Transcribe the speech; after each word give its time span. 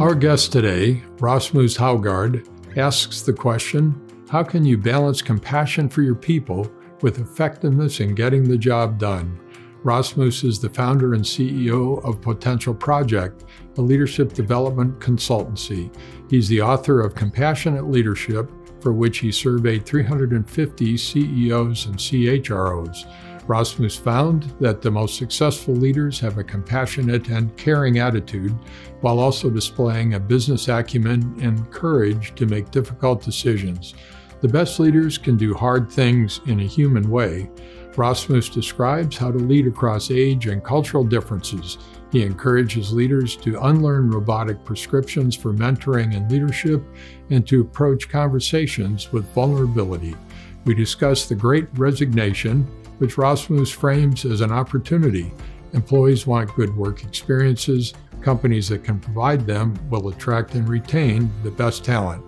Our 0.00 0.14
guest 0.14 0.50
today, 0.50 1.02
Rasmus 1.18 1.76
Hougaard, 1.76 2.48
asks 2.78 3.20
the 3.20 3.34
question 3.34 4.00
How 4.30 4.42
can 4.42 4.64
you 4.64 4.78
balance 4.78 5.20
compassion 5.20 5.90
for 5.90 6.00
your 6.00 6.14
people 6.14 6.72
with 7.02 7.18
effectiveness 7.18 8.00
in 8.00 8.14
getting 8.14 8.44
the 8.44 8.56
job 8.56 8.98
done? 8.98 9.38
Rasmus 9.84 10.42
is 10.42 10.58
the 10.58 10.70
founder 10.70 11.12
and 11.12 11.22
CEO 11.22 12.02
of 12.02 12.22
Potential 12.22 12.72
Project, 12.72 13.44
a 13.76 13.82
leadership 13.82 14.32
development 14.32 14.98
consultancy. 15.00 15.94
He's 16.30 16.48
the 16.48 16.62
author 16.62 17.02
of 17.02 17.14
Compassionate 17.14 17.90
Leadership, 17.90 18.50
for 18.80 18.94
which 18.94 19.18
he 19.18 19.30
surveyed 19.30 19.84
350 19.84 20.96
CEOs 20.96 21.84
and 21.84 21.96
CHROs. 21.96 23.04
Rasmus 23.46 23.96
found 23.96 24.44
that 24.60 24.82
the 24.82 24.90
most 24.90 25.16
successful 25.16 25.74
leaders 25.74 26.20
have 26.20 26.38
a 26.38 26.44
compassionate 26.44 27.28
and 27.28 27.56
caring 27.56 27.98
attitude 27.98 28.54
while 29.00 29.18
also 29.18 29.50
displaying 29.50 30.14
a 30.14 30.20
business 30.20 30.68
acumen 30.68 31.36
and 31.40 31.70
courage 31.70 32.34
to 32.36 32.46
make 32.46 32.70
difficult 32.70 33.22
decisions. 33.22 33.94
The 34.40 34.48
best 34.48 34.80
leaders 34.80 35.18
can 35.18 35.36
do 35.36 35.52
hard 35.52 35.90
things 35.90 36.40
in 36.46 36.60
a 36.60 36.66
human 36.66 37.10
way. 37.10 37.50
Rasmus 37.96 38.48
describes 38.48 39.16
how 39.16 39.30
to 39.30 39.38
lead 39.38 39.66
across 39.66 40.10
age 40.10 40.46
and 40.46 40.64
cultural 40.64 41.04
differences. 41.04 41.76
He 42.12 42.22
encourages 42.22 42.92
leaders 42.92 43.36
to 43.36 43.60
unlearn 43.66 44.10
robotic 44.10 44.64
prescriptions 44.64 45.36
for 45.36 45.52
mentoring 45.52 46.16
and 46.16 46.30
leadership 46.30 46.82
and 47.30 47.46
to 47.48 47.60
approach 47.60 48.08
conversations 48.08 49.12
with 49.12 49.32
vulnerability. 49.34 50.16
We 50.64 50.74
discuss 50.74 51.26
the 51.26 51.34
great 51.34 51.66
resignation, 51.74 52.66
which 53.00 53.16
Rasmus 53.16 53.70
frames 53.70 54.26
as 54.26 54.42
an 54.42 54.52
opportunity. 54.52 55.32
Employees 55.72 56.26
want 56.26 56.54
good 56.54 56.76
work 56.76 57.02
experiences. 57.02 57.94
Companies 58.20 58.68
that 58.68 58.84
can 58.84 59.00
provide 59.00 59.46
them 59.46 59.74
will 59.88 60.08
attract 60.08 60.54
and 60.54 60.68
retain 60.68 61.30
the 61.42 61.50
best 61.50 61.82
talent. 61.82 62.22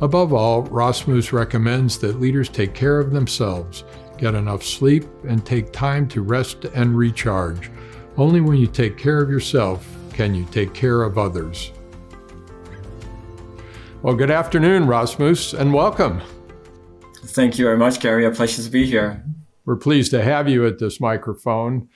Above 0.00 0.32
all, 0.32 0.62
Rasmus 0.62 1.32
recommends 1.32 1.96
that 1.98 2.20
leaders 2.20 2.48
take 2.48 2.74
care 2.74 2.98
of 2.98 3.12
themselves, 3.12 3.84
get 4.18 4.34
enough 4.34 4.64
sleep, 4.64 5.04
and 5.28 5.46
take 5.46 5.72
time 5.72 6.08
to 6.08 6.22
rest 6.22 6.64
and 6.74 6.98
recharge. 6.98 7.70
Only 8.16 8.40
when 8.40 8.58
you 8.58 8.66
take 8.66 8.98
care 8.98 9.22
of 9.22 9.30
yourself 9.30 9.86
can 10.12 10.34
you 10.34 10.44
take 10.46 10.74
care 10.74 11.02
of 11.02 11.18
others. 11.18 11.70
Well, 14.02 14.16
good 14.16 14.32
afternoon, 14.32 14.88
Rasmus, 14.88 15.52
and 15.54 15.72
welcome. 15.72 16.20
Thank 17.26 17.58
you 17.58 17.64
very 17.66 17.78
much, 17.78 18.00
Gary. 18.00 18.24
A 18.24 18.30
pleasure 18.32 18.62
to 18.62 18.70
be 18.70 18.86
here. 18.86 19.22
We're 19.66 19.76
pleased 19.76 20.12
to 20.12 20.22
have 20.22 20.48
you 20.48 20.64
at 20.64 20.78
this 20.78 21.00
microphone. 21.00 21.88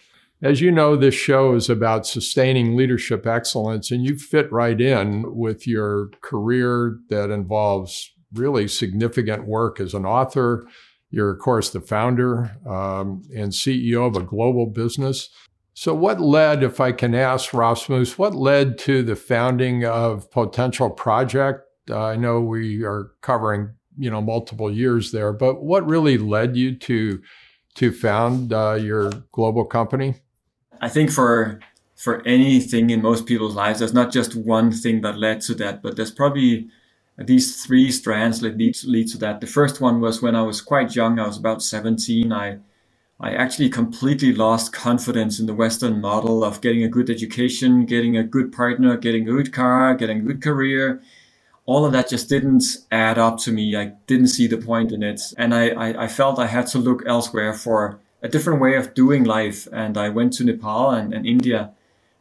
As 0.43 0.61
you 0.61 0.73
know, 0.73 0.97
this 0.97 1.15
show 1.15 1.55
is 1.55 1.71
about 1.71 2.07
sustaining 2.07 2.77
leadership 2.77 3.27
excellence, 3.27 3.93
and 3.93 4.05
you 4.05 4.19
fit 4.19 4.51
right 4.51 4.79
in 4.81 5.37
with 5.37 5.69
your 5.69 6.11
career 6.21 6.99
that 7.11 7.31
involves 7.31 8.12
really 8.35 8.67
significant 8.67 9.47
work 9.47 9.79
as 9.79 9.95
an 9.95 10.05
author. 10.05 10.67
You're, 11.11 11.31
of 11.31 11.39
course, 11.39 11.71
the 11.71 11.81
founder 11.81 12.57
um, 12.67 13.23
and 13.37 13.53
CEO 13.53 14.07
of 14.07 14.17
a 14.17 14.27
global 14.27 14.67
business. 14.67 15.29
So, 15.75 15.95
what 15.95 16.21
led, 16.21 16.65
if 16.65 16.81
I 16.81 16.91
can 16.91 17.15
ask 17.15 17.55
Rasmus, 17.55 18.19
what 18.19 18.34
led 18.34 18.79
to 18.79 19.03
the 19.03 19.17
founding 19.17 19.84
of 19.84 20.31
Potential 20.31 20.91
Project? 20.91 21.62
Uh, 21.89 22.05
I 22.05 22.17
know 22.17 22.41
we 22.41 22.83
are 22.83 23.12
covering, 23.21 23.75
you 23.97 24.11
know, 24.11 24.21
multiple 24.21 24.73
years 24.73 25.12
there, 25.12 25.33
but 25.33 25.62
what 25.62 25.87
really 25.87 26.19
led 26.19 26.57
you 26.57 26.77
to 26.79 27.21
to 27.75 27.93
found 27.93 28.53
uh, 28.53 28.75
your 28.81 29.11
global 29.33 29.65
company? 29.65 30.17
I 30.81 30.89
think 30.89 31.11
for 31.11 31.61
for 31.97 32.27
anything 32.27 32.89
in 32.89 33.03
most 33.03 33.27
people's 33.27 33.55
lives, 33.55 33.81
there's 33.81 33.93
not 33.93 34.11
just 34.11 34.35
one 34.35 34.73
thing 34.73 35.03
that 35.03 35.19
led 35.19 35.43
to 35.43 35.55
that, 35.55 35.83
but 35.83 35.97
there's 35.97 36.11
probably 36.11 36.69
these 37.19 37.62
three 37.62 37.93
strands 37.93 38.41
that 38.41 38.56
lead, 38.56 38.75
lead 38.84 39.06
to 39.09 39.19
that. 39.19 39.43
The 39.43 39.47
first 39.47 39.83
one 39.83 40.00
was 40.00 40.22
when 40.22 40.34
I 40.34 40.41
was 40.41 40.62
quite 40.62 40.97
young, 40.97 41.19
I 41.19 41.27
was 41.27 41.37
about 41.37 41.62
17. 41.62 42.33
I 42.33 42.59
I 43.22 43.33
actually 43.33 43.69
completely 43.69 44.33
lost 44.33 44.73
confidence 44.73 45.39
in 45.39 45.44
the 45.44 45.53
Western 45.53 46.00
model 46.00 46.43
of 46.43 46.62
getting 46.62 46.83
a 46.83 46.89
good 46.89 47.11
education, 47.11 47.84
getting 47.84 48.17
a 48.17 48.25
good 48.25 48.50
partner, 48.50 48.97
getting 48.97 49.28
a 49.28 49.33
good 49.33 49.53
car, 49.53 49.94
getting 49.94 50.21
a 50.21 50.23
good 50.23 50.43
career, 50.43 51.03
all 51.66 51.84
of 51.84 51.93
that 51.93 52.09
just 52.09 52.28
didn't 52.28 52.65
add 52.91 53.19
up 53.19 53.38
to 53.38 53.53
me. 53.53 53.76
I 53.76 53.93
didn't 54.06 54.28
see 54.28 54.47
the 54.47 54.56
point 54.56 54.93
in 54.93 55.03
it. 55.03 55.21
And 55.37 55.54
I, 55.54 55.69
I, 55.69 56.04
I, 56.04 56.09
felt 56.09 56.38
I 56.38 56.47
had 56.47 56.66
to 56.69 56.78
look 56.78 57.03
elsewhere 57.06 57.53
for 57.53 58.00
a 58.22 58.28
different 58.28 58.60
way 58.60 58.75
of 58.75 58.94
doing 58.94 59.25
life. 59.25 59.69
And 59.72 59.97
I 59.97 60.09
went 60.09 60.32
to 60.34 60.44
Nepal 60.44 60.91
and, 60.91 61.12
and 61.15 61.26
India 61.26 61.72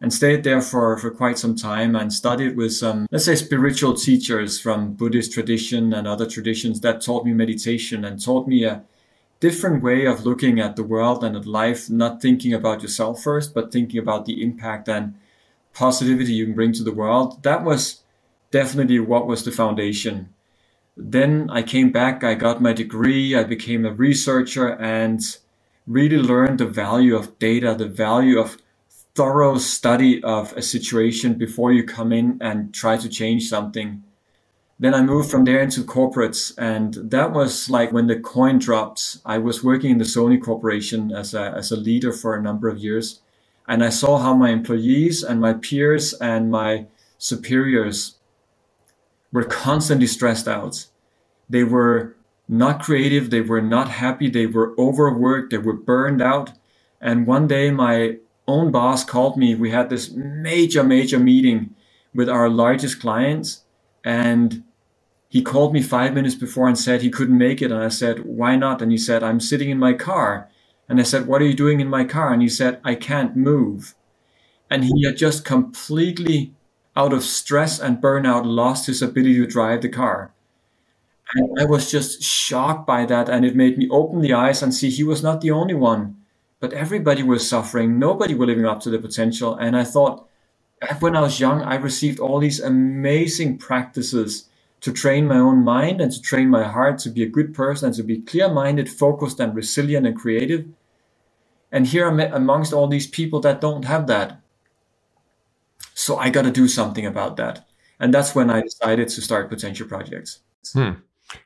and 0.01 0.13
stayed 0.13 0.43
there 0.43 0.61
for, 0.61 0.97
for 0.97 1.11
quite 1.11 1.37
some 1.37 1.55
time 1.55 1.95
and 1.95 2.13
studied 2.13 2.55
with 2.55 2.73
some, 2.73 3.07
let's 3.11 3.25
say, 3.25 3.35
spiritual 3.35 3.93
teachers 3.93 4.59
from 4.59 4.93
Buddhist 4.93 5.33
tradition 5.33 5.93
and 5.93 6.07
other 6.07 6.25
traditions 6.25 6.81
that 6.81 7.01
taught 7.01 7.25
me 7.25 7.33
meditation 7.33 8.05
and 8.05 8.23
taught 8.23 8.47
me 8.47 8.63
a 8.63 8.83
different 9.39 9.83
way 9.83 10.05
of 10.05 10.25
looking 10.25 10.59
at 10.59 10.75
the 10.75 10.83
world 10.83 11.23
and 11.23 11.35
at 11.35 11.45
life, 11.45 11.89
not 11.89 12.21
thinking 12.21 12.53
about 12.53 12.81
yourself 12.81 13.23
first, 13.23 13.53
but 13.53 13.71
thinking 13.71 13.99
about 13.99 14.25
the 14.25 14.41
impact 14.43 14.87
and 14.87 15.15
positivity 15.73 16.33
you 16.33 16.45
can 16.45 16.55
bring 16.55 16.73
to 16.73 16.83
the 16.83 16.91
world. 16.91 17.41
That 17.43 17.63
was 17.63 18.01
definitely 18.51 18.99
what 18.99 19.27
was 19.27 19.43
the 19.43 19.51
foundation. 19.51 20.29
Then 20.97 21.49
I 21.49 21.61
came 21.61 21.91
back, 21.91 22.23
I 22.23 22.33
got 22.33 22.61
my 22.61 22.73
degree, 22.73 23.35
I 23.35 23.43
became 23.43 23.85
a 23.85 23.93
researcher 23.93 24.75
and 24.81 25.21
really 25.87 26.17
learned 26.17 26.59
the 26.59 26.65
value 26.65 27.15
of 27.15 27.39
data, 27.39 27.73
the 27.73 27.87
value 27.87 28.39
of 28.39 28.57
thorough 29.15 29.57
study 29.57 30.21
of 30.23 30.53
a 30.53 30.61
situation 30.61 31.33
before 31.33 31.73
you 31.73 31.83
come 31.83 32.11
in 32.11 32.37
and 32.41 32.73
try 32.73 32.97
to 32.97 33.09
change 33.09 33.49
something. 33.49 34.03
Then 34.79 34.93
I 34.93 35.01
moved 35.01 35.29
from 35.29 35.43
there 35.43 35.59
into 35.59 35.83
corporates, 35.83 36.53
and 36.57 36.93
that 37.11 37.33
was 37.33 37.69
like 37.69 37.91
when 37.91 38.07
the 38.07 38.17
coin 38.17 38.59
dropped. 38.59 39.17
I 39.25 39.37
was 39.37 39.61
working 39.63 39.91
in 39.91 39.97
the 39.97 40.05
Sony 40.05 40.41
Corporation 40.41 41.11
as 41.11 41.33
a, 41.33 41.51
as 41.51 41.71
a 41.71 41.75
leader 41.75 42.13
for 42.13 42.33
a 42.33 42.41
number 42.41 42.69
of 42.69 42.77
years, 42.77 43.19
and 43.67 43.83
I 43.83 43.89
saw 43.89 44.19
how 44.19 44.33
my 44.35 44.51
employees 44.51 45.21
and 45.21 45.41
my 45.41 45.53
peers 45.53 46.13
and 46.13 46.49
my 46.49 46.85
superiors 47.17 48.18
were 49.31 49.43
constantly 49.43 50.07
stressed 50.07 50.47
out. 50.47 50.87
They 51.49 51.63
were 51.63 52.15
not 52.47 52.81
creative, 52.81 53.29
they 53.29 53.41
were 53.41 53.61
not 53.61 53.89
happy, 53.89 54.29
they 54.29 54.47
were 54.47 54.73
overworked, 54.77 55.51
they 55.51 55.57
were 55.57 55.73
burned 55.73 56.21
out. 56.21 56.51
And 56.99 57.27
one 57.27 57.47
day, 57.47 57.71
my 57.71 58.17
own 58.47 58.71
boss 58.71 59.03
called 59.03 59.37
me. 59.37 59.55
We 59.55 59.71
had 59.71 59.89
this 59.89 60.11
major, 60.11 60.83
major 60.83 61.19
meeting 61.19 61.75
with 62.13 62.27
our 62.27 62.49
largest 62.49 62.99
clients. 62.99 63.63
And 64.03 64.63
he 65.29 65.41
called 65.43 65.73
me 65.73 65.81
five 65.81 66.13
minutes 66.13 66.35
before 66.35 66.67
and 66.67 66.77
said 66.77 67.01
he 67.01 67.11
couldn't 67.11 67.37
make 67.37 67.61
it. 67.61 67.71
And 67.71 67.81
I 67.81 67.89
said, 67.89 68.25
Why 68.25 68.55
not? 68.55 68.81
And 68.81 68.91
he 68.91 68.97
said, 68.97 69.23
I'm 69.23 69.39
sitting 69.39 69.69
in 69.69 69.77
my 69.77 69.93
car. 69.93 70.49
And 70.89 70.99
I 70.99 71.03
said, 71.03 71.27
What 71.27 71.41
are 71.41 71.45
you 71.45 71.53
doing 71.53 71.79
in 71.79 71.87
my 71.87 72.03
car? 72.03 72.33
And 72.33 72.41
he 72.41 72.49
said, 72.49 72.81
I 72.83 72.95
can't 72.95 73.37
move. 73.37 73.93
And 74.69 74.83
he 74.83 75.05
had 75.05 75.17
just 75.17 75.45
completely 75.45 76.53
out 76.99 77.13
of 77.13 77.23
stress 77.23 77.79
and 77.79 78.01
burnout, 78.01 78.43
lost 78.45 78.87
his 78.87 79.01
ability 79.01 79.37
to 79.37 79.47
drive 79.47 79.81
the 79.81 79.87
car. 79.89 80.33
And 81.33 81.57
I 81.57 81.63
was 81.63 81.89
just 81.89 82.21
shocked 82.21 82.85
by 82.85 83.05
that. 83.05 83.29
And 83.29 83.45
it 83.45 83.55
made 83.55 83.77
me 83.77 83.87
open 83.89 84.19
the 84.19 84.33
eyes 84.33 84.61
and 84.61 84.73
see 84.73 84.89
he 84.89 85.05
was 85.05 85.23
not 85.23 85.39
the 85.39 85.51
only 85.51 85.75
one, 85.75 86.17
but 86.59 86.73
everybody 86.73 87.23
was 87.23 87.47
suffering. 87.47 87.99
Nobody 87.99 88.33
was 88.33 88.47
living 88.47 88.65
up 88.65 88.81
to 88.81 88.89
the 88.89 88.99
potential. 88.99 89.55
And 89.55 89.77
I 89.77 89.85
thought, 89.85 90.27
when 90.99 91.15
I 91.15 91.21
was 91.21 91.39
young, 91.39 91.61
I 91.61 91.75
received 91.75 92.19
all 92.19 92.39
these 92.39 92.59
amazing 92.59 93.59
practices 93.59 94.49
to 94.81 94.91
train 94.91 95.27
my 95.27 95.37
own 95.37 95.63
mind 95.63 96.01
and 96.01 96.11
to 96.11 96.21
train 96.21 96.49
my 96.49 96.63
heart 96.63 96.99
to 96.99 97.09
be 97.09 97.23
a 97.23 97.35
good 97.37 97.53
person 97.53 97.87
and 97.87 97.95
to 97.95 98.03
be 98.03 98.19
clear 98.19 98.49
minded, 98.49 98.89
focused, 98.89 99.39
and 99.39 99.55
resilient 99.55 100.05
and 100.07 100.17
creative. 100.17 100.65
And 101.71 101.87
here 101.87 102.07
I'm 102.07 102.19
amongst 102.19 102.73
all 102.73 102.87
these 102.87 103.07
people 103.07 103.39
that 103.41 103.61
don't 103.61 103.85
have 103.85 104.07
that. 104.07 104.41
So 105.93 106.17
I 106.17 106.29
got 106.29 106.43
to 106.43 106.51
do 106.51 106.67
something 106.67 107.05
about 107.05 107.37
that. 107.37 107.67
And 107.99 108.13
that's 108.13 108.33
when 108.33 108.49
I 108.49 108.61
decided 108.61 109.09
to 109.09 109.21
start 109.21 109.49
Potential 109.49 109.87
Projects. 109.87 110.39
Hmm. 110.73 110.91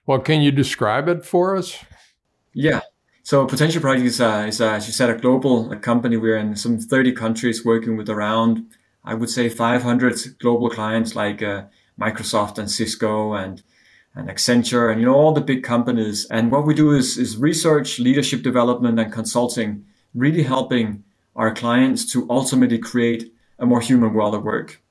Well, 0.05 0.19
can 0.19 0.41
you 0.41 0.51
describe 0.51 1.07
it 1.07 1.25
for 1.25 1.57
us? 1.57 1.77
Yeah. 2.53 2.81
So 3.23 3.45
Potential 3.45 3.81
Projects 3.81 4.15
is, 4.15 4.21
uh, 4.21 4.45
is 4.47 4.61
uh, 4.61 4.73
as 4.73 4.87
you 4.87 4.93
said, 4.93 5.09
a 5.09 5.17
global 5.17 5.75
company. 5.77 6.17
We're 6.17 6.37
in 6.37 6.55
some 6.55 6.77
30 6.77 7.13
countries 7.13 7.65
working 7.65 7.97
with 7.97 8.09
around, 8.09 8.65
I 9.03 9.13
would 9.15 9.29
say, 9.29 9.49
500 9.49 10.39
global 10.39 10.69
clients 10.69 11.15
like 11.15 11.41
uh, 11.41 11.63
Microsoft 11.99 12.57
and 12.57 12.69
Cisco 12.69 13.33
and 13.33 13.63
and 14.15 14.29
Accenture 14.29 14.91
and 14.91 14.99
you 14.99 15.07
know 15.07 15.15
all 15.15 15.33
the 15.33 15.41
big 15.41 15.63
companies. 15.63 16.25
And 16.29 16.51
what 16.51 16.65
we 16.65 16.73
do 16.73 16.91
is 16.91 17.17
is 17.17 17.37
research, 17.37 17.99
leadership 17.99 18.43
development, 18.43 18.99
and 18.99 19.11
consulting, 19.11 19.85
really 20.13 20.43
helping 20.43 21.03
our 21.35 21.53
clients 21.53 22.11
to 22.13 22.27
ultimately 22.29 22.77
create 22.77 23.33
a 23.59 23.65
more 23.65 23.81
human 23.81 24.13
world 24.13 24.35
of 24.35 24.43
work, 24.43 24.81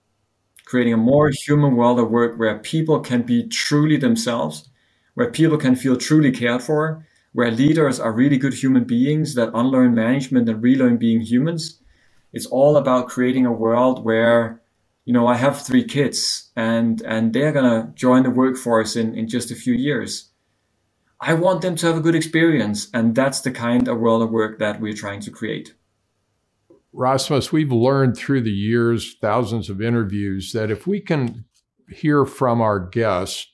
creating 0.64 0.92
a 0.92 0.98
more 0.98 1.30
human 1.30 1.76
world 1.76 1.98
of 1.98 2.10
work 2.10 2.38
where 2.38 2.58
people 2.58 3.00
can 3.00 3.22
be 3.22 3.48
truly 3.48 3.96
themselves, 3.96 4.68
where 5.14 5.30
people 5.30 5.58
can 5.58 5.76
feel 5.76 5.96
truly 5.96 6.30
cared 6.30 6.62
for, 6.62 7.06
where 7.32 7.50
leaders 7.50 7.98
are 7.98 8.12
really 8.12 8.38
good 8.38 8.54
human 8.54 8.84
beings 8.84 9.34
that 9.34 9.50
unlearn 9.54 9.94
management 9.94 10.48
and 10.48 10.62
relearn 10.62 10.96
being 10.96 11.20
humans. 11.20 11.80
It's 12.32 12.46
all 12.46 12.76
about 12.76 13.08
creating 13.08 13.46
a 13.46 13.52
world 13.52 14.04
where 14.04 14.62
you 15.04 15.12
know, 15.12 15.26
I 15.26 15.34
have 15.36 15.60
three 15.60 15.84
kids 15.84 16.50
and, 16.54 17.02
and 17.02 17.32
they're 17.32 17.52
going 17.52 17.64
to 17.64 17.92
join 17.94 18.22
the 18.22 18.30
workforce 18.30 18.94
in, 18.96 19.14
in 19.14 19.28
just 19.28 19.50
a 19.50 19.56
few 19.56 19.74
years. 19.74 20.30
I 21.20 21.34
want 21.34 21.62
them 21.62 21.76
to 21.76 21.86
have 21.86 21.96
a 21.96 22.00
good 22.00 22.14
experience. 22.14 22.88
And 22.94 23.14
that's 23.14 23.40
the 23.40 23.50
kind 23.50 23.88
of 23.88 23.98
world 23.98 24.22
of 24.22 24.30
work 24.30 24.58
that 24.58 24.80
we're 24.80 24.92
trying 24.92 25.20
to 25.20 25.30
create. 25.30 25.74
Rasmus, 26.92 27.52
we've 27.52 27.72
learned 27.72 28.16
through 28.16 28.42
the 28.42 28.50
years, 28.50 29.16
thousands 29.20 29.70
of 29.70 29.80
interviews, 29.80 30.52
that 30.52 30.70
if 30.70 30.86
we 30.86 31.00
can 31.00 31.44
hear 31.88 32.24
from 32.24 32.60
our 32.60 32.78
guests 32.78 33.48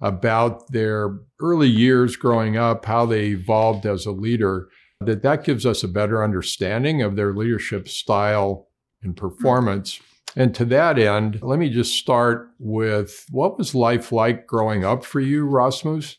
about 0.00 0.70
their 0.72 1.18
early 1.40 1.68
years 1.68 2.16
growing 2.16 2.56
up, 2.56 2.84
how 2.84 3.06
they 3.06 3.26
evolved 3.28 3.86
as 3.86 4.04
a 4.04 4.10
leader, 4.10 4.68
that 5.00 5.22
that 5.22 5.44
gives 5.44 5.64
us 5.64 5.82
a 5.82 5.88
better 5.88 6.22
understanding 6.22 7.02
of 7.02 7.16
their 7.16 7.32
leadership 7.32 7.88
style 7.88 8.68
and 9.02 9.16
performance. 9.16 10.00
And 10.34 10.54
to 10.54 10.64
that 10.66 10.98
end, 10.98 11.40
let 11.42 11.58
me 11.58 11.68
just 11.68 11.94
start 11.94 12.50
with 12.58 13.26
what 13.30 13.58
was 13.58 13.74
life 13.74 14.12
like 14.12 14.46
growing 14.46 14.84
up 14.84 15.04
for 15.04 15.20
you, 15.20 15.46
Rasmus? 15.46 16.16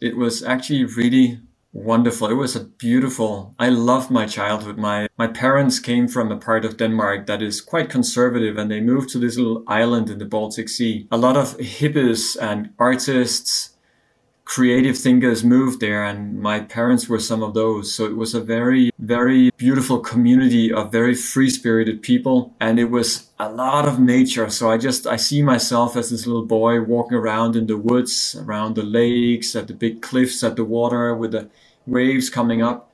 It 0.00 0.16
was 0.16 0.42
actually 0.42 0.84
really 0.84 1.40
wonderful. 1.74 2.28
It 2.28 2.34
was 2.34 2.56
a 2.56 2.64
beautiful. 2.64 3.54
I 3.58 3.68
love 3.68 4.10
my 4.10 4.26
childhood. 4.26 4.78
My 4.78 5.08
my 5.18 5.26
parents 5.26 5.78
came 5.78 6.08
from 6.08 6.32
a 6.32 6.38
part 6.38 6.64
of 6.64 6.78
Denmark 6.78 7.26
that 7.26 7.42
is 7.42 7.60
quite 7.60 7.90
conservative, 7.90 8.56
and 8.56 8.70
they 8.70 8.80
moved 8.80 9.10
to 9.10 9.18
this 9.18 9.36
little 9.36 9.64
island 9.66 10.08
in 10.08 10.18
the 10.18 10.24
Baltic 10.24 10.68
Sea. 10.68 11.06
A 11.10 11.18
lot 11.18 11.36
of 11.36 11.58
hippies 11.58 12.36
and 12.40 12.70
artists 12.78 13.74
creative 14.44 14.96
thinkers 14.98 15.42
moved 15.42 15.80
there 15.80 16.04
and 16.04 16.40
my 16.40 16.60
parents 16.60 17.08
were 17.08 17.18
some 17.18 17.42
of 17.42 17.54
those 17.54 17.92
so 17.94 18.04
it 18.04 18.14
was 18.14 18.34
a 18.34 18.40
very 18.40 18.90
very 18.98 19.50
beautiful 19.56 19.98
community 19.98 20.70
of 20.70 20.92
very 20.92 21.14
free 21.14 21.48
spirited 21.48 22.02
people 22.02 22.52
and 22.60 22.78
it 22.78 22.90
was 22.90 23.30
a 23.38 23.48
lot 23.48 23.88
of 23.88 23.98
nature 23.98 24.50
so 24.50 24.70
i 24.70 24.76
just 24.76 25.06
i 25.06 25.16
see 25.16 25.42
myself 25.42 25.96
as 25.96 26.10
this 26.10 26.26
little 26.26 26.44
boy 26.44 26.78
walking 26.78 27.16
around 27.16 27.56
in 27.56 27.66
the 27.66 27.76
woods 27.76 28.36
around 28.40 28.74
the 28.74 28.82
lakes 28.82 29.56
at 29.56 29.66
the 29.66 29.74
big 29.74 30.02
cliffs 30.02 30.44
at 30.44 30.56
the 30.56 30.64
water 30.64 31.14
with 31.14 31.32
the 31.32 31.48
waves 31.86 32.30
coming 32.30 32.62
up 32.62 32.90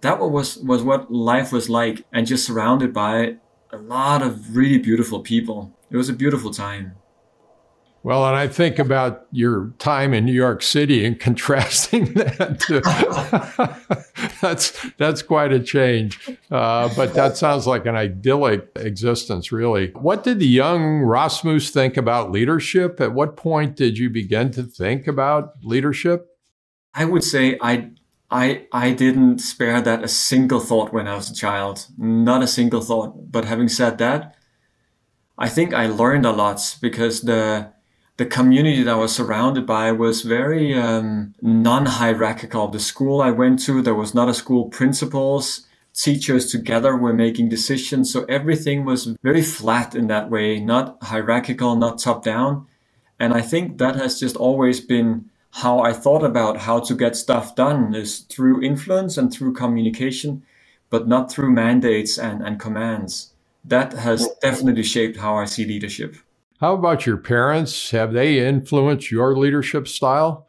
that 0.00 0.18
was 0.20 0.58
was 0.58 0.82
what 0.82 1.10
life 1.12 1.52
was 1.52 1.68
like 1.68 2.04
and 2.12 2.26
just 2.26 2.46
surrounded 2.46 2.92
by 2.92 3.36
a 3.72 3.76
lot 3.76 4.22
of 4.22 4.56
really 4.56 4.78
beautiful 4.78 5.20
people 5.20 5.76
it 5.90 5.96
was 5.96 6.08
a 6.08 6.12
beautiful 6.12 6.52
time 6.52 6.94
well, 8.04 8.24
and 8.26 8.36
I 8.36 8.46
think 8.46 8.78
about 8.78 9.26
your 9.32 9.72
time 9.78 10.14
in 10.14 10.24
New 10.24 10.32
York 10.32 10.62
City 10.62 11.04
and 11.04 11.18
contrasting 11.28 12.14
that 12.14 12.60
to 12.60 12.80
that's 14.40 14.90
that's 14.96 15.22
quite 15.22 15.52
a 15.52 15.60
change. 15.60 16.18
Uh, 16.50 16.88
but 16.94 17.14
that 17.14 17.36
sounds 17.36 17.66
like 17.66 17.86
an 17.86 17.96
idyllic 17.96 18.68
existence, 18.76 19.50
really. 19.50 19.90
What 19.90 20.22
did 20.22 20.38
the 20.38 20.46
young 20.46 21.02
Rasmus 21.02 21.70
think 21.70 21.96
about 21.96 22.30
leadership? 22.30 23.00
At 23.00 23.14
what 23.14 23.36
point 23.36 23.76
did 23.76 23.98
you 23.98 24.10
begin 24.10 24.52
to 24.52 24.62
think 24.62 25.06
about 25.06 25.54
leadership? 25.62 26.28
I 26.94 27.04
would 27.04 27.24
say 27.24 27.58
I 27.60 27.90
I 28.30 28.66
I 28.72 28.92
didn't 28.92 29.38
spare 29.38 29.80
that 29.80 30.04
a 30.04 30.08
single 30.08 30.60
thought 30.60 30.92
when 30.92 31.08
I 31.08 31.16
was 31.16 31.30
a 31.30 31.34
child. 31.34 31.86
Not 31.96 32.42
a 32.42 32.46
single 32.46 32.80
thought. 32.80 33.32
But 33.32 33.44
having 33.46 33.68
said 33.68 33.98
that, 33.98 34.36
I 35.38 35.48
think 35.48 35.72
I 35.72 35.86
learned 35.86 36.26
a 36.26 36.32
lot 36.32 36.76
because 36.82 37.22
the 37.22 37.72
the 38.18 38.26
community 38.26 38.82
that 38.82 38.94
I 38.94 38.98
was 38.98 39.14
surrounded 39.14 39.64
by 39.64 39.92
was 39.92 40.22
very 40.22 40.74
um, 40.74 41.34
non-hierarchical. 41.40 42.66
The 42.68 42.80
school 42.80 43.20
I 43.22 43.30
went 43.30 43.60
to, 43.60 43.80
there 43.80 43.94
was 43.94 44.12
not 44.12 44.28
a 44.28 44.34
school 44.34 44.68
principals. 44.68 45.66
Teachers 45.94 46.50
together 46.50 46.96
were 46.96 47.12
making 47.12 47.48
decisions, 47.48 48.12
so 48.12 48.24
everything 48.24 48.84
was 48.84 49.16
very 49.22 49.42
flat 49.42 49.94
in 49.94 50.08
that 50.08 50.30
way, 50.30 50.60
not 50.60 50.98
hierarchical, 51.02 51.76
not 51.76 51.98
top 51.98 52.24
down. 52.24 52.66
And 53.18 53.32
I 53.32 53.40
think 53.40 53.78
that 53.78 53.96
has 53.96 54.20
just 54.20 54.36
always 54.36 54.80
been 54.80 55.30
how 55.52 55.80
I 55.80 55.92
thought 55.92 56.22
about 56.22 56.58
how 56.58 56.80
to 56.80 56.94
get 56.94 57.16
stuff 57.16 57.54
done 57.54 57.94
is 57.94 58.20
through 58.20 58.62
influence 58.62 59.16
and 59.16 59.32
through 59.32 59.54
communication, 59.54 60.42
but 60.90 61.08
not 61.08 61.30
through 61.30 61.52
mandates 61.52 62.18
and, 62.18 62.42
and 62.42 62.60
commands. 62.60 63.32
That 63.64 63.92
has 63.94 64.28
definitely 64.40 64.82
shaped 64.82 65.18
how 65.18 65.36
I 65.36 65.44
see 65.44 65.64
leadership. 65.64 66.16
How 66.60 66.74
about 66.74 67.06
your 67.06 67.16
parents? 67.16 67.90
Have 67.90 68.12
they 68.12 68.46
influenced 68.46 69.10
your 69.10 69.36
leadership 69.36 69.86
style? 69.86 70.46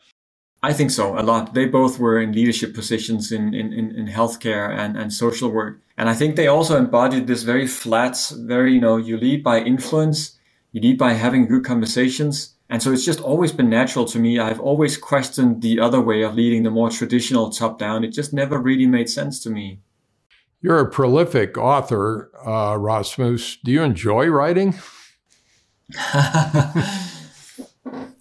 I 0.62 0.74
think 0.74 0.92
so, 0.92 1.18
a 1.18 1.22
lot. 1.22 1.54
They 1.54 1.66
both 1.66 2.00
were 2.00 2.20
in 2.20 2.34
leadership 2.34 2.74
positions 2.74 3.32
in, 3.32 3.54
in, 3.54 3.72
in, 3.72 4.08
healthcare 4.08 4.76
and, 4.78 4.98
and 4.98 5.14
social 5.14 5.50
work. 5.50 5.80
And 5.98 6.10
I 6.10 6.14
think 6.14 6.36
they 6.36 6.48
also 6.48 6.78
embodied 6.78 7.28
this 7.28 7.44
very 7.44 7.66
flat, 7.66 8.18
very, 8.36 8.74
you 8.74 8.82
know, 8.82 8.98
you 8.98 9.18
lead 9.18 9.42
by 9.42 9.60
influence, 9.60 10.38
you 10.74 10.82
lead 10.82 10.98
by 10.98 11.14
having 11.14 11.48
good 11.48 11.64
conversations. 11.64 12.56
And 12.70 12.84
so 12.84 12.92
it's 12.92 13.04
just 13.04 13.20
always 13.20 13.52
been 13.52 13.70
natural 13.70 14.06
to 14.06 14.20
me. 14.20 14.38
I've 14.38 14.60
always 14.60 14.96
questioned 14.96 15.64
the 15.64 15.80
other 15.80 16.00
way 16.00 16.22
of 16.22 16.36
leading, 16.36 16.62
the 16.64 16.70
more 16.70 16.92
traditional 16.92 17.50
top 17.50 17.80
down. 17.80 18.04
It 18.04 18.14
just 18.14 18.32
never 18.32 18.60
really 18.60 18.86
made 18.86 19.10
sense 19.10 19.40
to 19.42 19.50
me. 19.50 19.80
You're 20.62 20.80
a 20.80 20.90
prolific 20.90 21.58
author, 21.58 22.32
uh, 22.46 22.78
Rasmus. 22.78 23.58
Do 23.64 23.72
you 23.72 23.82
enjoy 23.82 24.28
writing? 24.28 24.76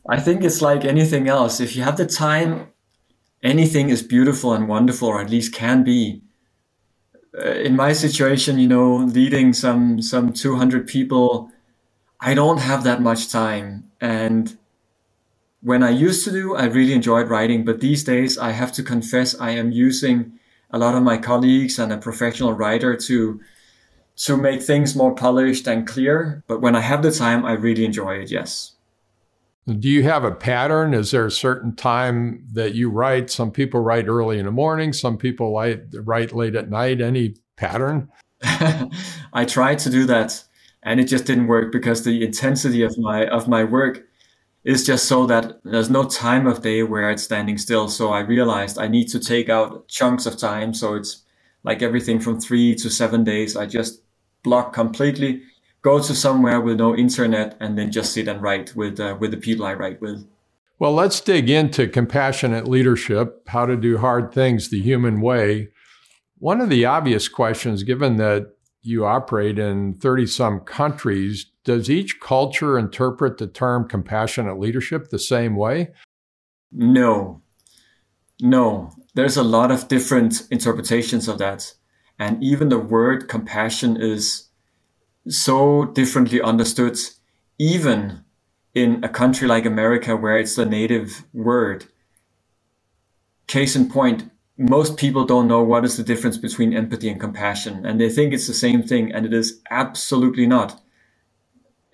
I 0.08 0.18
think 0.18 0.42
it's 0.42 0.62
like 0.62 0.84
anything 0.84 1.28
else. 1.28 1.60
If 1.60 1.76
you 1.76 1.82
have 1.82 1.98
the 1.98 2.06
time, 2.06 2.68
anything 3.42 3.90
is 3.90 4.02
beautiful 4.02 4.54
and 4.54 4.66
wonderful, 4.66 5.08
or 5.08 5.20
at 5.20 5.30
least 5.30 5.52
can 5.52 5.84
be. 5.84 6.22
Uh, 7.38 7.50
in 7.50 7.76
my 7.76 7.92
situation, 7.92 8.58
you 8.58 8.68
know, 8.68 8.96
leading 8.96 9.52
some 9.52 10.00
some 10.00 10.32
200 10.32 10.86
people, 10.86 11.50
I 12.20 12.34
don't 12.34 12.58
have 12.58 12.84
that 12.84 13.00
much 13.00 13.30
time. 13.30 13.90
And 14.00 14.56
when 15.60 15.82
I 15.82 15.90
used 15.90 16.24
to 16.24 16.30
do, 16.30 16.54
I 16.54 16.64
really 16.64 16.92
enjoyed 16.92 17.28
writing. 17.28 17.64
But 17.64 17.80
these 17.80 18.04
days, 18.04 18.38
I 18.38 18.50
have 18.50 18.72
to 18.72 18.82
confess, 18.82 19.38
I 19.40 19.50
am 19.50 19.70
using 19.70 20.38
a 20.70 20.78
lot 20.78 20.94
of 20.94 21.02
my 21.02 21.16
colleagues 21.16 21.78
and 21.78 21.92
a 21.92 21.98
professional 21.98 22.52
writer 22.52 22.96
to 22.96 23.40
to 24.16 24.36
make 24.36 24.60
things 24.60 24.96
more 24.96 25.14
polished 25.14 25.68
and 25.68 25.86
clear. 25.86 26.42
But 26.48 26.60
when 26.60 26.74
I 26.74 26.80
have 26.80 27.02
the 27.02 27.12
time, 27.12 27.44
I 27.44 27.52
really 27.52 27.84
enjoy 27.84 28.16
it, 28.16 28.32
yes. 28.32 28.72
Do 29.64 29.88
you 29.88 30.02
have 30.02 30.24
a 30.24 30.32
pattern? 30.32 30.92
Is 30.92 31.12
there 31.12 31.26
a 31.26 31.30
certain 31.30 31.76
time 31.76 32.44
that 32.52 32.74
you 32.74 32.90
write? 32.90 33.30
Some 33.30 33.52
people 33.52 33.80
write 33.80 34.08
early 34.08 34.40
in 34.40 34.46
the 34.46 34.50
morning, 34.50 34.92
some 34.92 35.18
people 35.18 35.54
write, 35.54 35.82
write 35.92 36.34
late 36.34 36.56
at 36.56 36.68
night. 36.68 37.00
Any 37.00 37.36
pattern? 37.56 38.08
I 38.42 39.44
try 39.46 39.76
to 39.76 39.90
do 39.90 40.04
that 40.06 40.42
and 40.88 40.98
it 40.98 41.04
just 41.04 41.26
didn't 41.26 41.48
work 41.48 41.70
because 41.70 42.02
the 42.02 42.24
intensity 42.24 42.82
of 42.82 42.96
my 42.96 43.26
of 43.26 43.46
my 43.46 43.62
work 43.62 44.06
is 44.64 44.86
just 44.86 45.04
so 45.04 45.26
that 45.26 45.60
there's 45.62 45.90
no 45.90 46.04
time 46.04 46.46
of 46.46 46.62
day 46.62 46.82
where 46.82 47.10
it's 47.10 47.22
standing 47.22 47.58
still. 47.58 47.88
So 47.88 48.10
I 48.10 48.20
realized 48.20 48.78
I 48.78 48.88
need 48.88 49.08
to 49.08 49.20
take 49.20 49.50
out 49.50 49.86
chunks 49.88 50.24
of 50.24 50.38
time. 50.38 50.72
So 50.72 50.94
it's 50.94 51.24
like 51.62 51.82
everything 51.82 52.18
from 52.20 52.40
three 52.40 52.74
to 52.76 52.88
seven 52.90 53.22
days. 53.22 53.54
I 53.54 53.66
just 53.66 54.02
block 54.42 54.72
completely, 54.72 55.42
go 55.82 55.98
to 55.98 56.14
somewhere 56.14 56.60
with 56.60 56.78
no 56.78 56.96
internet, 56.96 57.56
and 57.60 57.76
then 57.76 57.92
just 57.92 58.14
sit 58.14 58.26
and 58.26 58.42
write 58.42 58.74
with 58.74 58.98
uh, 58.98 59.14
with 59.20 59.32
the 59.32 59.36
people 59.36 59.66
I 59.66 59.74
write 59.74 60.00
with. 60.00 60.26
Well, 60.78 60.94
let's 60.94 61.20
dig 61.20 61.50
into 61.50 61.86
compassionate 61.86 62.66
leadership, 62.66 63.46
how 63.48 63.66
to 63.66 63.76
do 63.76 63.98
hard 63.98 64.32
things 64.32 64.70
the 64.70 64.80
human 64.80 65.20
way. 65.20 65.68
One 66.38 66.62
of 66.62 66.70
the 66.70 66.86
obvious 66.86 67.28
questions, 67.28 67.82
given 67.82 68.16
that 68.16 68.54
you 68.88 69.04
operate 69.04 69.58
in 69.58 69.94
30 69.94 70.26
some 70.26 70.60
countries, 70.60 71.46
does 71.64 71.90
each 71.90 72.20
culture 72.20 72.78
interpret 72.78 73.38
the 73.38 73.46
term 73.46 73.86
compassionate 73.86 74.58
leadership 74.58 75.10
the 75.10 75.18
same 75.18 75.56
way? 75.56 75.92
No. 76.72 77.42
No. 78.40 78.90
There's 79.14 79.36
a 79.36 79.42
lot 79.42 79.70
of 79.70 79.88
different 79.88 80.42
interpretations 80.50 81.28
of 81.28 81.38
that. 81.38 81.74
And 82.18 82.42
even 82.42 82.68
the 82.68 82.78
word 82.78 83.28
compassion 83.28 83.96
is 84.00 84.48
so 85.28 85.84
differently 85.84 86.40
understood, 86.40 86.98
even 87.58 88.24
in 88.74 89.04
a 89.04 89.08
country 89.08 89.46
like 89.46 89.66
America 89.66 90.16
where 90.16 90.38
it's 90.38 90.56
the 90.56 90.64
native 90.64 91.24
word. 91.32 91.86
Case 93.46 93.76
in 93.76 93.90
point, 93.90 94.30
most 94.58 94.96
people 94.96 95.24
don't 95.24 95.46
know 95.46 95.62
what 95.62 95.84
is 95.84 95.96
the 95.96 96.02
difference 96.02 96.36
between 96.36 96.74
empathy 96.74 97.08
and 97.08 97.20
compassion, 97.20 97.86
and 97.86 98.00
they 98.00 98.10
think 98.10 98.34
it's 98.34 98.48
the 98.48 98.54
same 98.54 98.82
thing, 98.82 99.12
and 99.12 99.24
it 99.24 99.32
is 99.32 99.60
absolutely 99.70 100.46
not. 100.46 100.80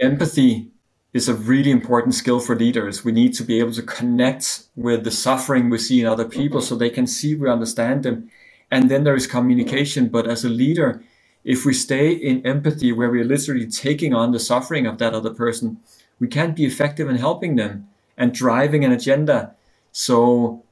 Empathy 0.00 0.70
is 1.12 1.28
a 1.28 1.34
really 1.34 1.70
important 1.70 2.14
skill 2.14 2.40
for 2.40 2.56
leaders. 2.56 3.04
We 3.04 3.12
need 3.12 3.34
to 3.34 3.44
be 3.44 3.60
able 3.60 3.72
to 3.74 3.82
connect 3.82 4.64
with 4.74 5.04
the 5.04 5.12
suffering 5.12 5.70
we 5.70 5.78
see 5.78 6.00
in 6.00 6.06
other 6.06 6.24
people 6.24 6.60
so 6.60 6.74
they 6.74 6.90
can 6.90 7.06
see 7.06 7.36
we 7.36 7.48
understand 7.48 8.02
them 8.02 8.30
and 8.74 8.90
then 8.90 9.04
there 9.04 9.14
is 9.14 9.28
communication. 9.28 10.08
But 10.08 10.26
as 10.26 10.44
a 10.44 10.48
leader, 10.48 11.00
if 11.44 11.64
we 11.64 11.72
stay 11.72 12.10
in 12.10 12.44
empathy, 12.44 12.90
where 12.90 13.08
we're 13.08 13.24
literally 13.24 13.68
taking 13.68 14.12
on 14.12 14.32
the 14.32 14.40
suffering 14.40 14.84
of 14.84 14.98
that 14.98 15.14
other 15.14 15.32
person, 15.32 15.78
we 16.18 16.26
can't 16.26 16.56
be 16.56 16.64
effective 16.64 17.08
in 17.08 17.16
helping 17.16 17.54
them 17.54 17.88
and 18.16 18.34
driving 18.34 18.84
an 18.84 18.90
agenda. 18.90 19.54
So 19.92 20.63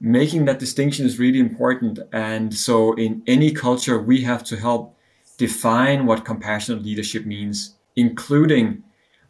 making 0.00 0.46
that 0.46 0.58
distinction 0.58 1.04
is 1.06 1.18
really 1.18 1.38
important. 1.38 1.98
And 2.12 2.54
so 2.54 2.94
in 2.94 3.22
any 3.26 3.52
culture, 3.52 4.00
we 4.00 4.22
have 4.22 4.42
to 4.44 4.56
help 4.56 4.96
define 5.36 6.06
what 6.06 6.24
compassionate 6.24 6.82
leadership 6.82 7.24
means 7.26 7.74
including 7.96 8.82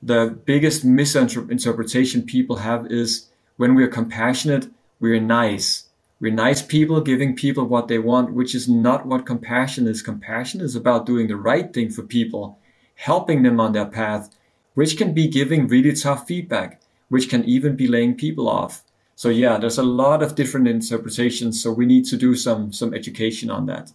the 0.03 0.39
biggest 0.45 0.85
misinterpretation 0.85 2.23
people 2.23 2.57
have 2.57 2.87
is 2.91 3.29
when 3.57 3.75
we're 3.75 3.89
compassionate, 3.89 4.71
we're 4.99 5.21
nice. 5.21 5.89
We're 6.21 6.33
nice 6.33 6.63
people 6.63 7.01
giving 7.01 7.35
people 7.35 7.65
what 7.65 7.89
they 7.89 7.99
want, 7.99 8.33
which 8.33 8.55
is 8.55 8.69
not 8.69 9.07
what 9.07 9.27
compassion 9.27 9.87
is. 9.87 10.03
Compassion 10.03 10.61
is 10.61 10.77
about 10.77 11.07
doing 11.07 11.29
the 11.29 11.37
right 11.37 11.73
thing 11.73 11.91
for 11.91 12.03
people, 12.03 12.59
helping 12.95 13.43
them 13.43 13.61
on 13.61 13.73
their 13.73 13.87
path, 13.87 14.31
which 14.75 14.97
can 14.97 15.13
be 15.13 15.29
giving 15.29 15.67
really 15.67 15.95
tough 15.95 16.27
feedback, 16.27 16.81
which 17.09 17.29
can 17.29 17.45
even 17.45 17.77
be 17.77 17.89
laying 17.89 18.15
people 18.15 18.49
off. 18.49 18.83
So 19.21 19.29
yeah, 19.29 19.59
there's 19.59 19.77
a 19.77 19.83
lot 19.83 20.23
of 20.23 20.35
different 20.35 20.67
interpretations. 20.67 21.63
So 21.63 21.71
we 21.71 21.85
need 21.85 22.07
to 22.07 22.17
do 22.17 22.35
some 22.35 22.73
some 22.73 22.95
education 22.95 23.51
on 23.51 23.67
that. 23.67 23.93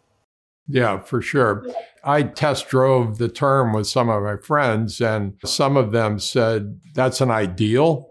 Yeah, 0.67 0.99
for 0.99 1.19
sure. 1.19 1.65
I 2.03 2.21
test 2.21 2.69
drove 2.69 3.17
the 3.17 3.27
term 3.27 3.73
with 3.73 3.87
some 3.87 4.07
of 4.07 4.21
my 4.21 4.37
friends, 4.37 5.01
and 5.01 5.33
some 5.43 5.77
of 5.77 5.91
them 5.91 6.19
said 6.19 6.79
that's 6.93 7.21
an 7.21 7.31
ideal, 7.31 8.09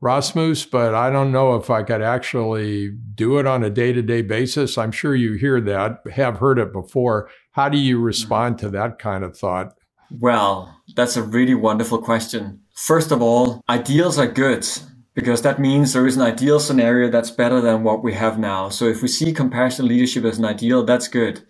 Rasmus, 0.00 0.64
but 0.64 0.94
I 0.94 1.10
don't 1.10 1.32
know 1.32 1.54
if 1.56 1.68
I 1.68 1.82
could 1.82 2.00
actually 2.00 2.92
do 3.14 3.38
it 3.38 3.46
on 3.46 3.62
a 3.62 3.68
day 3.68 3.92
to 3.92 4.00
day 4.00 4.22
basis. 4.22 4.78
I'm 4.78 4.92
sure 4.92 5.14
you 5.14 5.34
hear 5.34 5.60
that, 5.60 6.00
have 6.14 6.38
heard 6.38 6.58
it 6.58 6.72
before. 6.72 7.28
How 7.52 7.68
do 7.68 7.76
you 7.76 8.00
respond 8.00 8.56
to 8.60 8.70
that 8.70 8.98
kind 8.98 9.22
of 9.22 9.36
thought? 9.36 9.74
Well, 10.10 10.74
that's 10.96 11.18
a 11.18 11.22
really 11.22 11.54
wonderful 11.54 11.98
question. 11.98 12.60
First 12.74 13.12
of 13.12 13.20
all, 13.20 13.62
ideals 13.68 14.18
are 14.18 14.26
good 14.26 14.66
because 15.14 15.42
that 15.42 15.60
means 15.60 15.92
there 15.92 16.06
is 16.06 16.16
an 16.16 16.22
ideal 16.22 16.58
scenario 16.58 17.08
that's 17.08 17.30
better 17.30 17.60
than 17.60 17.84
what 17.84 18.02
we 18.02 18.14
have 18.14 18.38
now. 18.38 18.68
So 18.68 18.86
if 18.86 19.00
we 19.00 19.08
see 19.08 19.32
compassionate 19.32 19.88
leadership 19.88 20.24
as 20.24 20.38
an 20.38 20.44
ideal, 20.44 20.84
that's 20.84 21.08
good. 21.08 21.44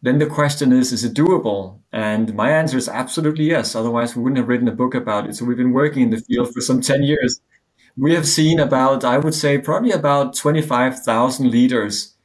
Then 0.00 0.18
the 0.18 0.26
question 0.26 0.72
is, 0.72 0.92
is 0.92 1.04
it 1.04 1.14
doable? 1.14 1.78
And 1.92 2.34
my 2.34 2.50
answer 2.50 2.76
is 2.76 2.88
absolutely 2.88 3.44
yes. 3.44 3.74
Otherwise, 3.74 4.16
we 4.16 4.22
wouldn't 4.22 4.38
have 4.38 4.48
written 4.48 4.66
a 4.66 4.72
book 4.72 4.94
about 4.94 5.28
it. 5.28 5.36
So 5.36 5.44
we've 5.44 5.56
been 5.56 5.72
working 5.72 6.02
in 6.02 6.10
the 6.10 6.16
field 6.16 6.52
for 6.52 6.60
some 6.60 6.80
10 6.80 7.04
years. 7.04 7.40
We 7.96 8.14
have 8.14 8.26
seen 8.26 8.58
about, 8.58 9.04
I 9.04 9.18
would 9.18 9.34
say, 9.34 9.58
probably 9.58 9.92
about 9.92 10.34
25,000 10.34 11.50
leaders 11.50 12.16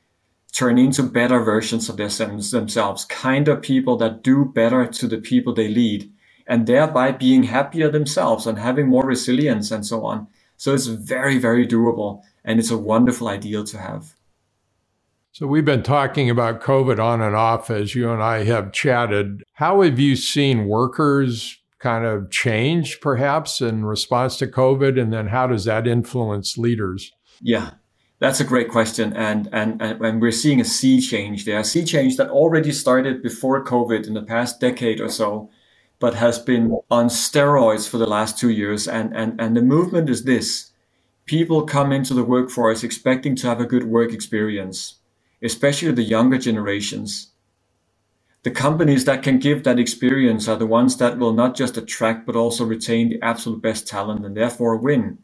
turn 0.54 0.80
into 0.80 1.04
better 1.04 1.42
versions 1.42 1.90
of 1.90 1.98
themselves, 1.98 3.06
kinder 3.06 3.58
people 3.58 3.98
that 3.98 4.24
do 4.24 4.46
better 4.46 4.88
to 4.88 5.08
the 5.08 5.18
people 5.18 5.54
they 5.54 5.68
lead, 5.68 6.12
and 6.48 6.66
thereby 6.66 7.12
being 7.12 7.44
happier 7.44 7.92
themselves 7.92 8.48
and 8.48 8.58
having 8.58 8.88
more 8.88 9.06
resilience 9.06 9.70
and 9.70 9.86
so 9.86 10.06
on. 10.06 10.28
So 10.58 10.74
it's 10.74 10.88
very, 10.88 11.38
very 11.38 11.66
doable. 11.66 12.22
And 12.44 12.60
it's 12.60 12.72
a 12.72 12.78
wonderful 12.78 13.28
ideal 13.28 13.64
to 13.66 13.78
have. 13.78 14.16
So 15.32 15.46
we've 15.46 15.66
been 15.66 15.84
talking 15.84 16.30
about 16.30 16.62
COVID 16.62 16.98
on 16.98 17.22
and 17.22 17.36
off 17.36 17.70
as 17.70 17.94
you 17.94 18.10
and 18.10 18.24
I 18.24 18.44
have 18.46 18.72
chatted. 18.72 19.44
How 19.54 19.82
have 19.84 20.00
you 20.00 20.16
seen 20.16 20.68
workers 20.68 21.60
kind 21.80 22.06
of 22.06 22.32
change 22.32 23.00
perhaps 23.02 23.62
in 23.62 23.86
response 23.86 24.38
to 24.38 24.48
COVID? 24.48 25.00
And 25.00 25.14
then 25.14 25.28
how 25.28 25.46
does 25.46 25.66
that 25.66 25.86
influence 25.86 26.58
leaders? 26.58 27.12
Yeah, 27.40 27.72
that's 28.18 28.40
a 28.40 28.44
great 28.46 28.70
question. 28.70 29.14
And, 29.14 29.48
and, 29.52 29.80
and 29.80 30.22
we're 30.22 30.32
seeing 30.32 30.60
a 30.60 30.66
sea 30.66 31.00
change 31.00 31.46
there, 31.46 31.60
a 31.60 31.64
sea 31.64 31.86
change 31.86 32.18
that 32.18 32.32
already 32.32 32.72
started 32.72 33.22
before 33.22 33.64
COVID 33.64 34.08
in 34.08 34.16
the 34.16 34.24
past 34.24 34.60
decade 34.60 35.00
or 35.00 35.10
so, 35.10 35.52
but 36.00 36.16
has 36.16 36.40
been 36.40 36.78
on 36.92 37.08
steroids 37.08 37.90
for 37.90 37.98
the 37.98 38.06
last 38.06 38.38
two 38.38 38.50
years. 38.50 38.88
And, 38.88 39.16
and, 39.16 39.40
and 39.40 39.56
the 39.58 39.62
movement 39.62 40.10
is 40.10 40.24
this 40.24 40.72
people 41.26 41.64
come 41.64 41.92
into 41.92 42.14
the 42.14 42.24
workforce 42.24 42.84
expecting 42.84 43.36
to 43.36 43.48
have 43.48 43.60
a 43.60 43.66
good 43.66 43.86
work 43.86 44.14
experience 44.14 44.96
especially 45.42 45.92
the 45.92 46.04
younger 46.04 46.38
generations. 46.38 47.32
The 48.44 48.52
companies 48.52 49.06
that 49.06 49.24
can 49.24 49.40
give 49.40 49.64
that 49.64 49.80
experience 49.80 50.48
are 50.48 50.56
the 50.56 50.66
ones 50.66 50.98
that 50.98 51.18
will 51.18 51.34
not 51.34 51.56
just 51.56 51.78
attract 51.78 52.26
but 52.26 52.36
also 52.36 52.64
retain 52.64 53.10
the 53.10 53.22
absolute 53.22 53.62
best 53.62 53.88
talent 53.88 54.26
and 54.26 54.36
therefore 54.36 54.78
win. 54.78 55.18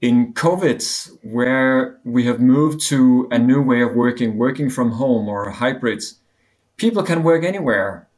In 0.00 0.34
COVID, 0.34 1.18
where 1.22 1.98
we 2.04 2.24
have 2.24 2.40
moved 2.40 2.80
to 2.88 3.26
a 3.30 3.38
new 3.38 3.62
way 3.62 3.80
of 3.80 3.94
working, 3.94 4.36
working 4.36 4.68
from 4.68 4.92
home 4.92 5.28
or 5.28 5.48
hybrids, 5.50 6.20
people 6.76 7.02
can 7.02 7.22
work 7.22 7.42
anywhere. 7.42 8.08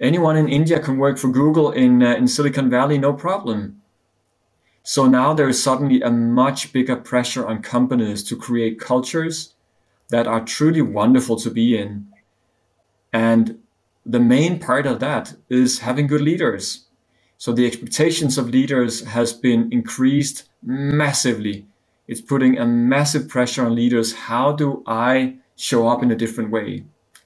Anyone 0.00 0.36
in 0.36 0.48
India 0.48 0.80
can 0.80 0.98
work 0.98 1.18
for 1.18 1.28
Google 1.28 1.70
in, 1.70 2.02
uh, 2.02 2.14
in 2.14 2.26
Silicon 2.26 2.68
Valley, 2.68 2.98
no 2.98 3.12
problem. 3.12 3.80
So 4.82 5.06
now 5.06 5.32
there 5.32 5.48
is 5.48 5.62
suddenly 5.62 6.02
a 6.02 6.10
much 6.10 6.72
bigger 6.72 6.96
pressure 6.96 7.46
on 7.46 7.62
companies 7.62 8.22
to 8.24 8.36
create 8.36 8.78
cultures 8.78 9.54
that 10.10 10.26
are 10.26 10.44
truly 10.44 10.82
wonderful 10.82 11.36
to 11.36 11.50
be 11.50 11.78
in. 11.78 12.06
And 13.12 13.60
the 14.04 14.20
main 14.20 14.58
part 14.58 14.84
of 14.84 15.00
that 15.00 15.34
is 15.48 15.78
having 15.78 16.06
good 16.06 16.20
leaders. 16.20 16.84
So 17.38 17.52
the 17.52 17.66
expectations 17.66 18.36
of 18.36 18.50
leaders 18.50 19.04
has 19.06 19.32
been 19.32 19.72
increased 19.72 20.44
massively. 20.62 21.66
It's 22.06 22.20
putting 22.20 22.58
a 22.58 22.66
massive 22.66 23.28
pressure 23.28 23.64
on 23.64 23.74
leaders. 23.74 24.14
How 24.14 24.52
do 24.52 24.82
I 24.86 25.36
show 25.56 25.88
up 25.88 26.02
in 26.02 26.10
a 26.10 26.16
different 26.16 26.50
way? 26.50 26.84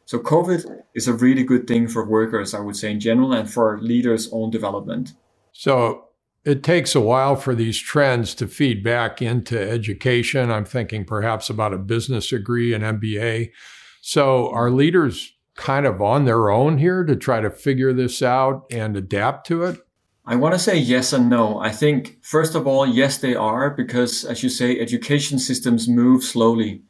So 0.09 0.19
COVID 0.19 0.85
is 0.95 1.07
a 1.07 1.13
really 1.13 1.43
good 1.43 1.67
thing 1.67 1.87
for 1.87 2.03
workers, 2.03 2.55
I 2.55 2.61
would 2.61 2.77
say 2.77 2.93
in 2.93 2.99
general, 2.99 3.35
and 3.35 3.53
for 3.53 3.79
leaders' 3.83 4.27
own 4.33 4.49
development. 4.49 5.13
So 5.53 6.05
it 6.47 6.63
takes 6.63 6.95
a 6.95 7.01
while 7.03 7.37
for 7.37 7.55
these 7.55 7.79
trends 7.79 8.35
to 8.37 8.47
feed 8.47 8.83
back 8.83 9.21
into 9.21 9.61
education. 9.61 10.51
I'm 10.51 10.65
thinking 10.65 11.05
perhaps 11.05 11.51
about 11.51 11.75
a 11.75 11.79
business 11.79 12.31
degree, 12.31 12.73
an 12.73 12.81
MBA. 12.81 13.51
So 14.01 14.51
are 14.51 14.71
leaders 14.71 15.35
kind 15.57 15.85
of 15.85 16.01
on 16.01 16.25
their 16.25 16.49
own 16.49 16.79
here 16.79 17.05
to 17.05 17.15
try 17.15 17.41
to 17.43 17.51
figure 17.51 17.93
this 17.93 18.23
out 18.23 18.65
and 18.71 18.97
adapt 18.97 19.47
to 19.49 19.65
it? 19.65 19.79
I 20.25 20.37
want 20.37 20.55
to 20.55 20.59
say 20.59 20.79
yes 20.79 21.13
and 21.13 21.29
no. 21.29 21.61
I 21.61 21.71
think, 21.71 22.17
first 22.23 22.55
of 22.55 22.67
all, 22.67 22.87
yes, 22.87 23.19
they 23.19 23.35
are, 23.35 23.69
because 23.69 24.25
as 24.25 24.43
you 24.43 24.49
say, 24.49 24.81
education 24.81 25.39
systems 25.39 25.87
move 25.87 26.25
slowly. 26.25 26.85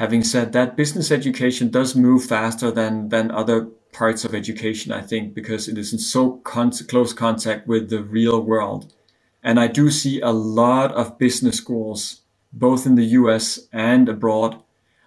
Having 0.00 0.24
said 0.24 0.52
that, 0.52 0.78
business 0.78 1.10
education 1.10 1.68
does 1.68 1.94
move 1.94 2.24
faster 2.24 2.70
than, 2.70 3.10
than 3.10 3.30
other 3.30 3.66
parts 3.92 4.24
of 4.24 4.34
education, 4.34 4.92
I 4.92 5.02
think, 5.02 5.34
because 5.34 5.68
it 5.68 5.76
is 5.76 5.92
in 5.92 5.98
so 5.98 6.38
con- 6.38 6.72
close 6.88 7.12
contact 7.12 7.66
with 7.66 7.90
the 7.90 8.02
real 8.02 8.40
world. 8.40 8.94
And 9.42 9.60
I 9.60 9.66
do 9.66 9.90
see 9.90 10.18
a 10.18 10.30
lot 10.30 10.90
of 10.92 11.18
business 11.18 11.58
schools, 11.58 12.22
both 12.50 12.86
in 12.86 12.94
the 12.94 13.04
US 13.20 13.68
and 13.74 14.08
abroad, 14.08 14.62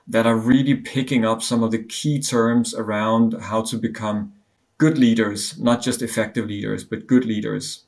that 0.07 0.27
are 0.27 0.37
really 0.37 0.75
picking 0.75 1.25
up 1.25 1.41
some 1.41 1.63
of 1.63 1.71
the 1.71 1.83
key 1.83 2.21
terms 2.21 2.75
around 2.75 3.33
how 3.41 3.63
to 3.63 3.77
become 3.77 4.33
good 4.77 4.99
leaders, 4.99 5.57
not 5.57 5.81
just 5.81 6.03
effective 6.03 6.45
leaders, 6.45 6.83
but 6.83 7.07
good 7.07 7.25
leaders. 7.25 7.85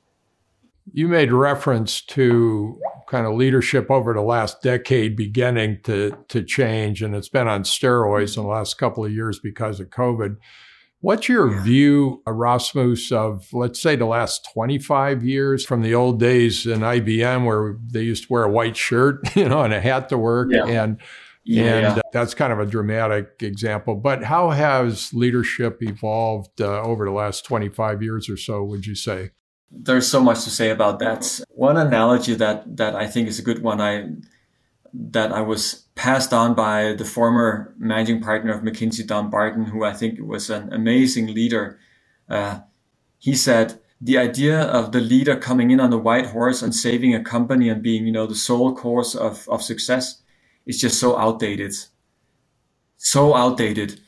You 0.92 1.08
made 1.08 1.32
reference 1.32 2.02
to 2.02 2.82
kind 3.08 3.26
of 3.26 3.36
leadership 3.36 3.90
over 3.90 4.14
the 4.14 4.22
last 4.22 4.62
decade 4.62 5.16
beginning 5.16 5.80
to, 5.84 6.18
to 6.30 6.44
change, 6.44 7.02
and 7.02 7.16
it's 7.16 7.30
been 7.30 7.48
on 7.48 7.64
steroids 7.64 8.38
in 8.38 8.44
the 8.44 8.50
last 8.50 8.78
couple 8.78 9.06
of 9.06 9.12
years 9.12 9.40
because 9.40 9.80
of 9.80 9.90
COVID. 9.90 10.38
What's 11.02 11.30
your 11.30 11.52
yeah. 11.52 11.64
view, 11.64 12.24
Rasmus, 12.26 13.12
of 13.12 13.48
let's 13.54 13.80
say 13.80 13.96
the 13.96 14.06
last 14.06 14.50
25 14.54 15.24
years 15.24 15.64
from 15.64 15.84
the 15.84 15.94
old 15.94 16.20
days 16.20 16.66
in 16.66 16.80
IBM 16.80 17.46
where 17.46 17.78
they 17.92 18.02
used 18.02 18.24
to 18.24 18.34
wear 18.34 18.44
a 18.44 18.52
white 18.52 18.76
shirt, 18.76 19.20
you 19.36 19.48
know, 19.48 19.62
and 19.62 19.74
a 19.74 19.82
hat 19.82 20.10
to 20.10 20.18
work 20.18 20.50
yeah. 20.52 20.66
and 20.66 21.00
yeah, 21.46 21.64
and 21.64 22.00
uh, 22.00 22.02
that's 22.12 22.34
kind 22.34 22.52
of 22.52 22.60
a 22.60 22.66
dramatic 22.66 23.36
example. 23.42 23.96
But 23.96 24.24
how 24.24 24.50
has 24.50 25.14
leadership 25.14 25.78
evolved 25.82 26.60
uh, 26.60 26.82
over 26.82 27.06
the 27.06 27.12
last 27.12 27.46
25 27.46 28.02
years 28.02 28.28
or 28.28 28.36
so, 28.36 28.64
would 28.64 28.88
you 28.88 28.96
say? 28.96 29.30
There's 29.72 30.08
so 30.08 30.22
much 30.22 30.44
to 30.44 30.50
say 30.50 30.70
about 30.70 31.00
that. 31.00 31.42
One 31.50 31.78
analogy 31.78 32.36
that 32.36 32.78
that 32.78 32.96
I 32.96 33.08
think 33.08 33.28
is 33.28 33.40
a 33.40 33.44
good 33.44 33.62
one 33.62 33.82
I 33.82 34.10
that 34.94 35.32
I 35.32 35.42
was 35.42 35.86
passed 35.96 36.34
on 36.34 36.54
by 36.54 36.94
the 36.94 37.06
former 37.06 37.74
managing 37.78 38.22
partner 38.22 38.54
of 38.54 38.62
McKinsey, 38.62 39.06
Dom 39.06 39.30
Barton, 39.30 39.66
who 39.66 39.84
I 39.84 39.94
think 39.94 40.20
was 40.22 40.50
an 40.50 40.72
amazing 40.72 41.28
leader. 41.34 41.80
Uh, 42.30 42.62
he 43.18 43.36
said, 43.36 43.80
the 44.00 44.18
idea 44.18 44.62
of 44.62 44.92
the 44.92 45.00
leader 45.00 45.36
coming 45.36 45.72
in 45.72 45.80
on 45.80 45.90
the 45.90 45.98
white 45.98 46.28
horse 46.28 46.62
and 46.62 46.76
saving 46.76 47.16
a 47.16 47.24
company 47.24 47.70
and 47.70 47.82
being, 47.82 48.06
you 48.06 48.12
know, 48.12 48.28
the 48.28 48.36
sole 48.36 48.76
cause 48.76 49.16
of, 49.16 49.48
of 49.50 49.64
success 49.64 50.22
is 50.66 50.80
just 50.80 51.00
so 51.00 51.18
outdated. 51.18 51.74
So 52.98 53.36
outdated. 53.36 54.02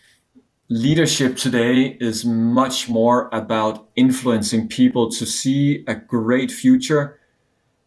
Leadership 0.70 1.38
today 1.38 1.98
is 2.00 2.26
much 2.26 2.90
more 2.90 3.30
about 3.32 3.88
influencing 3.96 4.68
people 4.68 5.10
to 5.10 5.26
see 5.26 5.84
a 5.88 5.96
great 5.96 6.52
future, 6.52 7.20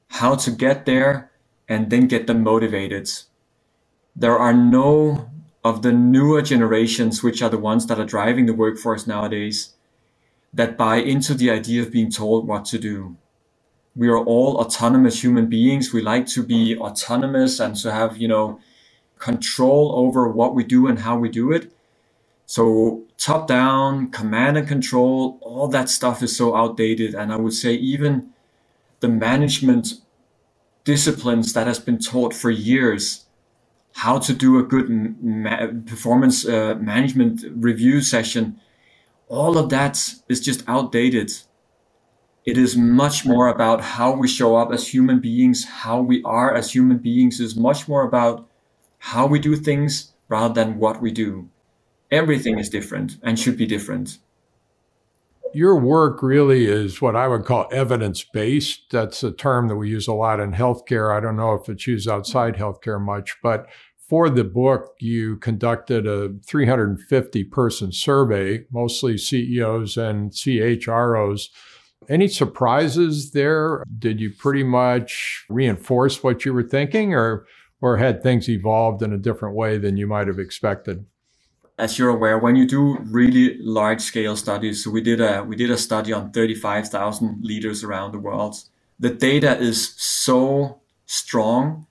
how 0.09 0.35
to 0.35 0.51
get 0.51 0.87
there, 0.87 1.31
and 1.69 1.91
then 1.91 2.07
get 2.07 2.27
them 2.27 2.43
motivated 2.43 3.09
there 4.21 4.39
are 4.39 4.53
no 4.53 5.31
of 5.65 5.83
the 5.83 5.93
newer 5.93 6.43
generations, 6.43 7.23
which 7.23 7.43
are 7.43 7.49
the 7.49 7.59
ones 7.59 7.87
that 7.87 7.99
are 7.99 8.05
driving 8.05 8.47
the 8.47 8.55
workforce 8.55 9.07
nowadays, 9.07 9.75
that 10.53 10.77
buy 10.77 10.97
into 10.97 11.35
the 11.35 11.51
idea 11.51 11.83
of 11.83 11.91
being 11.91 12.11
told 12.11 12.47
what 12.47 12.65
to 12.65 12.79
do. 12.79 13.17
We 13.95 14.09
are 14.09 14.19
all 14.19 14.57
autonomous 14.57 15.23
human 15.23 15.47
beings. 15.47 15.93
We 15.93 16.01
like 16.01 16.27
to 16.29 16.43
be 16.43 16.77
autonomous 16.77 17.61
and 17.61 17.77
to 17.77 17.93
have, 17.93 18.17
you 18.17 18.29
know, 18.29 18.61
control 19.19 19.93
over 19.95 20.29
what 20.29 20.55
we 20.55 20.65
do 20.65 20.87
and 20.87 21.01
how 21.01 21.19
we 21.19 21.29
do 21.29 21.53
it. 21.53 21.73
So 22.51 23.05
top 23.17 23.47
down, 23.47 24.11
command 24.11 24.57
and 24.57 24.67
control, 24.67 25.39
all 25.41 25.69
that 25.69 25.89
stuff 25.89 26.21
is 26.21 26.37
so 26.37 26.57
outdated. 26.57 27.15
And 27.15 27.33
I 27.33 27.37
would 27.37 27.53
say 27.53 27.75
even 27.75 28.31
the 28.99 29.07
management 29.07 30.01
disciplines 30.83 31.53
that 31.53 31.69
has 31.69 31.79
been 31.79 32.01
taught 32.01 32.35
for 32.35 32.51
years, 32.51 33.27
how 33.95 34.19
to 34.19 34.33
do 34.33 34.59
a 34.59 34.65
good 34.65 34.91
ma- 35.23 35.69
performance 35.87 36.45
uh, 36.45 36.75
management 36.81 37.45
review 37.55 38.01
session, 38.01 38.61
all 39.29 39.57
of 39.57 39.69
that 39.69 40.13
is 40.29 40.41
just 40.41 40.65
outdated. 40.67 41.31
It 42.45 42.59
is 42.59 42.77
much 42.77 43.25
more 43.25 43.47
about 43.47 43.81
how 43.81 44.11
we 44.11 44.27
show 44.27 44.57
up 44.57 44.73
as 44.73 44.89
human 44.89 45.21
beings, 45.21 45.65
how 45.85 46.03
we 46.03 46.21
are 46.25 46.53
as 46.53 46.73
human 46.73 46.99
beings 46.99 47.39
is 47.39 47.55
much 47.55 47.87
more 47.87 48.03
about 48.03 48.49
how 48.99 49.29
we 49.29 49.39
do 49.39 49.55
things 49.55 50.15
rather 50.29 50.53
than 50.53 50.81
what 50.81 51.01
we 51.01 51.13
do 51.13 51.49
everything 52.11 52.59
is 52.59 52.69
different 52.69 53.19
and 53.23 53.39
should 53.39 53.57
be 53.57 53.67
different. 53.67 54.19
Your 55.53 55.77
work 55.77 56.23
really 56.23 56.67
is 56.67 57.03
what 57.03 57.17
I 57.17 57.27
would 57.27 57.45
call 57.45 57.69
evidence 57.73 58.23
based. 58.23 58.91
That's 58.93 59.25
a 59.25 59.33
term 59.33 59.67
that 59.69 59.77
we 59.77 59.91
use 59.91 60.07
a 60.07 60.13
lot 60.13 60.39
in 60.39 60.53
healthcare. 60.53 61.17
I 61.17 61.21
don't 61.21 61.37
know 61.37 61.55
if 61.55 61.69
it's 61.69 61.87
used 61.89 62.09
outside 62.09 62.55
healthcare 62.55 63.01
much, 63.01 63.37
but 63.43 63.67
for 64.11 64.29
the 64.29 64.45
book, 64.45 64.95
you 65.01 65.37
conducted 65.37 66.07
a 66.07 66.35
350 66.45 67.45
person 67.45 67.93
survey, 67.93 68.65
mostly 68.73 69.17
CEOs 69.17 69.97
and 69.97 70.33
CHROs. 70.33 71.49
Any 72.09 72.27
surprises 72.27 73.31
there? 73.33 73.85
Did 73.99 74.21
you 74.21 74.31
pretty 74.31 74.65
much 74.65 75.45
reinforce 75.49 76.23
what 76.23 76.45
you 76.45 76.53
were 76.53 76.65
thinking 76.65 77.15
or, 77.15 77.47
or 77.81 77.99
had 77.99 78.23
things 78.23 78.49
evolved 78.49 79.03
in 79.03 79.13
a 79.13 79.19
different 79.19 79.55
way 79.55 79.79
than 79.79 79.97
you 79.97 80.09
might 80.09 80.27
have 80.27 80.41
expected? 80.41 81.07
As 81.81 81.99
you're 81.99 82.11
aware, 82.11 82.39
when 82.39 82.57
you 82.57 82.67
do 82.67 82.99
really 82.99 83.59
large 83.61 84.01
scale 84.01 84.37
studies, 84.37 84.85
so 84.85 84.91
we 84.91 85.01
did 85.01 85.21
a 85.21 85.43
we 85.43 85.57
did 85.57 85.71
a 85.71 85.79
study 85.79 86.13
on 86.13 86.31
35,000 86.31 87.43
leaders 87.43 87.83
around 87.83 88.13
the 88.13 88.19
world. 88.19 88.57
The 88.99 89.11
data 89.11 89.59
is 89.59 89.95
so 89.97 90.81
strong 91.07 91.87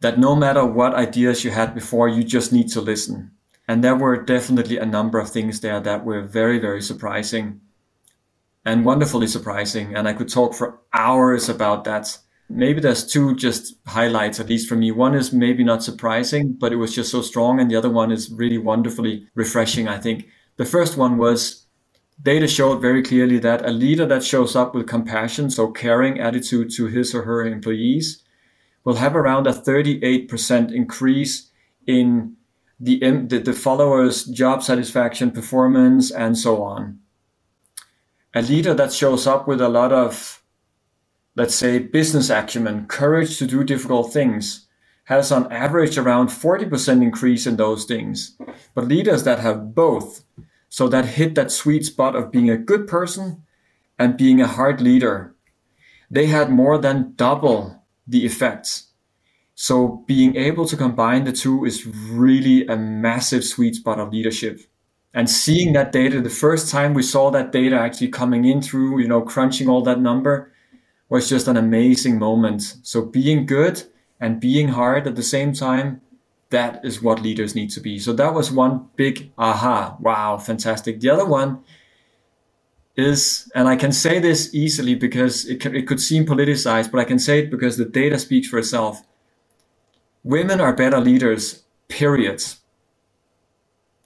that 0.00 0.18
no 0.18 0.34
matter 0.36 0.64
what 0.64 0.94
ideas 0.94 1.44
you 1.44 1.52
had 1.52 1.74
before, 1.74 2.08
you 2.08 2.22
just 2.22 2.52
need 2.52 2.68
to 2.72 2.80
listen. 2.80 3.30
And 3.68 3.82
there 3.82 3.96
were 3.96 4.22
definitely 4.22 4.78
a 4.78 4.86
number 4.86 5.18
of 5.18 5.30
things 5.30 5.60
there 5.60 5.80
that 5.80 6.04
were 6.04 6.22
very, 6.22 6.58
very 6.58 6.82
surprising 6.82 7.60
and 8.64 8.84
wonderfully 8.84 9.26
surprising. 9.26 9.94
And 9.94 10.06
I 10.06 10.12
could 10.12 10.28
talk 10.28 10.54
for 10.54 10.80
hours 10.92 11.48
about 11.48 11.84
that 11.84 12.18
maybe 12.48 12.80
there's 12.80 13.06
two 13.06 13.34
just 13.34 13.74
highlights, 13.86 14.40
at 14.40 14.48
least 14.48 14.68
for 14.68 14.76
me. 14.76 14.90
One 14.90 15.14
is 15.14 15.32
maybe 15.32 15.64
not 15.64 15.82
surprising, 15.82 16.52
but 16.52 16.72
it 16.72 16.76
was 16.76 16.94
just 16.94 17.10
so 17.10 17.22
strong. 17.22 17.60
And 17.60 17.70
the 17.70 17.76
other 17.76 17.90
one 17.90 18.12
is 18.12 18.30
really 18.30 18.58
wonderfully 18.58 19.26
refreshing, 19.34 19.88
I 19.88 19.98
think. 19.98 20.28
The 20.56 20.64
first 20.64 20.96
one 20.96 21.18
was 21.18 21.66
data 22.22 22.48
showed 22.48 22.80
very 22.80 23.02
clearly 23.02 23.38
that 23.40 23.66
a 23.66 23.70
leader 23.70 24.06
that 24.06 24.24
shows 24.24 24.56
up 24.56 24.74
with 24.74 24.88
compassion, 24.88 25.50
so 25.50 25.70
caring 25.70 26.20
attitude 26.20 26.70
to 26.76 26.86
his 26.86 27.14
or 27.14 27.22
her 27.22 27.44
employees, 27.44 28.22
will 28.84 28.94
have 28.94 29.16
around 29.16 29.46
a 29.46 29.52
38% 29.52 30.72
increase 30.72 31.50
in 31.86 32.36
the, 32.78 32.98
the, 32.98 33.38
the 33.38 33.52
followers' 33.52 34.24
job 34.24 34.62
satisfaction, 34.62 35.30
performance, 35.30 36.10
and 36.10 36.38
so 36.38 36.62
on. 36.62 37.00
A 38.34 38.42
leader 38.42 38.74
that 38.74 38.92
shows 38.92 39.26
up 39.26 39.48
with 39.48 39.60
a 39.60 39.68
lot 39.68 39.92
of 39.92 40.42
let's 41.36 41.54
say, 41.54 41.78
business 41.78 42.30
acumen, 42.30 42.86
courage 42.86 43.38
to 43.38 43.46
do 43.46 43.62
difficult 43.62 44.12
things, 44.12 44.66
has 45.04 45.30
on 45.30 45.52
average 45.52 45.96
around 45.96 46.28
40% 46.28 47.02
increase 47.02 47.46
in 47.46 47.56
those 47.56 47.84
things. 47.84 48.36
But 48.74 48.88
leaders 48.88 49.22
that 49.24 49.38
have 49.38 49.74
both, 49.74 50.24
so 50.68 50.88
that 50.88 51.04
hit 51.04 51.34
that 51.36 51.52
sweet 51.52 51.84
spot 51.84 52.16
of 52.16 52.32
being 52.32 52.50
a 52.50 52.56
good 52.56 52.88
person 52.88 53.44
and 53.98 54.16
being 54.16 54.40
a 54.40 54.48
hard 54.48 54.80
leader, 54.80 55.34
they 56.10 56.26
had 56.26 56.50
more 56.50 56.78
than 56.78 57.12
double 57.16 57.84
the 58.06 58.24
effects. 58.24 58.88
So 59.54 60.04
being 60.06 60.36
able 60.36 60.66
to 60.66 60.76
combine 60.76 61.24
the 61.24 61.32
two 61.32 61.64
is 61.64 61.86
really 61.86 62.66
a 62.66 62.76
massive 62.76 63.44
sweet 63.44 63.76
spot 63.76 63.98
of 63.98 64.12
leadership. 64.12 64.60
And 65.14 65.30
seeing 65.30 65.72
that 65.72 65.92
data, 65.92 66.20
the 66.20 66.28
first 66.28 66.70
time 66.70 66.92
we 66.92 67.02
saw 67.02 67.30
that 67.30 67.52
data 67.52 67.78
actually 67.78 68.08
coming 68.08 68.44
in 68.44 68.60
through, 68.60 69.00
you 69.00 69.08
know, 69.08 69.22
crunching 69.22 69.68
all 69.68 69.82
that 69.82 70.00
number, 70.00 70.52
was 71.08 71.28
just 71.28 71.48
an 71.48 71.56
amazing 71.56 72.18
moment. 72.18 72.76
So 72.82 73.02
being 73.02 73.46
good 73.46 73.84
and 74.20 74.40
being 74.40 74.68
hard 74.68 75.06
at 75.06 75.16
the 75.16 75.22
same 75.22 75.52
time, 75.52 76.00
that 76.50 76.84
is 76.84 77.02
what 77.02 77.22
leaders 77.22 77.54
need 77.54 77.70
to 77.70 77.80
be. 77.80 77.98
So 77.98 78.12
that 78.14 78.34
was 78.34 78.50
one 78.50 78.88
big 78.96 79.32
aha. 79.36 79.96
Wow, 80.00 80.38
fantastic. 80.38 81.00
The 81.00 81.10
other 81.10 81.26
one 81.26 81.62
is, 82.96 83.50
and 83.54 83.68
I 83.68 83.76
can 83.76 83.92
say 83.92 84.18
this 84.18 84.54
easily 84.54 84.94
because 84.94 85.44
it, 85.46 85.60
can, 85.60 85.74
it 85.74 85.86
could 85.86 86.00
seem 86.00 86.24
politicized, 86.24 86.90
but 86.90 87.00
I 87.00 87.04
can 87.04 87.18
say 87.18 87.40
it 87.40 87.50
because 87.50 87.76
the 87.76 87.84
data 87.84 88.18
speaks 88.18 88.48
for 88.48 88.58
itself. 88.58 89.02
Women 90.24 90.60
are 90.60 90.72
better 90.72 91.00
leaders, 91.00 91.64
period. 91.88 92.42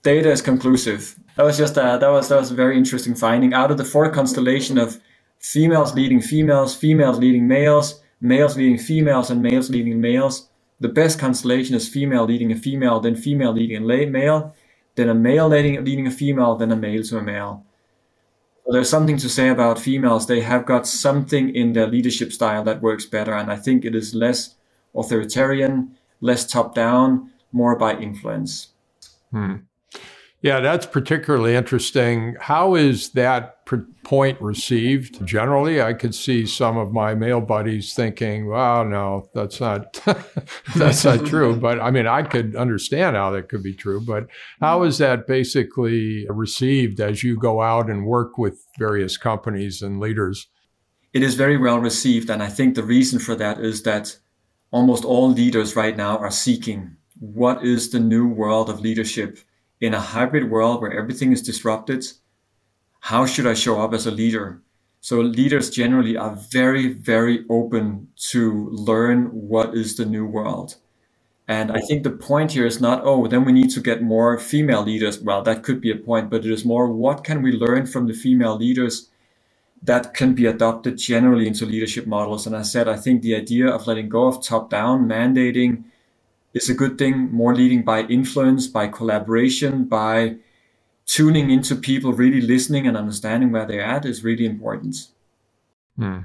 Data 0.03 0.31
is 0.31 0.43
conclusive. 0.43 1.19
That 1.37 1.45
was 1.45 1.57
just 1.57 1.77
a, 1.77 1.99
that 2.01 2.09
was 2.09 2.29
that 2.29 2.39
was 2.41 2.51
a 2.51 2.55
very 2.55 2.77
interesting 2.77 3.15
finding. 3.15 3.55
Out 3.55 3.71
of 3.71 3.79
the 3.79 3.85
four 3.85 4.11
constellation 4.11 4.77
of 4.77 5.01
females 5.41 5.95
leading 5.95 6.21
females, 6.21 6.77
females 6.77 7.19
leading 7.19 7.49
males, 7.49 8.01
males 8.21 8.57
leading 8.57 8.79
females, 8.79 9.31
and 9.31 9.43
males 9.43 9.71
leading 9.71 10.01
males. 10.01 10.49
The 10.79 10.89
best 10.89 11.19
constellation 11.19 11.75
is 11.75 11.89
female 11.89 12.25
leading 12.25 12.53
a 12.53 12.57
female, 12.57 13.01
then 13.01 13.17
female 13.17 13.53
leading 13.53 13.77
a 13.91 14.07
male, 14.07 14.55
then 14.95 15.09
a 15.09 15.15
male 15.15 15.49
leading, 15.49 15.83
leading 15.85 16.07
a 16.07 16.11
female, 16.11 16.57
then 16.57 16.71
a 16.71 16.77
male 16.77 17.03
to 17.03 17.19
a 17.19 17.23
male. 17.23 17.65
There's 18.67 18.89
something 18.89 19.17
to 19.19 19.29
say 19.29 19.49
about 19.49 19.81
females. 19.81 20.27
They 20.27 20.43
have 20.43 20.65
got 20.65 20.87
something 20.87 21.55
in 21.55 21.73
their 21.73 21.89
leadership 21.89 22.33
style 22.33 22.63
that 22.65 22.83
works 22.83 23.05
better, 23.05 23.35
and 23.35 23.51
I 23.51 23.57
think 23.57 23.85
it 23.85 23.95
is 23.95 24.15
less 24.15 24.55
authoritarian, 24.95 25.97
less 26.21 26.47
top 26.47 26.75
down, 26.75 27.33
more 27.53 27.77
by 27.77 27.97
influence. 27.97 28.69
Hmm. 29.33 29.57
Yeah, 30.43 30.61
that's 30.61 30.87
particularly 30.87 31.55
interesting. 31.55 32.35
How 32.41 32.75
is 32.75 33.11
that 33.11 33.57
point 34.05 34.41
received 34.41 35.25
generally? 35.27 35.83
I 35.83 35.93
could 35.93 36.15
see 36.15 36.47
some 36.47 36.79
of 36.79 36.93
my 36.93 37.15
male 37.15 37.43
buddies 37.43 37.93
thinking, 37.93 38.47
"Well, 38.49 38.87
no, 38.87 39.29
that's 39.35 39.61
not 39.61 40.01
that's 40.77 41.05
not 41.05 41.27
true." 41.27 41.57
But 41.57 41.79
I 41.79 41.91
mean, 41.91 42.07
I 42.07 42.23
could 42.23 42.57
understand 42.57 43.17
how 43.17 43.31
that 43.33 43.51
could 43.51 43.63
be 43.63 43.75
true. 43.75 44.01
But 44.01 44.29
how 44.63 44.83
is 44.85 44.97
that 44.97 45.27
basically 45.27 46.27
received 46.31 47.01
as 47.01 47.23
you 47.23 47.37
go 47.37 47.61
out 47.61 47.91
and 47.91 48.07
work 48.07 48.39
with 48.39 48.65
various 48.79 49.19
companies 49.19 49.83
and 49.83 50.01
leaders? 50.01 50.47
It 51.13 51.23
is 51.23 51.35
very 51.35 51.59
well 51.59 51.81
received, 51.81 52.31
and 52.31 52.43
I 52.43 52.49
think 52.49 52.77
the 52.77 52.83
reason 52.83 53.19
for 53.19 53.35
that 53.35 53.61
is 53.61 53.83
that 53.83 54.17
almost 54.71 55.05
all 55.05 55.31
leaders 55.31 55.77
right 55.77 55.97
now 55.97 56.17
are 56.17 56.31
seeking 56.31 56.97
what 57.19 57.63
is 57.63 57.91
the 57.91 58.01
new 58.01 58.27
world 58.27 58.71
of 58.71 58.81
leadership 58.81 59.39
in 59.81 59.95
a 59.95 60.01
hybrid 60.01 60.51
world 60.51 60.81
where 60.81 60.93
everything 60.93 61.33
is 61.33 61.43
disrupted, 61.43 62.05
how 63.01 63.25
should 63.27 63.47
I 63.47 63.55
show 63.55 63.81
up 63.81 63.95
as 63.95 64.07
a 64.07 64.11
leader? 64.11 64.61
So 65.01 65.21
leaders 65.21 65.71
generally 65.71 66.17
are 66.17 66.37
very, 66.51 66.93
very 66.93 67.47
open 67.49 68.09
to 68.31 68.69
learn 68.71 69.27
what 69.27 69.75
is 69.75 69.97
the 69.97 70.05
new 70.05 70.27
world. 70.27 70.77
And 71.49 71.73
I 71.73 71.81
think 71.81 72.05
the 72.05 72.11
point 72.11 72.53
here 72.53 72.67
is 72.67 72.81
not, 72.81 73.01
oh, 73.03 73.27
then 73.27 73.45
we 73.45 73.53
need 73.53 73.71
to 73.71 73.81
get 73.81 74.03
more 74.03 74.39
female 74.39 74.85
leaders. 74.85 75.21
Well, 75.21 75.43
that 75.43 75.63
could 75.63 75.81
be 75.81 75.91
a 75.91 75.97
point, 75.97 76.31
but 76.31 76.45
it 76.45 76.51
is 76.51 76.65
more, 76.65 76.87
what 76.93 77.25
can 77.25 77.43
we 77.43 77.51
learn 77.51 77.87
from 77.87 78.07
the 78.07 78.13
female 78.13 78.57
leaders 78.57 79.09
that 79.83 80.13
can 80.13 80.35
be 80.35 80.45
adopted 80.47 80.99
generally 80.99 81.47
into 81.47 81.65
leadership 81.65 82.07
models? 82.07 82.47
And 82.47 82.55
I 82.55 82.63
said, 82.63 82.87
I 82.87 82.97
think 82.97 83.23
the 83.23 83.35
idea 83.35 83.69
of 83.69 83.87
letting 83.87 84.11
go 84.11 84.27
of 84.27 84.45
top 84.45 84.71
down, 84.71 85.09
mandating, 85.09 85.85
is 86.55 86.69
a 86.69 86.75
good 86.75 86.99
thing. 86.99 87.33
More 87.33 87.55
leading 87.55 87.83
by 87.83 88.03
influence, 88.03 88.67
by 88.67 88.89
collaboration, 88.89 89.85
by 89.85 90.37
tuning 91.07 91.51
into 91.51 91.75
people, 91.75 92.13
really 92.13 92.41
listening 92.41 92.87
and 92.87 92.97
understanding 92.97 93.51
where 93.51 93.67
they're 93.67 93.83
at 93.83 94.05
is 94.05 94.25
really 94.25 94.47
important. 94.47 95.09
Hmm. 95.97 96.21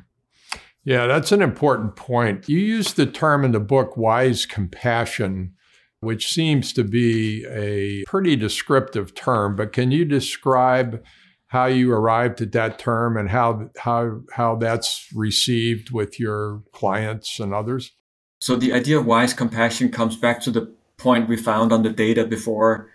Yeah, 0.83 1.07
that's 1.07 1.31
an 1.31 1.41
important 1.41 1.95
point. 1.95 2.47
You 2.47 2.59
use 2.59 2.93
the 2.93 3.07
term 3.07 3.43
in 3.43 3.51
the 3.51 3.59
book 3.59 3.97
wise 3.97 4.45
compassion, 4.45 5.55
which 5.99 6.31
seems 6.31 6.71
to 6.73 6.83
be 6.83 7.43
a 7.49 8.03
pretty 8.05 8.35
descriptive 8.35 9.15
term, 9.15 9.55
but 9.55 9.73
can 9.73 9.89
you 9.89 10.05
describe 10.05 11.03
how 11.47 11.65
you 11.65 11.91
arrived 11.91 12.41
at 12.41 12.51
that 12.51 12.77
term 12.77 13.17
and 13.17 13.29
how 13.29 13.69
how 13.77 14.21
how 14.33 14.55
that's 14.55 15.09
received 15.15 15.89
with 15.91 16.19
your 16.19 16.61
clients 16.71 17.39
and 17.39 17.53
others? 17.53 17.91
So 18.39 18.55
the 18.55 18.73
idea 18.73 18.99
of 18.99 19.05
wise 19.05 19.33
compassion 19.33 19.89
comes 19.89 20.15
back 20.15 20.41
to 20.41 20.51
the 20.51 20.73
point 20.97 21.29
we 21.29 21.37
found 21.37 21.71
on 21.71 21.83
the 21.83 21.89
data 21.89 22.25
before 22.25 22.89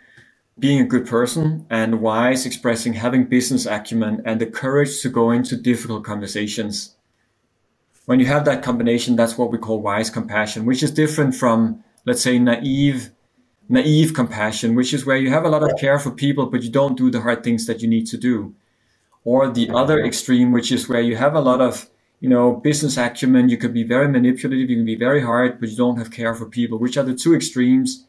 being 0.58 0.80
a 0.80 0.84
good 0.84 1.06
person 1.06 1.66
and 1.70 2.00
wise 2.00 2.44
expressing 2.44 2.92
having 2.92 3.24
business 3.24 3.66
acumen 3.66 4.22
and 4.24 4.40
the 4.40 4.46
courage 4.46 5.00
to 5.00 5.08
go 5.08 5.30
into 5.30 5.56
difficult 5.56 6.04
conversations. 6.04 6.96
When 8.04 8.20
you 8.20 8.26
have 8.26 8.44
that 8.44 8.62
combination, 8.62 9.16
that's 9.16 9.38
what 9.38 9.50
we 9.50 9.58
call 9.58 9.80
wise 9.80 10.10
compassion, 10.10 10.66
which 10.66 10.82
is 10.82 10.90
different 10.90 11.34
from, 11.34 11.82
let's 12.04 12.22
say, 12.22 12.38
naive 12.38 13.12
naive 13.70 14.12
compassion, 14.14 14.74
which 14.74 14.92
is 14.92 15.06
where 15.06 15.16
you 15.16 15.30
have 15.30 15.44
a 15.44 15.48
lot 15.48 15.62
of 15.62 15.78
care 15.78 15.98
for 15.98 16.10
people, 16.10 16.46
but 16.46 16.62
you 16.62 16.70
don't 16.70 16.98
do 16.98 17.08
the 17.08 17.20
hard 17.20 17.44
things 17.44 17.66
that 17.66 17.80
you 17.80 17.88
need 17.88 18.04
to 18.04 18.18
do. 18.18 18.52
Or 19.22 19.48
the 19.48 19.70
other 19.70 20.04
extreme, 20.04 20.50
which 20.50 20.72
is 20.72 20.88
where 20.88 21.00
you 21.00 21.14
have 21.16 21.34
a 21.34 21.40
lot 21.40 21.60
of 21.60 21.88
you 22.20 22.28
know, 22.28 22.52
business 22.52 22.96
acumen. 22.96 23.48
You 23.48 23.56
can 23.56 23.72
be 23.72 23.82
very 23.82 24.08
manipulative. 24.08 24.70
You 24.70 24.76
can 24.76 24.84
be 24.84 24.94
very 24.94 25.22
hard, 25.22 25.58
but 25.58 25.70
you 25.70 25.76
don't 25.76 25.96
have 25.96 26.10
care 26.10 26.34
for 26.34 26.46
people, 26.46 26.78
which 26.78 26.96
are 26.96 27.02
the 27.02 27.14
two 27.14 27.34
extremes. 27.34 28.06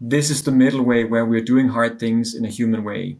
This 0.00 0.30
is 0.30 0.42
the 0.42 0.50
middle 0.50 0.82
way 0.82 1.04
where 1.04 1.26
we're 1.26 1.44
doing 1.44 1.68
hard 1.68 2.00
things 2.00 2.34
in 2.34 2.44
a 2.44 2.48
human 2.48 2.84
way. 2.84 3.18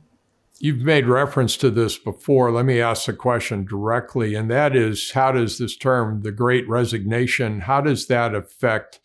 You've 0.58 0.80
made 0.80 1.06
reference 1.06 1.56
to 1.58 1.70
this 1.70 1.98
before. 1.98 2.50
Let 2.50 2.66
me 2.66 2.80
ask 2.80 3.06
the 3.06 3.12
question 3.12 3.64
directly, 3.64 4.34
and 4.34 4.50
that 4.50 4.74
is 4.74 5.12
how 5.12 5.32
does 5.32 5.58
this 5.58 5.76
term, 5.76 6.22
the 6.22 6.32
great 6.32 6.68
resignation, 6.68 7.60
how 7.60 7.80
does 7.80 8.06
that 8.08 8.34
affect 8.34 9.00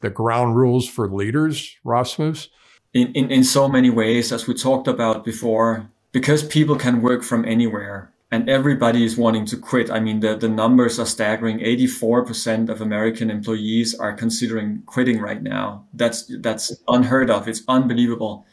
the 0.00 0.10
ground 0.10 0.56
rules 0.56 0.88
for 0.88 1.08
leaders, 1.08 1.76
Rasmus? 1.82 2.48
In, 2.92 3.12
in, 3.12 3.30
in 3.30 3.42
so 3.42 3.68
many 3.68 3.90
ways, 3.90 4.30
as 4.30 4.46
we 4.46 4.54
talked 4.54 4.86
about 4.86 5.24
before, 5.24 5.88
because 6.12 6.44
people 6.44 6.76
can 6.76 7.02
work 7.02 7.24
from 7.24 7.44
anywhere 7.44 8.13
and 8.34 8.50
everybody 8.50 9.04
is 9.04 9.16
wanting 9.16 9.46
to 9.46 9.56
quit. 9.56 9.92
I 9.92 10.00
mean, 10.00 10.18
the, 10.18 10.34
the 10.34 10.48
numbers 10.48 10.98
are 10.98 11.06
staggering. 11.06 11.60
84% 11.60 12.68
of 12.68 12.80
American 12.80 13.30
employees 13.30 13.94
are 13.94 14.12
considering 14.12 14.82
quitting 14.86 15.20
right 15.20 15.40
now. 15.40 15.84
That's, 15.94 16.24
that's 16.40 16.76
unheard 16.88 17.30
of. 17.30 17.46
It's 17.46 17.62
unbelievable. 17.68 18.44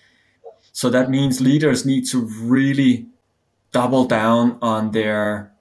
So 0.72 0.92
that 0.92 1.10
means 1.10 1.42
leaders 1.42 1.84
need 1.84 2.06
to 2.12 2.20
really 2.20 3.08
double 3.72 4.06
down 4.06 4.60
on 4.62 4.92
their, 4.92 5.52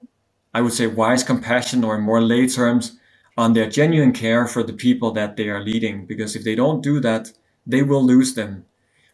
I 0.53 0.61
would 0.61 0.75
say, 0.75 0.87
wise 0.87 1.25
compassion, 1.25 1.83
or 1.83 1.97
in 1.97 2.03
more 2.03 2.21
lay 2.21 2.47
terms, 2.47 2.99
on 3.39 3.55
their 3.55 3.71
genuine 3.71 4.13
care 4.13 4.47
for 4.47 4.63
the 4.63 4.75
people 4.75 5.13
that 5.13 5.39
they 5.39 5.49
are 5.49 5.65
leading. 5.65 6.05
Because 6.05 6.37
if 6.37 6.45
they 6.45 6.55
don't 6.55 6.83
do 6.83 7.01
that, 7.01 7.33
they 7.67 7.81
will 7.81 8.05
lose 8.05 8.35
them. 8.35 8.67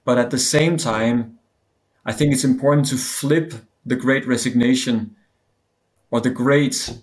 But 0.05 0.19
at 0.19 0.33
the 0.33 0.39
same 0.41 0.77
time, 0.77 1.39
I 2.05 2.13
think 2.13 2.33
it's 2.33 2.51
important 2.53 2.89
to 2.89 2.97
flip 2.97 3.55
the 3.87 3.97
great 3.97 4.27
resignation 4.27 5.15
or 6.11 6.21
the 6.21 6.31
great 6.31 6.99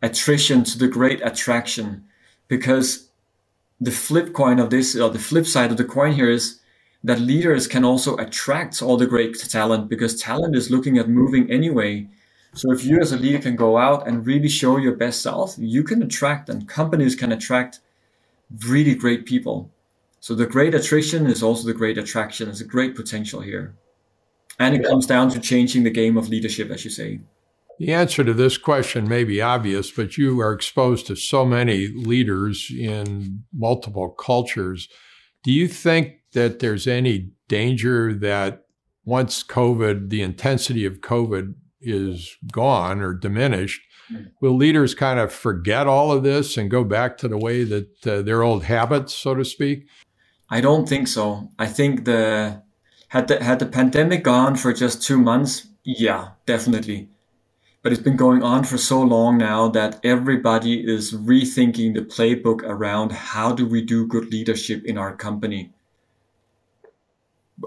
attrition 0.00 0.64
to 0.64 0.78
the 0.78 0.88
great 0.88 1.20
attraction. 1.22 2.04
Because 2.48 3.10
the 3.80 3.90
flip 3.90 4.32
coin 4.32 4.58
of 4.58 4.70
this 4.70 4.96
or 4.96 5.10
the 5.10 5.18
flip 5.18 5.46
side 5.46 5.70
of 5.70 5.76
the 5.76 5.84
coin 5.84 6.12
here 6.12 6.30
is 6.30 6.60
that 7.04 7.20
leaders 7.20 7.66
can 7.66 7.84
also 7.84 8.16
attract 8.16 8.80
all 8.80 8.96
the 8.96 9.06
great 9.06 9.38
talent 9.38 9.88
because 9.88 10.20
talent 10.20 10.56
is 10.56 10.70
looking 10.70 10.98
at 10.98 11.08
moving 11.08 11.50
anyway. 11.50 12.08
So 12.54 12.72
if 12.72 12.84
you 12.84 13.00
as 13.00 13.12
a 13.12 13.18
leader 13.18 13.40
can 13.40 13.56
go 13.56 13.76
out 13.76 14.06
and 14.06 14.26
really 14.26 14.48
show 14.48 14.76
your 14.76 14.94
best 14.94 15.20
self 15.20 15.56
you 15.58 15.82
can 15.82 16.02
attract 16.02 16.48
and 16.48 16.68
companies 16.68 17.16
can 17.16 17.32
attract 17.32 17.80
really 18.66 18.94
great 18.94 19.26
people. 19.26 19.70
So 20.20 20.34
the 20.34 20.46
great 20.46 20.74
attrition 20.74 21.26
is 21.26 21.42
also 21.42 21.66
the 21.66 21.74
great 21.74 21.98
attraction. 21.98 22.46
There's 22.46 22.60
a 22.60 22.64
great 22.64 22.94
potential 22.94 23.40
here 23.40 23.74
and 24.58 24.74
it 24.74 24.84
comes 24.84 25.06
down 25.06 25.30
to 25.30 25.40
changing 25.40 25.82
the 25.82 25.90
game 25.90 26.16
of 26.16 26.28
leadership, 26.28 26.70
as 26.70 26.84
you 26.84 26.90
say. 26.90 27.20
The 27.78 27.92
answer 27.92 28.22
to 28.22 28.32
this 28.32 28.58
question 28.58 29.08
may 29.08 29.24
be 29.24 29.40
obvious, 29.40 29.90
but 29.90 30.16
you 30.16 30.40
are 30.40 30.52
exposed 30.52 31.06
to 31.06 31.16
so 31.16 31.44
many 31.44 31.88
leaders 31.88 32.70
in 32.70 33.44
multiple 33.52 34.10
cultures. 34.10 34.88
Do 35.42 35.50
you 35.50 35.66
think 35.66 36.18
that 36.32 36.60
there's 36.60 36.86
any 36.86 37.32
danger 37.48 38.14
that 38.14 38.66
once 39.04 39.42
COVID, 39.42 40.10
the 40.10 40.22
intensity 40.22 40.84
of 40.84 41.00
COVID 41.00 41.54
is 41.80 42.36
gone 42.52 43.00
or 43.00 43.14
diminished, 43.14 43.82
hmm. 44.08 44.24
will 44.40 44.56
leaders 44.56 44.94
kind 44.94 45.18
of 45.18 45.32
forget 45.32 45.86
all 45.86 46.12
of 46.12 46.22
this 46.22 46.56
and 46.56 46.70
go 46.70 46.84
back 46.84 47.18
to 47.18 47.28
the 47.28 47.38
way 47.38 47.64
that 47.64 48.06
uh, 48.06 48.22
their 48.22 48.42
old 48.42 48.64
habits, 48.64 49.14
so 49.14 49.34
to 49.34 49.44
speak? 49.44 49.86
I 50.48 50.60
don't 50.60 50.88
think 50.88 51.08
so. 51.08 51.48
I 51.58 51.66
think 51.66 52.04
the 52.04 52.62
had 53.12 53.28
the, 53.28 53.44
had 53.44 53.58
the 53.58 53.66
pandemic 53.66 54.24
gone 54.24 54.56
for 54.56 54.72
just 54.72 55.02
two 55.02 55.18
months? 55.18 55.66
Yeah, 55.84 56.28
definitely. 56.46 57.10
But 57.82 57.92
it's 57.92 58.00
been 58.00 58.16
going 58.16 58.42
on 58.42 58.64
for 58.64 58.78
so 58.78 59.02
long 59.02 59.36
now 59.36 59.68
that 59.68 60.00
everybody 60.02 60.80
is 60.80 61.12
rethinking 61.12 61.92
the 61.92 62.00
playbook 62.00 62.62
around 62.62 63.12
how 63.12 63.52
do 63.52 63.66
we 63.66 63.82
do 63.82 64.06
good 64.06 64.30
leadership 64.32 64.82
in 64.86 64.96
our 64.96 65.14
company. 65.14 65.74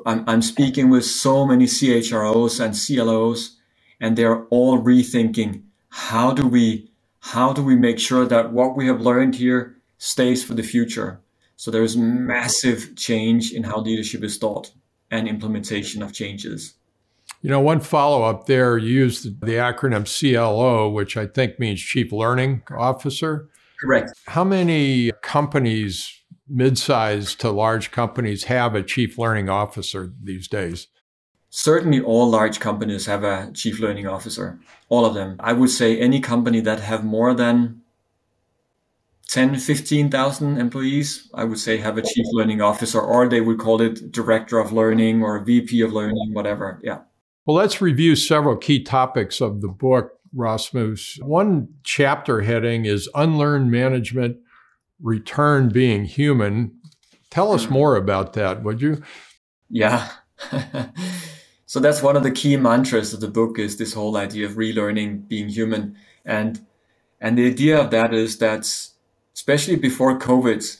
I'm, 0.03 0.23
I'm 0.27 0.41
speaking 0.41 0.89
with 0.89 1.05
so 1.05 1.45
many 1.45 1.65
CHROs 1.65 2.60
and 2.60 2.73
CLOs, 2.73 3.58
and 4.01 4.17
they're 4.17 4.45
all 4.45 4.81
rethinking 4.81 5.62
how 5.89 6.34
do 6.34 6.47
we 6.47 6.89
how 7.19 7.53
do 7.53 7.63
we 7.63 7.75
make 7.75 7.99
sure 7.99 8.25
that 8.25 8.51
what 8.51 8.75
we 8.75 8.88
have 8.88 9.01
learned 9.01 9.36
here 9.36 9.75
stays 9.99 10.43
for 10.43 10.55
the 10.55 10.63
future. 10.63 11.19
So 11.55 11.69
there's 11.69 11.95
massive 11.95 12.95
change 12.95 13.51
in 13.51 13.63
how 13.63 13.79
leadership 13.81 14.23
is 14.23 14.39
taught 14.39 14.71
and 15.11 15.27
implementation 15.27 16.01
of 16.01 16.13
changes. 16.13 16.75
You 17.41 17.49
know, 17.49 17.59
one 17.59 17.79
follow 17.79 18.23
up 18.23 18.47
there, 18.47 18.77
you 18.77 18.89
used 18.89 19.41
the 19.41 19.53
acronym 19.53 20.05
CLO, 20.05 20.89
which 20.89 21.15
I 21.15 21.27
think 21.27 21.59
means 21.59 21.79
Chief 21.79 22.11
Learning 22.11 22.63
Officer. 22.75 23.49
Correct. 23.79 24.11
How 24.27 24.43
many 24.43 25.11
companies, 25.21 26.23
mid 26.47 26.77
sized 26.77 27.39
to 27.41 27.51
large 27.51 27.91
companies, 27.91 28.45
have 28.45 28.73
a 28.73 28.83
Chief 28.83 29.17
Learning 29.17 29.49
Officer 29.49 30.13
these 30.21 30.47
days? 30.47 30.87
Certainly, 31.49 32.01
all 32.01 32.29
large 32.29 32.59
companies 32.59 33.05
have 33.05 33.23
a 33.23 33.51
Chief 33.53 33.79
Learning 33.79 34.07
Officer, 34.07 34.59
all 34.89 35.05
of 35.05 35.13
them. 35.13 35.35
I 35.39 35.53
would 35.53 35.69
say 35.69 35.99
any 35.99 36.19
company 36.19 36.59
that 36.61 36.79
have 36.79 37.05
more 37.05 37.33
than 37.33 37.81
10, 39.35 39.57
15,000 39.57 40.57
employees, 40.57 41.29
I 41.33 41.43
would 41.43 41.59
say 41.59 41.75
have 41.75 41.97
a 41.97 42.01
chief 42.01 42.25
learning 42.31 42.61
officer, 42.61 43.01
or 43.01 43.27
they 43.27 43.41
would 43.41 43.59
call 43.59 43.81
it 43.81 44.09
director 44.09 44.59
of 44.59 44.71
learning 44.71 45.21
or 45.21 45.43
VP 45.43 45.81
of 45.81 45.91
learning, 45.91 46.31
whatever. 46.31 46.79
Yeah. 46.81 47.01
Well, 47.45 47.57
let's 47.57 47.81
review 47.81 48.15
several 48.15 48.55
key 48.55 48.81
topics 48.81 49.41
of 49.41 49.59
the 49.59 49.67
book, 49.67 50.11
Rasmus. 50.33 51.19
One 51.21 51.67
chapter 51.83 52.43
heading 52.43 52.85
is 52.85 53.09
Unlearned 53.13 53.69
Management, 53.69 54.37
Return 55.01 55.67
Being 55.67 56.05
Human. 56.05 56.71
Tell 57.29 57.51
us 57.51 57.69
more 57.69 57.97
about 57.97 58.31
that, 58.33 58.63
would 58.63 58.81
you? 58.81 59.03
Yeah. 59.69 60.11
so 61.65 61.81
that's 61.81 62.01
one 62.01 62.15
of 62.15 62.23
the 62.23 62.31
key 62.31 62.55
mantras 62.55 63.13
of 63.13 63.19
the 63.19 63.27
book 63.27 63.59
is 63.59 63.75
this 63.75 63.91
whole 63.91 64.15
idea 64.15 64.45
of 64.45 64.53
relearning 64.53 65.27
being 65.27 65.49
human. 65.49 65.97
And 66.23 66.65
and 67.19 67.37
the 67.37 67.47
idea 67.47 67.77
of 67.77 67.91
that 67.91 68.13
is 68.13 68.37
that 68.37 68.65
especially 69.35 69.75
before 69.75 70.17
COVID, 70.17 70.79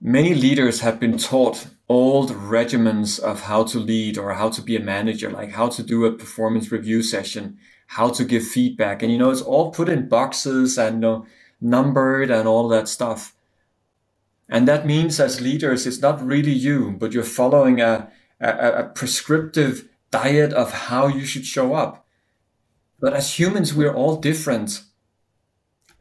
many 0.00 0.34
leaders 0.34 0.80
have 0.80 1.00
been 1.00 1.18
taught 1.18 1.66
old 1.88 2.30
regimens 2.30 3.18
of 3.20 3.42
how 3.42 3.64
to 3.64 3.78
lead 3.78 4.16
or 4.16 4.32
how 4.34 4.48
to 4.48 4.62
be 4.62 4.76
a 4.76 4.80
manager, 4.80 5.30
like 5.30 5.50
how 5.50 5.68
to 5.68 5.82
do 5.82 6.04
a 6.04 6.12
performance 6.12 6.70
review 6.72 7.02
session, 7.02 7.58
how 7.88 8.08
to 8.08 8.24
give 8.24 8.46
feedback. 8.46 9.02
And, 9.02 9.12
you 9.12 9.18
know, 9.18 9.30
it's 9.30 9.42
all 9.42 9.70
put 9.70 9.88
in 9.88 10.08
boxes 10.08 10.78
and 10.78 11.00
know, 11.00 11.26
numbered 11.60 12.30
and 12.30 12.46
all 12.46 12.68
that 12.68 12.88
stuff. 12.88 13.34
And 14.48 14.68
that 14.68 14.86
means 14.86 15.18
as 15.18 15.40
leaders, 15.40 15.86
it's 15.86 16.00
not 16.00 16.24
really 16.24 16.52
you, 16.52 16.96
but 16.98 17.12
you're 17.12 17.24
following 17.24 17.80
a, 17.80 18.10
a, 18.40 18.72
a 18.72 18.84
prescriptive 18.84 19.88
diet 20.10 20.52
of 20.52 20.72
how 20.72 21.08
you 21.08 21.24
should 21.24 21.46
show 21.46 21.74
up. 21.74 22.06
But 23.00 23.14
as 23.14 23.38
humans, 23.38 23.74
we're 23.74 23.94
all 23.94 24.16
different. 24.16 24.82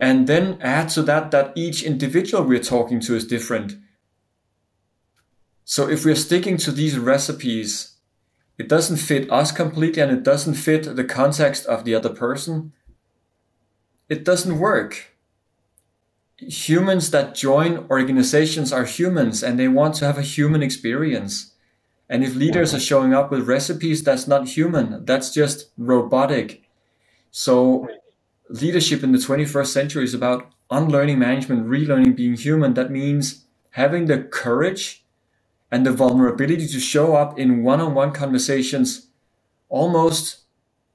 And 0.03 0.27
then 0.27 0.57
add 0.59 0.89
to 0.89 1.01
that 1.03 1.31
that 1.31 1.53
each 1.55 1.81
individual 1.81 2.43
we're 2.43 2.59
talking 2.59 2.99
to 2.99 3.15
is 3.15 3.25
different. 3.25 3.77
So 5.63 5.87
if 5.87 6.03
we're 6.03 6.17
sticking 6.27 6.57
to 6.57 6.73
these 6.73 6.97
recipes, 6.99 7.95
it 8.57 8.67
doesn't 8.67 8.97
fit 8.97 9.31
us 9.31 9.53
completely 9.53 10.01
and 10.01 10.11
it 10.11 10.23
doesn't 10.23 10.55
fit 10.55 10.97
the 10.97 11.05
context 11.05 11.65
of 11.67 11.85
the 11.85 11.95
other 11.95 12.09
person. 12.09 12.73
It 14.09 14.25
doesn't 14.25 14.59
work. 14.59 15.15
Humans 16.35 17.11
that 17.11 17.33
join 17.33 17.87
organizations 17.89 18.73
are 18.73 18.83
humans 18.83 19.41
and 19.41 19.57
they 19.57 19.69
want 19.69 19.95
to 19.95 20.05
have 20.05 20.17
a 20.17 20.21
human 20.35 20.61
experience. 20.61 21.53
And 22.09 22.25
if 22.25 22.35
leaders 22.35 22.73
are 22.73 22.89
showing 22.91 23.13
up 23.13 23.31
with 23.31 23.47
recipes, 23.47 24.03
that's 24.03 24.27
not 24.27 24.49
human, 24.49 25.05
that's 25.05 25.33
just 25.33 25.69
robotic. 25.77 26.63
So 27.31 27.87
leadership 28.53 29.03
in 29.03 29.11
the 29.11 29.17
21st 29.17 29.67
century 29.67 30.03
is 30.03 30.13
about 30.13 30.51
unlearning 30.69 31.17
management, 31.17 31.67
relearning 31.67 32.15
being 32.15 32.35
human. 32.35 32.75
That 32.75 32.91
means 32.91 33.45
having 33.71 34.05
the 34.05 34.19
courage 34.19 35.03
and 35.71 35.85
the 35.85 35.91
vulnerability 35.91 36.67
to 36.67 36.79
show 36.79 37.15
up 37.15 37.37
in 37.39 37.63
one 37.63 37.81
on 37.81 37.95
one 37.95 38.11
conversations 38.11 39.07
almost 39.69 40.41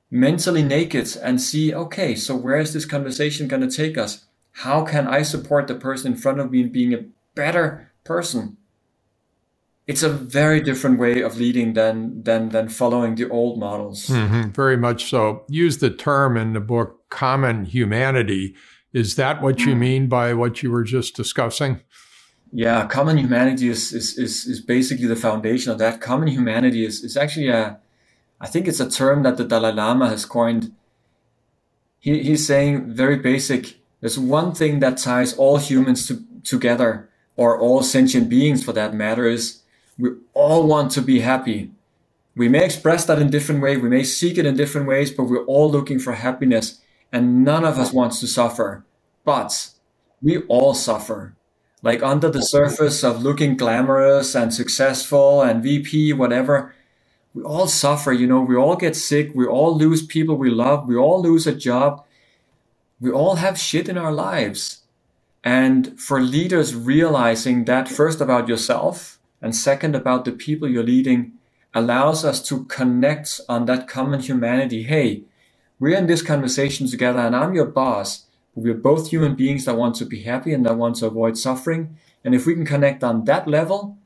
mentally 0.08 0.62
naked 0.62 1.16
and 1.20 1.40
see, 1.40 1.74
okay, 1.74 2.14
so 2.14 2.36
where 2.36 2.58
is 2.58 2.72
this 2.72 2.84
conversation 2.84 3.48
going 3.48 3.68
to 3.68 3.76
take 3.76 3.98
us? 3.98 4.24
How 4.52 4.84
can 4.84 5.08
I 5.08 5.22
support 5.22 5.66
the 5.66 5.74
person 5.74 6.12
in 6.12 6.18
front 6.18 6.38
of 6.38 6.52
me 6.52 6.60
in 6.60 6.70
being 6.70 6.94
a 6.94 7.04
better 7.34 7.90
person? 8.04 8.56
it's 9.88 10.02
a 10.02 10.08
very 10.10 10.60
different 10.60 10.98
way 10.98 11.22
of 11.22 11.38
leading 11.38 11.72
than 11.72 12.22
than 12.22 12.50
than 12.50 12.68
following 12.68 13.14
the 13.14 13.26
old 13.30 13.58
models. 13.58 14.08
Mm-hmm, 14.08 14.50
very 14.50 14.76
much 14.76 15.08
so. 15.08 15.44
Use 15.48 15.78
the 15.78 15.88
term 15.88 16.36
in 16.36 16.52
the 16.52 16.60
book 16.60 16.97
"common 17.10 17.64
humanity." 17.64 18.54
Is 18.92 19.16
that 19.16 19.42
what 19.42 19.60
you 19.60 19.74
mm. 19.74 19.78
mean 19.78 20.06
by 20.08 20.32
what 20.32 20.62
you 20.62 20.70
were 20.70 20.82
just 20.82 21.14
discussing? 21.14 21.80
Yeah, 22.52 22.86
common 22.86 23.18
humanity 23.18 23.68
is, 23.68 23.92
is, 23.92 24.16
is, 24.16 24.46
is 24.46 24.60
basically 24.62 25.06
the 25.06 25.16
foundation 25.16 25.70
of 25.70 25.78
that. 25.78 26.00
Common 26.00 26.28
humanity 26.28 26.86
is, 26.86 27.04
is 27.04 27.16
actually 27.16 27.48
a, 27.48 27.78
I 28.40 28.46
think 28.46 28.66
it's 28.66 28.80
a 28.80 28.90
term 28.90 29.22
that 29.24 29.36
the 29.36 29.44
Dalai 29.44 29.72
Lama 29.72 30.08
has 30.08 30.24
coined. 30.24 30.72
He, 32.00 32.22
he's 32.22 32.46
saying 32.46 32.94
very 32.94 33.16
basic. 33.16 33.78
There's 34.00 34.18
one 34.18 34.54
thing 34.54 34.80
that 34.80 34.96
ties 34.96 35.34
all 35.34 35.58
humans 35.58 36.06
to, 36.08 36.24
together, 36.42 37.10
or 37.36 37.60
all 37.60 37.82
sentient 37.82 38.30
beings 38.30 38.64
for 38.64 38.72
that 38.72 38.94
matter, 38.94 39.26
is 39.26 39.62
we 39.98 40.10
all 40.32 40.66
want 40.66 40.90
to 40.92 41.02
be 41.02 41.20
happy. 41.20 41.70
We 42.34 42.48
may 42.48 42.64
express 42.64 43.04
that 43.04 43.18
in 43.18 43.30
different 43.30 43.60
ways, 43.60 43.80
we 43.80 43.90
may 43.90 44.04
seek 44.04 44.38
it 44.38 44.46
in 44.46 44.56
different 44.56 44.86
ways, 44.86 45.10
but 45.10 45.24
we're 45.24 45.44
all 45.44 45.70
looking 45.70 45.98
for 45.98 46.14
happiness, 46.14 46.80
and 47.12 47.44
none 47.44 47.64
of 47.64 47.78
us 47.78 47.92
wants 47.92 48.20
to 48.20 48.26
suffer. 48.26 48.84
But 49.24 49.70
we 50.22 50.38
all 50.48 50.74
suffer 50.74 51.36
like 51.82 52.02
under 52.02 52.28
the 52.28 52.42
surface 52.42 53.04
of 53.04 53.22
looking 53.22 53.56
glamorous 53.56 54.34
and 54.34 54.52
successful 54.52 55.42
and 55.42 55.62
VP, 55.62 56.12
whatever, 56.12 56.74
we 57.34 57.42
all 57.42 57.68
suffer, 57.68 58.12
you 58.12 58.26
know, 58.26 58.40
we 58.40 58.56
all 58.56 58.74
get 58.74 58.96
sick, 58.96 59.30
we 59.34 59.46
all 59.46 59.76
lose 59.76 60.04
people 60.04 60.36
we 60.36 60.50
love, 60.50 60.88
we 60.88 60.96
all 60.96 61.22
lose 61.22 61.46
a 61.46 61.54
job, 61.54 62.04
we 63.00 63.10
all 63.10 63.36
have 63.36 63.58
shit 63.58 63.88
in 63.88 63.96
our 63.96 64.12
lives. 64.12 64.82
And 65.44 65.98
for 66.00 66.20
leaders 66.20 66.74
realizing 66.74 67.64
that 67.66 67.88
first 67.88 68.20
about 68.20 68.48
yourself 68.48 69.20
and 69.40 69.54
second 69.54 69.94
about 69.94 70.24
the 70.24 70.32
people 70.32 70.68
you're 70.68 70.82
leading 70.82 71.34
allows 71.72 72.24
us 72.24 72.42
to 72.48 72.64
connect 72.64 73.40
on 73.48 73.66
that 73.66 73.86
common 73.86 74.18
humanity. 74.18 74.82
Hey, 74.82 75.22
we're 75.78 75.96
in 75.96 76.06
this 76.06 76.22
conversation 76.22 76.88
together 76.88 77.20
and 77.20 77.36
I'm 77.36 77.54
your 77.54 77.66
boss 77.66 78.26
we're 78.58 78.74
both 78.74 79.10
human 79.10 79.34
beings 79.34 79.64
that 79.64 79.76
want 79.76 79.94
to 79.96 80.04
be 80.04 80.22
happy 80.22 80.52
and 80.52 80.66
that 80.66 80.76
want 80.76 80.96
to 80.96 81.06
avoid 81.06 81.38
suffering. 81.38 81.96
And 82.24 82.34
if 82.34 82.46
we 82.46 82.54
can 82.54 82.66
connect 82.66 83.04
on 83.04 83.24
that 83.24 83.46
level, 83.46 83.98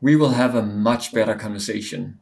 we 0.00 0.16
will 0.16 0.30
have 0.30 0.54
a 0.54 0.62
much 0.62 1.12
better 1.12 1.34
conversation. 1.34 2.18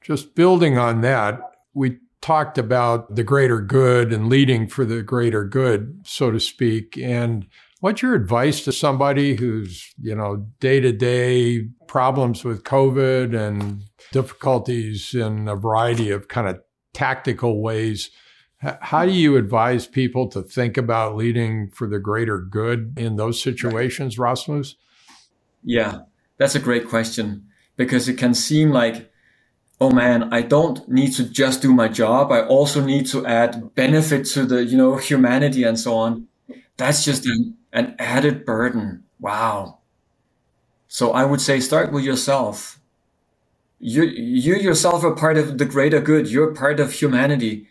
Just 0.00 0.34
building 0.34 0.78
on 0.78 1.02
that, 1.02 1.40
we 1.74 1.98
talked 2.20 2.56
about 2.56 3.14
the 3.14 3.22
greater 3.22 3.60
good 3.60 4.12
and 4.12 4.28
leading 4.28 4.66
for 4.66 4.84
the 4.84 5.02
greater 5.02 5.44
good, 5.44 6.00
so 6.04 6.30
to 6.30 6.40
speak. 6.40 6.96
And 6.96 7.46
what's 7.80 8.00
your 8.00 8.14
advice 8.14 8.64
to 8.64 8.72
somebody 8.72 9.36
who's, 9.36 9.92
you 10.00 10.14
know, 10.14 10.46
day 10.60 10.80
to 10.80 10.92
day 10.92 11.68
problems 11.86 12.44
with 12.44 12.64
COVID 12.64 13.38
and 13.38 13.84
difficulties 14.12 15.14
in 15.14 15.48
a 15.48 15.56
variety 15.56 16.10
of 16.10 16.28
kind 16.28 16.48
of 16.48 16.60
tactical 16.94 17.60
ways? 17.60 18.10
How 18.60 19.06
do 19.06 19.12
you 19.12 19.36
advise 19.36 19.86
people 19.86 20.26
to 20.28 20.42
think 20.42 20.76
about 20.76 21.14
leading 21.14 21.70
for 21.70 21.86
the 21.86 22.00
greater 22.00 22.38
good 22.38 22.94
in 22.96 23.14
those 23.14 23.40
situations, 23.40 24.18
Rasmus? 24.18 24.74
Yeah, 25.62 26.00
that's 26.38 26.56
a 26.56 26.60
great 26.60 26.88
question 26.88 27.46
because 27.76 28.08
it 28.08 28.14
can 28.14 28.34
seem 28.34 28.72
like, 28.72 29.12
oh 29.80 29.92
man, 29.92 30.32
I 30.32 30.42
don't 30.42 30.88
need 30.88 31.12
to 31.14 31.24
just 31.24 31.62
do 31.62 31.72
my 31.72 31.86
job. 31.86 32.32
I 32.32 32.42
also 32.42 32.84
need 32.84 33.06
to 33.08 33.24
add 33.24 33.76
benefit 33.76 34.26
to 34.30 34.44
the, 34.44 34.64
you 34.64 34.76
know, 34.76 34.96
humanity 34.96 35.62
and 35.62 35.78
so 35.78 35.94
on. 35.94 36.26
That's 36.76 37.04
just 37.04 37.26
an, 37.26 37.56
an 37.72 37.94
added 38.00 38.44
burden. 38.44 39.04
Wow. 39.20 39.78
So 40.88 41.12
I 41.12 41.24
would 41.24 41.40
say 41.40 41.60
start 41.60 41.92
with 41.92 42.02
yourself. 42.02 42.80
You, 43.78 44.02
you 44.02 44.56
yourself 44.56 45.04
are 45.04 45.14
part 45.14 45.36
of 45.36 45.58
the 45.58 45.64
greater 45.64 46.00
good. 46.00 46.28
You're 46.28 46.52
part 46.52 46.80
of 46.80 46.92
humanity 46.92 47.68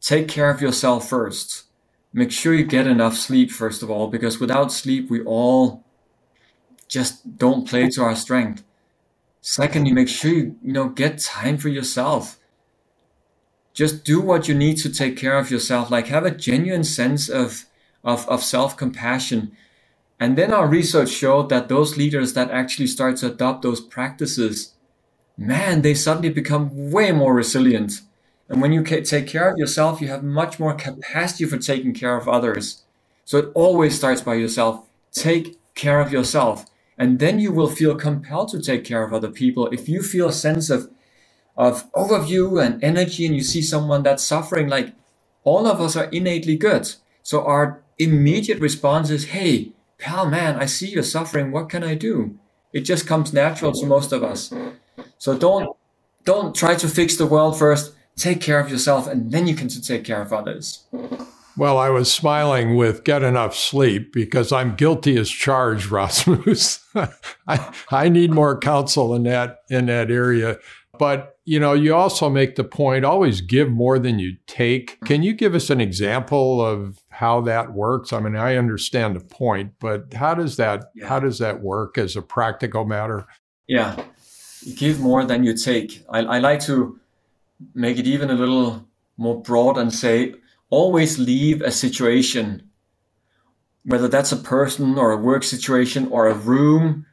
take 0.00 0.28
care 0.28 0.50
of 0.50 0.60
yourself 0.60 1.08
first. 1.08 1.64
Make 2.12 2.32
sure 2.32 2.54
you 2.54 2.64
get 2.64 2.86
enough 2.86 3.16
sleep, 3.16 3.50
first 3.50 3.82
of 3.82 3.90
all, 3.90 4.08
because 4.08 4.40
without 4.40 4.72
sleep, 4.72 5.10
we 5.10 5.22
all 5.22 5.84
just 6.88 7.38
don't 7.38 7.68
play 7.68 7.88
to 7.90 8.02
our 8.02 8.16
strength. 8.16 8.64
Secondly, 9.40 9.92
make 9.92 10.08
sure 10.08 10.32
you, 10.32 10.56
you 10.62 10.72
know, 10.72 10.88
get 10.88 11.18
time 11.18 11.56
for 11.56 11.68
yourself. 11.68 12.38
Just 13.72 14.04
do 14.04 14.20
what 14.20 14.48
you 14.48 14.54
need 14.54 14.76
to 14.78 14.90
take 14.90 15.16
care 15.16 15.38
of 15.38 15.50
yourself. 15.50 15.90
Like 15.90 16.08
have 16.08 16.26
a 16.26 16.30
genuine 16.32 16.84
sense 16.84 17.28
of, 17.28 17.66
of, 18.02 18.28
of 18.28 18.42
self-compassion. 18.42 19.52
And 20.18 20.36
then 20.36 20.52
our 20.52 20.66
research 20.66 21.10
showed 21.10 21.48
that 21.50 21.68
those 21.68 21.96
leaders 21.96 22.34
that 22.34 22.50
actually 22.50 22.88
start 22.88 23.16
to 23.18 23.28
adopt 23.28 23.62
those 23.62 23.80
practices, 23.80 24.74
man, 25.38 25.82
they 25.82 25.94
suddenly 25.94 26.28
become 26.28 26.90
way 26.90 27.12
more 27.12 27.32
resilient 27.32 28.00
and 28.50 28.60
when 28.60 28.72
you 28.72 28.82
take 28.82 29.28
care 29.28 29.48
of 29.48 29.56
yourself, 29.56 30.00
you 30.00 30.08
have 30.08 30.24
much 30.24 30.58
more 30.58 30.74
capacity 30.74 31.44
for 31.44 31.56
taking 31.56 31.94
care 31.94 32.16
of 32.16 32.28
others. 32.28 32.82
So 33.24 33.38
it 33.38 33.52
always 33.54 33.96
starts 33.96 34.22
by 34.22 34.34
yourself. 34.34 34.84
Take 35.12 35.56
care 35.76 36.00
of 36.00 36.12
yourself. 36.12 36.66
And 36.98 37.20
then 37.20 37.38
you 37.38 37.52
will 37.52 37.68
feel 37.68 37.94
compelled 37.94 38.48
to 38.48 38.60
take 38.60 38.84
care 38.84 39.04
of 39.04 39.14
other 39.14 39.30
people. 39.30 39.68
If 39.68 39.88
you 39.88 40.02
feel 40.02 40.28
a 40.28 40.32
sense 40.32 40.68
of, 40.68 40.90
of 41.56 41.90
overview 41.92 42.60
and 42.60 42.82
energy 42.82 43.24
and 43.24 43.36
you 43.36 43.42
see 43.42 43.62
someone 43.62 44.02
that's 44.02 44.24
suffering, 44.24 44.68
like 44.68 44.94
all 45.44 45.68
of 45.68 45.80
us 45.80 45.94
are 45.94 46.06
innately 46.06 46.56
good. 46.56 46.92
So 47.22 47.44
our 47.46 47.80
immediate 47.98 48.58
response 48.58 49.10
is, 49.10 49.28
Hey, 49.28 49.72
pal, 49.96 50.28
man, 50.28 50.56
I 50.56 50.66
see 50.66 50.88
you're 50.88 51.04
suffering. 51.04 51.52
What 51.52 51.68
can 51.68 51.84
I 51.84 51.94
do? 51.94 52.36
It 52.72 52.80
just 52.80 53.06
comes 53.06 53.32
natural 53.32 53.70
to 53.74 53.86
most 53.86 54.10
of 54.10 54.24
us. 54.24 54.52
So 55.18 55.38
don't, 55.38 55.76
don't 56.24 56.52
try 56.52 56.74
to 56.74 56.88
fix 56.88 57.16
the 57.16 57.26
world 57.26 57.56
first 57.56 57.94
take 58.20 58.40
care 58.40 58.60
of 58.60 58.70
yourself 58.70 59.06
and 59.06 59.32
then 59.32 59.46
you 59.46 59.54
can 59.54 59.68
take 59.68 60.04
care 60.04 60.20
of 60.20 60.32
others. 60.32 60.84
Well, 61.56 61.78
I 61.78 61.90
was 61.90 62.12
smiling 62.12 62.76
with 62.76 63.04
get 63.04 63.22
enough 63.22 63.54
sleep 63.54 64.12
because 64.12 64.52
I'm 64.52 64.76
guilty 64.76 65.18
as 65.18 65.28
charged, 65.28 65.86
Rasmus. 65.90 66.84
I, 67.46 67.74
I 67.90 68.08
need 68.08 68.30
more 68.30 68.58
counsel 68.58 69.14
in 69.14 69.24
that 69.24 69.58
in 69.68 69.86
that 69.86 70.10
area. 70.10 70.58
But 70.98 71.38
you 71.44 71.58
know, 71.58 71.72
you 71.72 71.94
also 71.94 72.28
make 72.28 72.56
the 72.56 72.64
point 72.64 73.04
always 73.04 73.40
give 73.40 73.70
more 73.70 73.98
than 73.98 74.18
you 74.18 74.36
take. 74.46 75.00
Can 75.06 75.22
you 75.22 75.32
give 75.32 75.54
us 75.54 75.70
an 75.70 75.80
example 75.80 76.64
of 76.64 77.00
how 77.08 77.40
that 77.42 77.72
works? 77.72 78.12
I 78.12 78.20
mean, 78.20 78.36
I 78.36 78.56
understand 78.56 79.16
the 79.16 79.20
point, 79.20 79.72
but 79.80 80.14
how 80.14 80.34
does 80.34 80.56
that 80.56 80.84
yeah. 80.94 81.08
how 81.08 81.18
does 81.18 81.38
that 81.38 81.62
work 81.62 81.98
as 81.98 82.16
a 82.16 82.22
practical 82.22 82.84
matter? 82.84 83.26
Yeah. 83.66 84.02
Give 84.76 85.00
more 85.00 85.24
than 85.24 85.42
you 85.42 85.56
take. 85.56 86.04
I, 86.10 86.18
I 86.20 86.38
like 86.38 86.60
to 86.66 86.99
make 87.74 87.98
it 87.98 88.06
even 88.06 88.30
a 88.30 88.34
little 88.34 88.88
more 89.16 89.42
broad 89.42 89.76
and 89.78 89.92
say 89.92 90.34
always 90.70 91.18
leave 91.18 91.60
a 91.60 91.70
situation, 91.70 92.70
whether 93.84 94.08
that's 94.08 94.32
a 94.32 94.36
person 94.36 94.96
or 94.98 95.10
a 95.10 95.16
work 95.16 95.42
situation 95.42 96.08
or 96.08 96.28
a 96.28 96.34
room, 96.34 97.06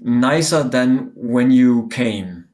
nicer 0.00 0.62
than 0.62 1.12
when 1.14 1.50
you 1.50 1.88
came. 1.88 2.46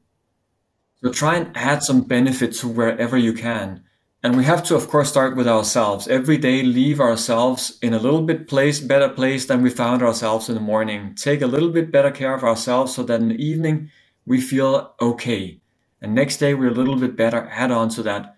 So 1.03 1.11
try 1.11 1.35
and 1.35 1.55
add 1.55 1.83
some 1.83 2.01
benefit 2.01 2.53
to 2.53 2.67
wherever 2.67 3.17
you 3.17 3.33
can. 3.33 3.83
And 4.23 4.35
we 4.35 4.43
have 4.45 4.63
to, 4.63 4.75
of 4.75 4.89
course, 4.89 5.09
start 5.09 5.35
with 5.35 5.47
ourselves. 5.47 6.07
Every 6.07 6.37
day, 6.39 6.63
leave 6.63 6.99
ourselves 6.99 7.77
in 7.83 7.93
a 7.93 7.99
little 7.99 8.23
bit 8.23 8.47
place, 8.47 8.79
better 8.79 9.07
place 9.07 9.45
than 9.45 9.61
we 9.61 9.69
found 9.69 10.01
ourselves 10.01 10.49
in 10.49 10.55
the 10.55 10.61
morning. 10.61 11.13
Take 11.13 11.43
a 11.43 11.47
little 11.47 11.69
bit 11.69 11.91
better 11.91 12.09
care 12.09 12.33
of 12.33 12.43
ourselves 12.43 12.95
so 12.95 13.03
that 13.03 13.21
in 13.21 13.29
the 13.29 13.45
evening 13.45 13.91
we 14.25 14.41
feel 14.41 14.95
okay. 14.99 15.61
And 16.01 16.13
next 16.13 16.37
day 16.37 16.53
we're 16.53 16.69
a 16.69 16.73
little 16.73 16.97
bit 16.97 17.15
better, 17.15 17.47
add 17.51 17.71
on 17.71 17.89
to 17.89 18.03
that. 18.03 18.35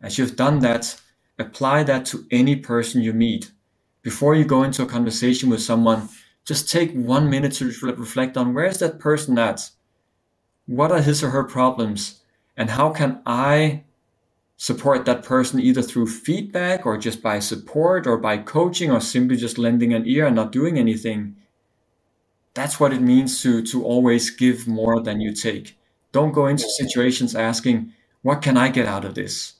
As 0.00 0.18
you've 0.18 0.36
done 0.36 0.60
that, 0.60 1.00
apply 1.38 1.82
that 1.84 2.06
to 2.06 2.26
any 2.30 2.56
person 2.56 3.02
you 3.02 3.12
meet. 3.12 3.50
Before 4.02 4.34
you 4.34 4.44
go 4.44 4.62
into 4.62 4.82
a 4.82 4.86
conversation 4.86 5.50
with 5.50 5.62
someone, 5.62 6.08
just 6.44 6.70
take 6.70 6.92
one 6.92 7.28
minute 7.28 7.52
to 7.54 7.66
reflect 7.66 8.36
on 8.36 8.54
where 8.54 8.66
is 8.66 8.78
that 8.78 8.98
person 8.98 9.38
at? 9.38 9.70
What 10.66 10.92
are 10.92 11.00
his 11.00 11.22
or 11.22 11.30
her 11.30 11.44
problems? 11.44 12.20
And 12.56 12.70
how 12.70 12.90
can 12.90 13.22
I 13.24 13.84
support 14.56 15.04
that 15.06 15.22
person 15.22 15.60
either 15.60 15.82
through 15.82 16.08
feedback 16.08 16.84
or 16.84 16.98
just 16.98 17.22
by 17.22 17.38
support 17.38 18.06
or 18.06 18.18
by 18.18 18.38
coaching 18.38 18.90
or 18.90 19.00
simply 19.00 19.36
just 19.36 19.56
lending 19.56 19.94
an 19.94 20.04
ear 20.06 20.26
and 20.26 20.36
not 20.36 20.52
doing 20.52 20.78
anything? 20.78 21.36
That's 22.54 22.80
what 22.80 22.92
it 22.92 23.00
means 23.00 23.40
to, 23.42 23.62
to 23.62 23.84
always 23.84 24.30
give 24.30 24.66
more 24.66 25.00
than 25.00 25.20
you 25.20 25.32
take. 25.32 25.77
Don't 26.12 26.32
go 26.32 26.46
into 26.46 26.68
situations 26.68 27.34
asking, 27.34 27.92
what 28.22 28.42
can 28.42 28.56
I 28.56 28.68
get 28.68 28.86
out 28.86 29.04
of 29.04 29.14
this? 29.14 29.54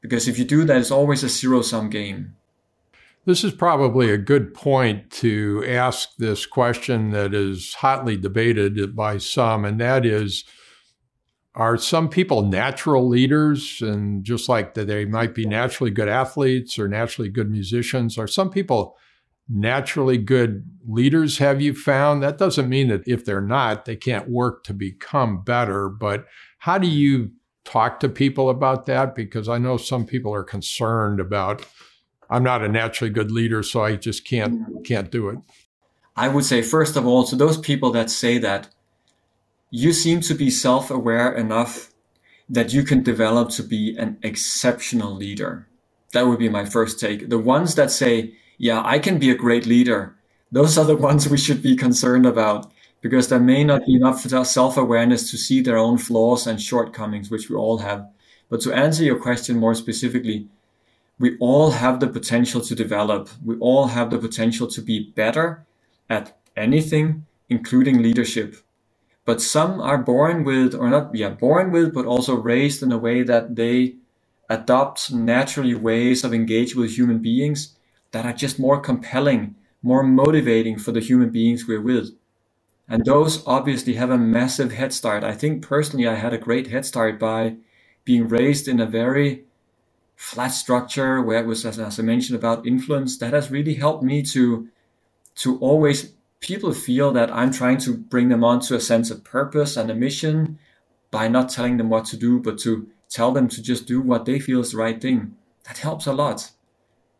Because 0.00 0.28
if 0.28 0.38
you 0.38 0.44
do 0.44 0.64
that, 0.64 0.78
it's 0.78 0.90
always 0.90 1.22
a 1.22 1.28
zero 1.28 1.62
sum 1.62 1.90
game. 1.90 2.34
This 3.24 3.44
is 3.44 3.52
probably 3.52 4.10
a 4.10 4.16
good 4.16 4.54
point 4.54 5.10
to 5.10 5.62
ask 5.66 6.16
this 6.16 6.46
question 6.46 7.10
that 7.10 7.34
is 7.34 7.74
hotly 7.74 8.16
debated 8.16 8.96
by 8.96 9.18
some, 9.18 9.66
and 9.66 9.78
that 9.80 10.06
is 10.06 10.44
Are 11.54 11.76
some 11.76 12.08
people 12.08 12.42
natural 12.42 13.08
leaders? 13.08 13.82
And 13.82 14.24
just 14.24 14.48
like 14.48 14.74
that, 14.74 14.86
they 14.86 15.04
might 15.04 15.34
be 15.34 15.44
naturally 15.44 15.90
good 15.90 16.08
athletes 16.08 16.78
or 16.78 16.86
naturally 16.86 17.28
good 17.28 17.50
musicians, 17.50 18.16
are 18.16 18.28
some 18.28 18.48
people 18.50 18.96
naturally 19.48 20.18
good 20.18 20.64
leaders 20.86 21.38
have 21.38 21.60
you 21.60 21.74
found? 21.74 22.22
That 22.22 22.38
doesn't 22.38 22.68
mean 22.68 22.88
that 22.88 23.06
if 23.06 23.24
they're 23.24 23.40
not, 23.40 23.84
they 23.84 23.96
can't 23.96 24.28
work 24.28 24.64
to 24.64 24.74
become 24.74 25.42
better. 25.42 25.88
But 25.88 26.26
how 26.58 26.78
do 26.78 26.86
you 26.86 27.32
talk 27.64 28.00
to 28.00 28.08
people 28.08 28.50
about 28.50 28.86
that? 28.86 29.14
Because 29.14 29.48
I 29.48 29.58
know 29.58 29.76
some 29.76 30.06
people 30.06 30.34
are 30.34 30.44
concerned 30.44 31.20
about, 31.20 31.64
I'm 32.30 32.42
not 32.42 32.62
a 32.62 32.68
naturally 32.68 33.10
good 33.10 33.30
leader, 33.30 33.62
so 33.62 33.82
I 33.82 33.96
just 33.96 34.26
can't 34.26 34.84
can't 34.84 35.10
do 35.10 35.28
it. 35.28 35.38
I 36.16 36.28
would 36.28 36.44
say, 36.44 36.62
first 36.62 36.96
of 36.96 37.06
all, 37.06 37.24
to 37.24 37.36
those 37.36 37.58
people 37.58 37.92
that 37.92 38.10
say 38.10 38.38
that, 38.38 38.68
you 39.70 39.92
seem 39.92 40.20
to 40.22 40.34
be 40.34 40.50
self 40.50 40.90
aware 40.90 41.32
enough 41.32 41.92
that 42.48 42.72
you 42.72 42.82
can 42.82 43.02
develop 43.02 43.50
to 43.50 43.62
be 43.62 43.96
an 43.98 44.18
exceptional 44.22 45.14
leader. 45.14 45.68
That 46.12 46.26
would 46.26 46.38
be 46.38 46.48
my 46.48 46.64
first 46.64 46.98
take. 46.98 47.28
The 47.28 47.38
ones 47.38 47.74
that 47.74 47.90
say, 47.90 48.34
yeah, 48.58 48.82
I 48.84 48.98
can 48.98 49.18
be 49.18 49.30
a 49.30 49.36
great 49.36 49.66
leader, 49.66 50.16
those 50.50 50.76
are 50.76 50.84
the 50.84 50.96
ones 51.08 51.28
we 51.28 51.38
should 51.38 51.62
be 51.62 51.76
concerned 51.76 52.26
about 52.26 52.70
because 53.00 53.28
there 53.28 53.40
may 53.40 53.64
not 53.64 53.86
be 53.86 53.94
enough 53.94 54.20
self 54.20 54.76
awareness 54.76 55.30
to 55.30 55.36
see 55.36 55.60
their 55.60 55.78
own 55.78 55.98
flaws 55.98 56.46
and 56.46 56.60
shortcomings, 56.60 57.30
which 57.30 57.48
we 57.48 57.56
all 57.56 57.78
have. 57.78 58.08
But 58.50 58.60
to 58.62 58.72
answer 58.72 59.04
your 59.04 59.18
question 59.18 59.58
more 59.58 59.74
specifically, 59.74 60.48
we 61.18 61.36
all 61.38 61.72
have 61.72 62.00
the 62.00 62.06
potential 62.06 62.60
to 62.62 62.74
develop. 62.74 63.28
We 63.44 63.56
all 63.58 63.88
have 63.88 64.10
the 64.10 64.18
potential 64.18 64.66
to 64.68 64.80
be 64.80 65.10
better 65.14 65.66
at 66.08 66.36
anything, 66.56 67.26
including 67.48 68.02
leadership. 68.02 68.56
But 69.24 69.42
some 69.42 69.80
are 69.80 69.98
born 69.98 70.42
with, 70.44 70.74
or 70.74 70.88
not, 70.88 71.14
yeah, 71.14 71.30
born 71.30 71.70
with, 71.70 71.92
but 71.92 72.06
also 72.06 72.34
raised 72.34 72.82
in 72.82 72.92
a 72.92 72.98
way 72.98 73.22
that 73.22 73.56
they 73.56 73.96
adopt 74.48 75.12
naturally 75.12 75.74
ways 75.74 76.24
of 76.24 76.32
engaging 76.32 76.80
with 76.80 76.96
human 76.96 77.18
beings 77.18 77.76
that 78.12 78.24
are 78.24 78.32
just 78.32 78.58
more 78.58 78.80
compelling, 78.80 79.54
more 79.82 80.02
motivating 80.02 80.78
for 80.78 80.92
the 80.92 81.00
human 81.00 81.30
beings 81.30 81.66
we're 81.66 81.80
with. 81.80 82.10
And 82.88 83.04
those 83.04 83.46
obviously 83.46 83.94
have 83.94 84.10
a 84.10 84.18
massive 84.18 84.72
head 84.72 84.92
start. 84.92 85.22
I 85.22 85.34
think 85.34 85.62
personally, 85.62 86.08
I 86.08 86.14
had 86.14 86.32
a 86.32 86.38
great 86.38 86.68
head 86.68 86.86
start 86.86 87.18
by 87.18 87.56
being 88.04 88.28
raised 88.28 88.66
in 88.66 88.80
a 88.80 88.86
very 88.86 89.44
flat 90.16 90.48
structure 90.48 91.20
where 91.20 91.40
it 91.40 91.46
was, 91.46 91.66
as, 91.66 91.78
as 91.78 92.00
I 92.00 92.02
mentioned, 92.02 92.38
about 92.38 92.66
influence. 92.66 93.18
That 93.18 93.34
has 93.34 93.50
really 93.50 93.74
helped 93.74 94.02
me 94.02 94.22
to 94.22 94.68
to 95.36 95.58
always 95.58 96.14
people 96.40 96.72
feel 96.72 97.12
that 97.12 97.32
I'm 97.32 97.52
trying 97.52 97.78
to 97.78 97.96
bring 97.96 98.28
them 98.28 98.42
onto 98.42 98.74
a 98.74 98.80
sense 98.80 99.10
of 99.10 99.24
purpose 99.24 99.76
and 99.76 99.90
a 99.90 99.94
mission 99.94 100.58
by 101.10 101.28
not 101.28 101.50
telling 101.50 101.76
them 101.76 101.90
what 101.90 102.06
to 102.06 102.16
do, 102.16 102.40
but 102.40 102.58
to 102.60 102.88
tell 103.08 103.32
them 103.32 103.48
to 103.48 103.62
just 103.62 103.86
do 103.86 104.00
what 104.00 104.24
they 104.24 104.38
feel 104.38 104.60
is 104.60 104.72
the 104.72 104.78
right 104.78 105.00
thing. 105.00 105.36
That 105.64 105.78
helps 105.78 106.06
a 106.06 106.12
lot. 106.12 106.50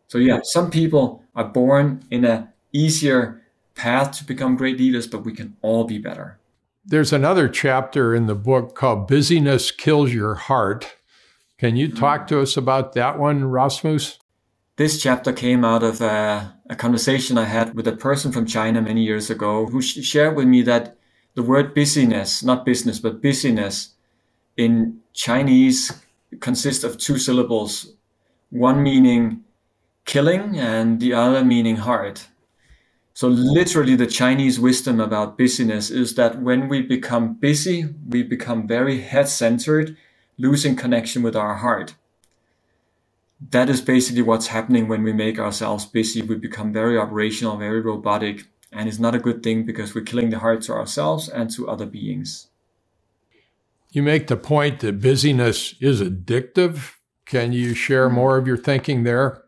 So 0.09 0.17
yeah, 0.17 0.39
some 0.43 0.71
people 0.71 1.23
are 1.35 1.45
born 1.45 2.03
in 2.09 2.25
a 2.25 2.51
easier 2.73 3.43
path 3.75 4.17
to 4.17 4.25
become 4.25 4.55
great 4.55 4.77
leaders, 4.79 5.05
but 5.05 5.23
we 5.23 5.31
can 5.31 5.55
all 5.61 5.83
be 5.83 5.99
better. 5.99 6.39
There's 6.83 7.13
another 7.13 7.47
chapter 7.47 8.15
in 8.15 8.25
the 8.25 8.33
book 8.33 8.75
called 8.75 9.07
Busyness 9.07 9.71
Kills 9.71 10.11
Your 10.11 10.33
Heart. 10.33 10.95
Can 11.59 11.75
you 11.75 11.87
mm-hmm. 11.87 11.97
talk 11.97 12.25
to 12.27 12.41
us 12.41 12.57
about 12.57 12.93
that 12.93 13.19
one, 13.19 13.45
Rasmus? 13.45 14.17
This 14.77 14.99
chapter 14.99 15.31
came 15.31 15.63
out 15.63 15.83
of 15.83 16.01
a, 16.01 16.55
a 16.71 16.75
conversation 16.75 17.37
I 17.37 17.45
had 17.45 17.75
with 17.75 17.87
a 17.87 17.95
person 17.95 18.31
from 18.31 18.47
China 18.47 18.81
many 18.81 19.03
years 19.03 19.29
ago 19.29 19.67
who 19.67 19.79
sh- 19.79 20.03
shared 20.03 20.35
with 20.35 20.47
me 20.47 20.63
that 20.63 20.97
the 21.35 21.43
word 21.43 21.75
busyness, 21.75 22.43
not 22.43 22.65
business, 22.65 22.97
but 22.97 23.21
busyness 23.21 23.89
in 24.57 25.01
Chinese 25.13 26.01
consists 26.39 26.83
of 26.83 26.97
two 26.97 27.19
syllables, 27.19 27.93
one 28.49 28.81
meaning 28.81 29.43
killing 30.09 30.57
and 30.57 30.99
the 30.99 31.13
other 31.13 31.45
meaning 31.45 31.75
heart. 31.75 32.27
So, 33.13 33.27
literally, 33.27 33.95
the 33.95 34.07
Chinese 34.07 34.59
wisdom 34.59 34.99
about 34.99 35.37
busyness 35.37 35.91
is 35.91 36.15
that 36.15 36.41
when 36.41 36.67
we 36.67 36.81
become 36.81 37.35
busy, 37.35 37.85
we 38.07 38.23
become 38.23 38.67
very 38.67 39.01
head 39.01 39.27
centered, 39.29 39.95
losing 40.37 40.75
connection 40.75 41.21
with 41.21 41.35
our 41.35 41.55
heart. 41.55 41.93
That 43.51 43.69
is 43.69 43.81
basically 43.81 44.23
what's 44.23 44.47
happening 44.47 44.87
when 44.87 45.03
we 45.03 45.13
make 45.13 45.37
ourselves 45.37 45.85
busy. 45.85 46.23
We 46.23 46.35
become 46.35 46.73
very 46.73 46.97
operational, 46.97 47.57
very 47.57 47.81
robotic, 47.81 48.45
and 48.71 48.89
it's 48.89 48.99
not 48.99 49.15
a 49.15 49.25
good 49.27 49.43
thing 49.43 49.63
because 49.63 49.93
we're 49.93 50.09
killing 50.11 50.31
the 50.31 50.39
heart 50.39 50.63
to 50.63 50.73
ourselves 50.73 51.29
and 51.29 51.51
to 51.51 51.69
other 51.69 51.85
beings. 51.85 52.47
You 53.91 54.01
make 54.01 54.25
the 54.25 54.37
point 54.37 54.79
that 54.79 55.01
busyness 55.01 55.75
is 55.79 56.01
addictive. 56.01 56.95
Can 57.25 57.53
you 57.53 57.75
share 57.75 58.07
mm-hmm. 58.07 58.15
more 58.15 58.37
of 58.37 58.47
your 58.47 58.57
thinking 58.57 59.03
there? 59.03 59.43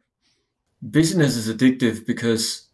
Busyness 0.82 1.36
is 1.36 1.54
addictive 1.54 2.06
because 2.06 2.68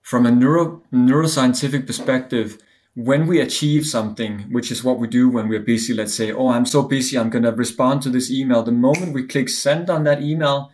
from 0.00 0.24
a 0.24 0.30
neuro, 0.30 0.82
neuroscientific 0.92 1.86
perspective, 1.86 2.58
when 2.94 3.26
we 3.26 3.40
achieve 3.40 3.86
something, 3.86 4.40
which 4.50 4.72
is 4.72 4.82
what 4.82 4.98
we 4.98 5.06
do 5.06 5.28
when 5.28 5.48
we're 5.48 5.60
busy, 5.60 5.94
let's 5.94 6.14
say, 6.14 6.32
oh, 6.32 6.48
I'm 6.48 6.66
so 6.66 6.82
busy, 6.82 7.18
I'm 7.18 7.30
going 7.30 7.44
to 7.44 7.52
respond 7.52 8.02
to 8.02 8.10
this 8.10 8.30
email. 8.30 8.62
The 8.62 8.72
moment 8.72 9.12
we 9.12 9.26
click 9.26 9.48
send 9.48 9.88
on 9.88 10.04
that 10.04 10.22
email, 10.22 10.72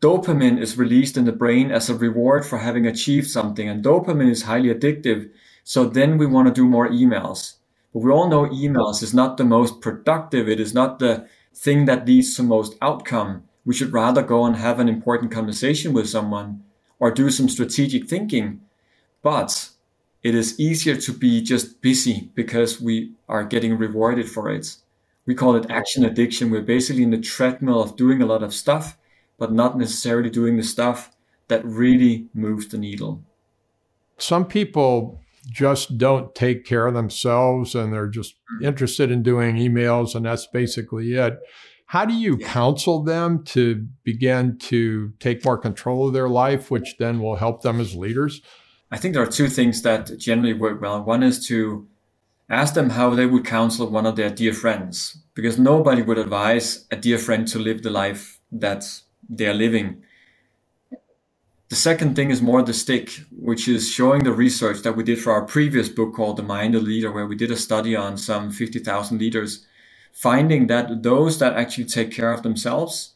dopamine 0.00 0.60
is 0.60 0.78
released 0.78 1.16
in 1.16 1.24
the 1.24 1.32
brain 1.32 1.72
as 1.72 1.88
a 1.88 1.94
reward 1.94 2.46
for 2.46 2.58
having 2.58 2.86
achieved 2.86 3.28
something. 3.28 3.68
And 3.68 3.84
dopamine 3.84 4.30
is 4.30 4.42
highly 4.42 4.72
addictive. 4.72 5.30
So 5.64 5.84
then 5.84 6.18
we 6.18 6.26
want 6.26 6.48
to 6.48 6.54
do 6.54 6.68
more 6.68 6.88
emails. 6.88 7.54
But 7.92 8.00
we 8.00 8.12
all 8.12 8.28
know 8.28 8.46
emails 8.46 9.02
is 9.02 9.14
not 9.14 9.38
the 9.38 9.44
most 9.44 9.80
productive. 9.80 10.48
It 10.48 10.60
is 10.60 10.74
not 10.74 10.98
the 10.98 11.26
thing 11.54 11.86
that 11.86 12.06
leads 12.06 12.36
to 12.36 12.42
most 12.42 12.76
outcome. 12.80 13.47
We 13.68 13.74
should 13.74 13.92
rather 13.92 14.22
go 14.22 14.46
and 14.46 14.56
have 14.56 14.80
an 14.80 14.88
important 14.88 15.30
conversation 15.30 15.92
with 15.92 16.08
someone 16.08 16.64
or 16.98 17.10
do 17.10 17.30
some 17.30 17.48
strategic 17.48 18.08
thinking 18.08 18.62
but 19.22 19.70
it 20.22 20.34
is 20.34 20.58
easier 20.58 20.96
to 20.96 21.12
be 21.12 21.40
just 21.42 21.80
busy 21.80 22.30
because 22.34 22.80
we 22.80 23.12
are 23.28 23.44
getting 23.44 23.76
rewarded 23.76 24.28
for 24.28 24.50
it. 24.50 24.76
We 25.26 25.34
call 25.34 25.56
it 25.56 25.70
action 25.70 26.04
addiction. 26.04 26.50
We're 26.50 26.62
basically 26.62 27.02
in 27.02 27.10
the 27.10 27.20
treadmill 27.20 27.82
of 27.82 27.96
doing 27.96 28.22
a 28.22 28.26
lot 28.26 28.42
of 28.42 28.54
stuff, 28.54 28.96
but 29.38 29.52
not 29.52 29.76
necessarily 29.76 30.30
doing 30.30 30.56
the 30.56 30.62
stuff 30.62 31.14
that 31.48 31.64
really 31.64 32.28
moves 32.34 32.68
the 32.68 32.78
needle. 32.78 33.22
Some 34.16 34.46
people 34.46 35.20
just 35.50 35.96
don't 35.96 36.34
take 36.34 36.64
care 36.64 36.86
of 36.86 36.94
themselves 36.94 37.74
and 37.74 37.92
they're 37.92 38.08
just 38.08 38.34
mm. 38.60 38.66
interested 38.66 39.10
in 39.10 39.22
doing 39.22 39.56
emails, 39.56 40.14
and 40.14 40.26
that's 40.26 40.46
basically 40.46 41.14
it. 41.14 41.38
How 41.88 42.04
do 42.04 42.12
you 42.12 42.36
counsel 42.36 43.02
them 43.02 43.44
to 43.44 43.88
begin 44.04 44.58
to 44.58 45.14
take 45.20 45.42
more 45.42 45.56
control 45.56 46.06
of 46.06 46.12
their 46.12 46.28
life, 46.28 46.70
which 46.70 46.96
then 46.98 47.18
will 47.18 47.36
help 47.36 47.62
them 47.62 47.80
as 47.80 47.94
leaders? 47.94 48.42
I 48.90 48.98
think 48.98 49.14
there 49.14 49.22
are 49.22 49.26
two 49.26 49.48
things 49.48 49.80
that 49.82 50.18
generally 50.18 50.52
work 50.52 50.82
well. 50.82 51.02
One 51.02 51.22
is 51.22 51.46
to 51.46 51.88
ask 52.50 52.74
them 52.74 52.90
how 52.90 53.14
they 53.14 53.24
would 53.24 53.46
counsel 53.46 53.88
one 53.88 54.04
of 54.04 54.16
their 54.16 54.28
dear 54.28 54.52
friends, 54.52 55.16
because 55.32 55.58
nobody 55.58 56.02
would 56.02 56.18
advise 56.18 56.86
a 56.90 56.96
dear 56.96 57.16
friend 57.16 57.48
to 57.48 57.58
live 57.58 57.82
the 57.82 57.88
life 57.88 58.38
that 58.52 58.84
they're 59.26 59.54
living. 59.54 60.02
The 61.70 61.76
second 61.76 62.16
thing 62.16 62.30
is 62.30 62.42
more 62.42 62.62
the 62.62 62.74
stick, 62.74 63.18
which 63.30 63.66
is 63.66 63.88
showing 63.88 64.24
the 64.24 64.32
research 64.32 64.82
that 64.82 64.94
we 64.94 65.04
did 65.04 65.20
for 65.20 65.32
our 65.32 65.46
previous 65.46 65.88
book 65.88 66.14
called 66.14 66.36
The 66.36 66.42
Mind 66.42 66.74
of 66.74 66.82
Leader, 66.82 67.10
where 67.10 67.26
we 67.26 67.34
did 67.34 67.50
a 67.50 67.56
study 67.56 67.96
on 67.96 68.18
some 68.18 68.50
50,000 68.50 69.18
leaders, 69.18 69.66
finding 70.12 70.66
that 70.66 71.02
those 71.02 71.38
that 71.38 71.54
actually 71.54 71.84
take 71.84 72.10
care 72.10 72.32
of 72.32 72.42
themselves 72.42 73.14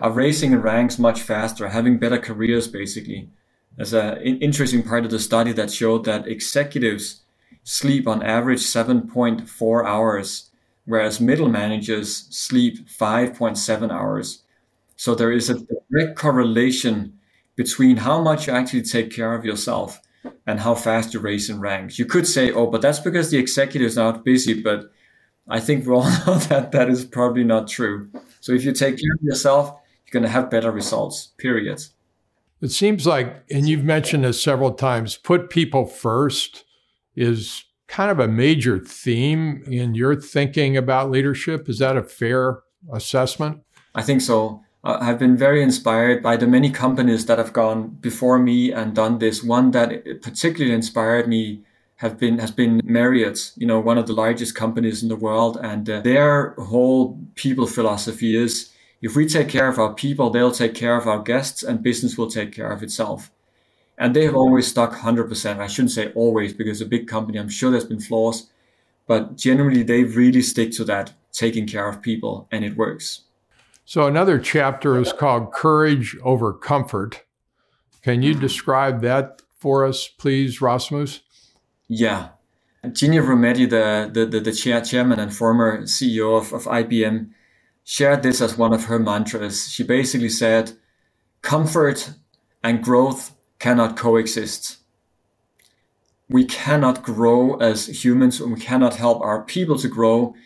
are 0.00 0.10
raising 0.10 0.52
in 0.52 0.62
ranks 0.62 0.98
much 0.98 1.20
faster, 1.20 1.68
having 1.68 1.98
better 1.98 2.18
careers 2.18 2.68
basically 2.68 3.30
there's 3.76 3.92
an 3.92 4.18
interesting 4.18 4.82
part 4.82 5.04
of 5.04 5.10
the 5.10 5.18
study 5.18 5.52
that 5.52 5.72
showed 5.72 6.04
that 6.04 6.26
executives 6.26 7.22
sleep 7.62 8.06
on 8.06 8.22
average 8.22 8.60
7.4 8.60 9.86
hours, 9.86 10.50
whereas 10.84 11.20
middle 11.20 11.48
managers 11.48 12.26
sleep 12.28 12.88
5.7 12.88 13.90
hours. 13.90 14.42
So 14.96 15.14
there 15.14 15.32
is 15.32 15.48
a 15.48 15.60
direct 15.90 16.18
correlation 16.18 17.18
between 17.56 17.98
how 17.98 18.20
much 18.20 18.46
you 18.46 18.52
actually 18.52 18.82
take 18.82 19.10
care 19.10 19.34
of 19.34 19.44
yourself 19.44 20.00
and 20.46 20.60
how 20.60 20.74
fast 20.74 21.14
you 21.14 21.20
raise 21.20 21.48
in 21.48 21.60
ranks. 21.60 21.98
You 21.98 22.04
could 22.04 22.26
say, 22.26 22.52
oh, 22.52 22.66
but 22.66 22.82
that's 22.82 23.00
because 23.00 23.30
the 23.30 23.38
executives 23.38 23.96
are 23.96 24.12
not 24.12 24.24
busy, 24.24 24.60
but 24.62 24.90
I 25.50 25.60
think 25.60 25.84
we 25.84 25.92
all 25.92 26.04
know 26.04 26.38
that 26.48 26.70
that 26.72 26.88
is 26.88 27.04
probably 27.04 27.44
not 27.44 27.68
true. 27.68 28.08
So 28.40 28.52
if 28.52 28.64
you 28.64 28.72
take 28.72 28.96
care 28.96 29.14
of 29.14 29.22
yourself, 29.22 29.76
you're 30.06 30.12
going 30.12 30.22
to 30.22 30.28
have 30.28 30.50
better 30.50 30.70
results, 30.70 31.32
period. 31.38 31.82
It 32.60 32.70
seems 32.70 33.06
like, 33.06 33.44
and 33.50 33.68
you've 33.68 33.84
mentioned 33.84 34.24
this 34.24 34.42
several 34.42 34.72
times, 34.72 35.16
put 35.16 35.50
people 35.50 35.86
first 35.86 36.64
is 37.16 37.64
kind 37.88 38.10
of 38.10 38.20
a 38.20 38.28
major 38.28 38.78
theme 38.78 39.64
in 39.66 39.94
your 39.94 40.14
thinking 40.14 40.76
about 40.76 41.10
leadership. 41.10 41.68
Is 41.68 41.80
that 41.80 41.96
a 41.96 42.02
fair 42.02 42.60
assessment? 42.92 43.62
I 43.94 44.02
think 44.02 44.20
so. 44.20 44.62
I've 44.84 45.18
been 45.18 45.36
very 45.36 45.62
inspired 45.62 46.22
by 46.22 46.36
the 46.36 46.46
many 46.46 46.70
companies 46.70 47.26
that 47.26 47.38
have 47.38 47.52
gone 47.52 47.88
before 48.00 48.38
me 48.38 48.72
and 48.72 48.94
done 48.94 49.18
this. 49.18 49.42
One 49.42 49.72
that 49.72 50.22
particularly 50.22 50.74
inspired 50.74 51.28
me 51.28 51.64
have 52.00 52.18
been 52.18 52.38
has 52.38 52.50
been 52.50 52.80
Marriott, 52.82 53.52
you 53.56 53.66
know, 53.66 53.78
one 53.78 53.98
of 53.98 54.06
the 54.06 54.14
largest 54.14 54.54
companies 54.54 55.02
in 55.02 55.10
the 55.10 55.16
world, 55.16 55.58
and 55.62 55.88
uh, 55.88 56.00
their 56.00 56.54
whole 56.54 57.20
people 57.34 57.66
philosophy 57.66 58.34
is 58.34 58.72
if 59.02 59.14
we 59.14 59.26
take 59.26 59.50
care 59.50 59.68
of 59.68 59.78
our 59.78 59.92
people, 59.92 60.30
they'll 60.30 60.50
take 60.50 60.74
care 60.74 60.96
of 60.96 61.06
our 61.06 61.22
guests 61.22 61.62
and 61.62 61.82
business 61.82 62.16
will 62.16 62.30
take 62.30 62.52
care 62.52 62.72
of 62.72 62.82
itself. 62.82 63.30
And 63.98 64.16
they 64.16 64.24
have 64.24 64.34
always 64.34 64.66
stuck 64.66 64.92
100%. 64.92 65.58
I 65.58 65.66
shouldn't 65.66 65.90
say 65.90 66.10
always 66.14 66.54
because 66.54 66.80
a 66.80 66.86
big 66.86 67.06
company, 67.06 67.38
I'm 67.38 67.50
sure 67.50 67.70
there's 67.70 67.84
been 67.84 68.00
flaws, 68.00 68.48
but 69.06 69.36
generally 69.36 69.82
they 69.82 70.04
really 70.04 70.40
stick 70.40 70.72
to 70.72 70.84
that, 70.84 71.12
taking 71.32 71.66
care 71.66 71.86
of 71.86 72.00
people, 72.00 72.48
and 72.50 72.64
it 72.64 72.78
works. 72.78 73.24
So 73.84 74.06
another 74.06 74.38
chapter 74.38 74.98
is 74.98 75.12
called 75.12 75.52
Courage 75.52 76.16
Over 76.22 76.54
Comfort. 76.54 77.24
Can 78.00 78.22
you 78.22 78.34
describe 78.34 79.02
that 79.02 79.42
for 79.58 79.84
us, 79.84 80.08
please, 80.08 80.62
Rasmus? 80.62 81.20
Yeah. 81.92 82.28
Ginni 82.84 83.20
Rometty, 83.20 83.68
the, 83.68 84.08
the, 84.12 84.24
the, 84.24 84.38
the 84.38 84.52
chair, 84.52 84.80
chairman 84.80 85.18
and 85.18 85.34
former 85.34 85.82
CEO 85.82 86.38
of, 86.38 86.52
of 86.52 86.66
IBM, 86.66 87.30
shared 87.82 88.22
this 88.22 88.40
as 88.40 88.56
one 88.56 88.72
of 88.72 88.84
her 88.84 89.00
mantras. 89.00 89.68
She 89.68 89.82
basically 89.82 90.28
said, 90.28 90.74
comfort 91.42 92.12
and 92.62 92.80
growth 92.80 93.34
cannot 93.58 93.96
coexist. 93.96 94.76
We 96.28 96.44
cannot 96.44 97.02
grow 97.02 97.56
as 97.56 98.04
humans 98.04 98.40
and 98.40 98.52
we 98.52 98.60
cannot 98.60 98.94
help 98.94 99.20
our 99.20 99.42
people 99.42 99.76
to 99.78 99.88
grow 99.88 100.36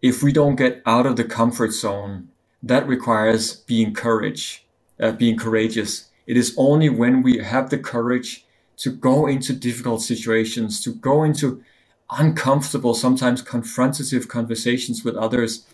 if 0.00 0.22
we 0.22 0.30
don't 0.30 0.54
get 0.54 0.82
out 0.86 1.04
of 1.04 1.16
the 1.16 1.24
comfort 1.24 1.72
zone. 1.72 2.28
That 2.62 2.86
requires 2.86 3.56
being 3.56 3.92
courage, 3.92 4.64
uh, 5.00 5.12
being 5.12 5.36
courageous. 5.36 6.10
It 6.28 6.36
is 6.36 6.54
only 6.56 6.88
when 6.88 7.22
we 7.22 7.38
have 7.38 7.70
the 7.70 7.78
courage 7.78 8.45
to 8.78 8.90
go 8.90 9.26
into 9.26 9.52
difficult 9.52 10.02
situations, 10.02 10.80
to 10.82 10.92
go 10.92 11.24
into 11.24 11.62
uncomfortable, 12.10 12.94
sometimes 12.94 13.42
confrontative 13.42 14.28
conversations 14.28 15.04
with 15.04 15.16
others 15.16 15.66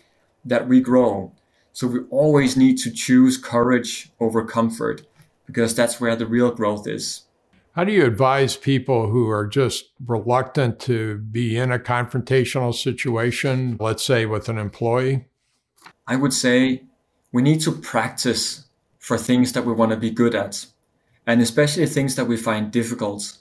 that 0.45 0.67
we 0.67 0.81
grow. 0.81 1.31
So 1.73 1.87
we 1.87 1.99
always 2.09 2.55
need 2.55 2.77
to 2.79 2.91
choose 2.91 3.37
courage 3.37 4.11
over 4.19 4.45
comfort 4.45 5.05
because 5.45 5.75
that's 5.75 5.99
where 5.99 6.15
the 6.15 6.25
real 6.25 6.51
growth 6.51 6.87
is. 6.87 7.23
How 7.73 7.83
do 7.83 7.91
you 7.91 8.05
advise 8.05 8.55
people 8.55 9.09
who 9.09 9.29
are 9.29 9.47
just 9.47 9.85
reluctant 10.05 10.79
to 10.81 11.17
be 11.17 11.57
in 11.57 11.71
a 11.71 11.79
confrontational 11.79 12.73
situation, 12.73 13.77
let's 13.79 14.05
say 14.05 14.27
with 14.27 14.47
an 14.47 14.59
employee? 14.59 15.25
I 16.05 16.15
would 16.15 16.33
say 16.33 16.83
we 17.31 17.41
need 17.41 17.61
to 17.61 17.71
practice 17.71 18.65
for 18.99 19.17
things 19.17 19.53
that 19.53 19.65
we 19.65 19.73
want 19.73 19.91
to 19.91 19.97
be 19.97 20.11
good 20.11 20.35
at 20.35 20.67
and 21.25 21.41
especially 21.41 21.85
things 21.85 22.15
that 22.15 22.25
we 22.25 22.37
find 22.37 22.71
difficult. 22.71 23.37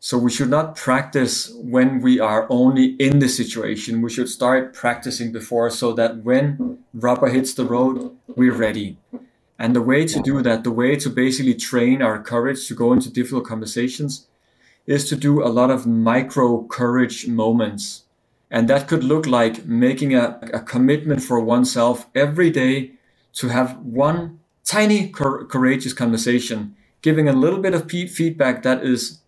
So 0.00 0.18
we 0.18 0.30
should 0.30 0.50
not 0.50 0.76
practice 0.76 1.50
when 1.54 2.02
we 2.02 2.20
are 2.20 2.46
only 2.50 2.94
in 2.96 3.20
the 3.20 3.28
situation. 3.28 4.02
We 4.02 4.10
should 4.10 4.28
start 4.28 4.74
practicing 4.74 5.32
before 5.32 5.70
so 5.70 5.92
that 5.94 6.18
when 6.18 6.78
rubber 6.92 7.28
hits 7.28 7.54
the 7.54 7.64
road, 7.64 8.14
we're 8.36 8.52
ready. 8.52 8.98
And 9.58 9.74
the 9.74 9.80
way 9.80 10.04
to 10.06 10.20
do 10.20 10.42
that, 10.42 10.64
the 10.64 10.70
way 10.70 10.96
to 10.96 11.08
basically 11.08 11.54
train 11.54 12.02
our 12.02 12.22
courage 12.22 12.66
to 12.68 12.74
go 12.74 12.92
into 12.92 13.10
difficult 13.10 13.46
conversations 13.46 14.26
is 14.86 15.08
to 15.08 15.16
do 15.16 15.42
a 15.42 15.48
lot 15.48 15.70
of 15.70 15.86
micro 15.86 16.64
courage 16.64 17.26
moments. 17.26 18.02
And 18.50 18.68
that 18.68 18.88
could 18.88 19.04
look 19.04 19.26
like 19.26 19.64
making 19.64 20.14
a, 20.14 20.38
a 20.52 20.60
commitment 20.60 21.22
for 21.22 21.40
oneself 21.40 22.06
every 22.14 22.50
day 22.50 22.92
to 23.34 23.48
have 23.48 23.78
one 23.78 24.40
tiny 24.64 25.08
courageous 25.08 25.92
conversation 25.92 26.76
giving 27.04 27.28
a 27.28 27.34
little 27.34 27.60
bit 27.60 27.74
of 27.74 27.90
feedback 27.90 28.62
that 28.62 28.82
is 28.82 29.20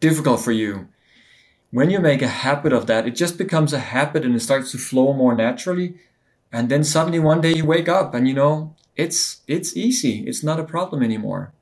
difficult 0.00 0.40
for 0.40 0.50
you. 0.50 0.88
When 1.70 1.88
you 1.88 2.00
make 2.00 2.22
a 2.22 2.26
habit 2.26 2.72
of 2.72 2.88
that, 2.88 3.06
it 3.06 3.14
just 3.14 3.38
becomes 3.38 3.72
a 3.72 3.78
habit 3.78 4.24
and 4.24 4.34
it 4.34 4.40
starts 4.40 4.72
to 4.72 4.78
flow 4.78 5.12
more 5.12 5.36
naturally. 5.36 5.94
And 6.50 6.68
then 6.68 6.82
suddenly 6.82 7.20
one 7.20 7.40
day 7.40 7.54
you 7.54 7.64
wake 7.64 7.88
up 7.88 8.14
and 8.14 8.26
you 8.26 8.34
know, 8.34 8.74
it's 8.96 9.42
it's 9.46 9.76
easy. 9.76 10.26
It's 10.26 10.42
not 10.42 10.58
a 10.58 10.64
problem 10.64 11.04
anymore. 11.04 11.54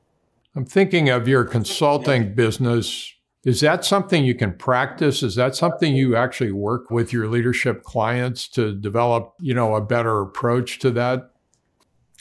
I'm 0.57 0.65
thinking 0.65 1.11
of 1.11 1.29
your 1.29 1.45
consulting 1.45 2.35
business. 2.35 3.13
Is 3.45 3.61
that 3.61 3.85
something 3.85 4.25
you 4.25 4.35
can 4.35 4.55
practice? 4.57 5.23
Is 5.23 5.35
that 5.35 5.55
something 5.55 5.95
you 5.95 6.17
actually 6.17 6.53
work 6.53 6.91
with 6.91 7.13
your 7.13 7.29
leadership 7.29 7.83
clients 7.83 8.49
to 8.49 8.73
develop, 8.73 9.35
you 9.39 9.53
know, 9.53 9.75
a 9.75 9.83
better 9.83 10.23
approach 10.23 10.79
to 10.79 10.91
that? 10.93 11.31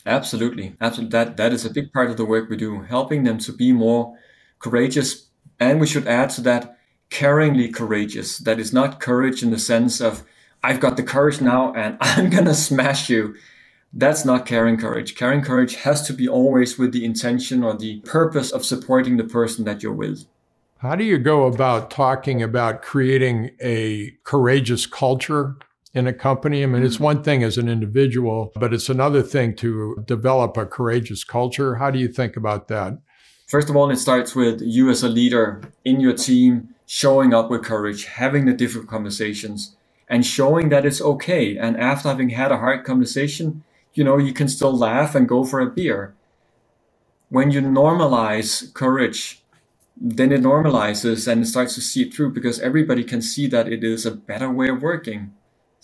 Absolutely. 0.07 0.75
Absolutely. 0.79 1.11
That 1.11 1.37
that 1.37 1.53
is 1.53 1.65
a 1.65 1.69
big 1.69 1.91
part 1.91 2.09
of 2.09 2.17
the 2.17 2.25
work 2.25 2.49
we 2.49 2.57
do, 2.57 2.81
helping 2.81 3.23
them 3.23 3.37
to 3.39 3.51
be 3.51 3.71
more 3.71 4.17
courageous. 4.59 5.27
And 5.59 5.79
we 5.79 5.87
should 5.87 6.07
add 6.07 6.29
to 6.31 6.41
that 6.41 6.77
caringly 7.09 7.73
courageous. 7.73 8.37
That 8.39 8.59
is 8.59 8.73
not 8.73 8.99
courage 8.99 9.43
in 9.43 9.51
the 9.51 9.59
sense 9.59 9.99
of 10.01 10.23
I've 10.63 10.79
got 10.79 10.97
the 10.97 11.03
courage 11.03 11.41
now 11.41 11.73
and 11.73 11.97
I'm 12.01 12.29
gonna 12.29 12.55
smash 12.55 13.09
you. 13.09 13.35
That's 13.93 14.25
not 14.25 14.45
caring 14.45 14.77
courage. 14.77 15.15
Caring 15.15 15.41
courage 15.41 15.75
has 15.75 16.05
to 16.07 16.13
be 16.13 16.27
always 16.27 16.77
with 16.77 16.91
the 16.91 17.05
intention 17.05 17.63
or 17.63 17.75
the 17.75 17.99
purpose 18.01 18.51
of 18.51 18.65
supporting 18.65 19.17
the 19.17 19.23
person 19.23 19.65
that 19.65 19.81
you're 19.81 19.93
with. 19.93 20.25
How 20.79 20.95
do 20.95 21.03
you 21.03 21.17
go 21.17 21.45
about 21.45 21.89
talking 21.89 22.43
about 22.43 22.81
creating 22.81 23.51
a 23.59 24.15
courageous 24.23 24.85
culture 24.85 25.55
in 25.97 26.07
a 26.07 26.13
company. 26.13 26.63
I 26.63 26.67
mean, 26.67 26.83
it's 26.83 26.99
one 26.99 27.23
thing 27.23 27.43
as 27.43 27.57
an 27.57 27.67
individual, 27.67 28.51
but 28.55 28.73
it's 28.73 28.87
another 28.87 29.23
thing 29.23 29.55
to 29.57 30.03
develop 30.05 30.55
a 30.55 30.65
courageous 30.65 31.23
culture. 31.23 31.75
How 31.75 31.89
do 31.89 31.97
you 31.97 32.07
think 32.07 32.37
about 32.37 32.67
that? 32.67 32.99
First 33.47 33.69
of 33.69 33.75
all, 33.75 33.89
it 33.89 33.97
starts 33.97 34.35
with 34.35 34.61
you 34.61 34.89
as 34.89 35.03
a 35.03 35.09
leader 35.09 35.61
in 35.83 35.99
your 35.99 36.13
team 36.13 36.75
showing 36.85 37.33
up 37.33 37.49
with 37.49 37.63
courage, 37.63 38.05
having 38.05 38.45
the 38.45 38.53
difficult 38.53 38.87
conversations, 38.87 39.75
and 40.07 40.25
showing 40.25 40.69
that 40.69 40.85
it's 40.85 41.01
okay. 41.01 41.57
And 41.57 41.77
after 41.77 42.09
having 42.09 42.29
had 42.29 42.51
a 42.51 42.57
hard 42.57 42.85
conversation, 42.85 43.63
you 43.93 44.03
know, 44.03 44.17
you 44.17 44.33
can 44.33 44.47
still 44.47 44.77
laugh 44.77 45.15
and 45.15 45.27
go 45.27 45.43
for 45.43 45.59
a 45.59 45.65
beer. 45.69 46.13
When 47.29 47.51
you 47.51 47.61
normalize 47.61 48.73
courage, 48.73 49.41
then 49.99 50.31
it 50.31 50.41
normalizes 50.41 51.27
and 51.27 51.41
it 51.41 51.47
starts 51.47 51.73
to 51.75 51.81
see 51.81 52.03
it 52.03 52.13
through 52.13 52.31
because 52.31 52.59
everybody 52.59 53.03
can 53.03 53.21
see 53.21 53.47
that 53.47 53.67
it 53.67 53.83
is 53.83 54.05
a 54.05 54.11
better 54.11 54.49
way 54.49 54.69
of 54.69 54.83
working 54.83 55.33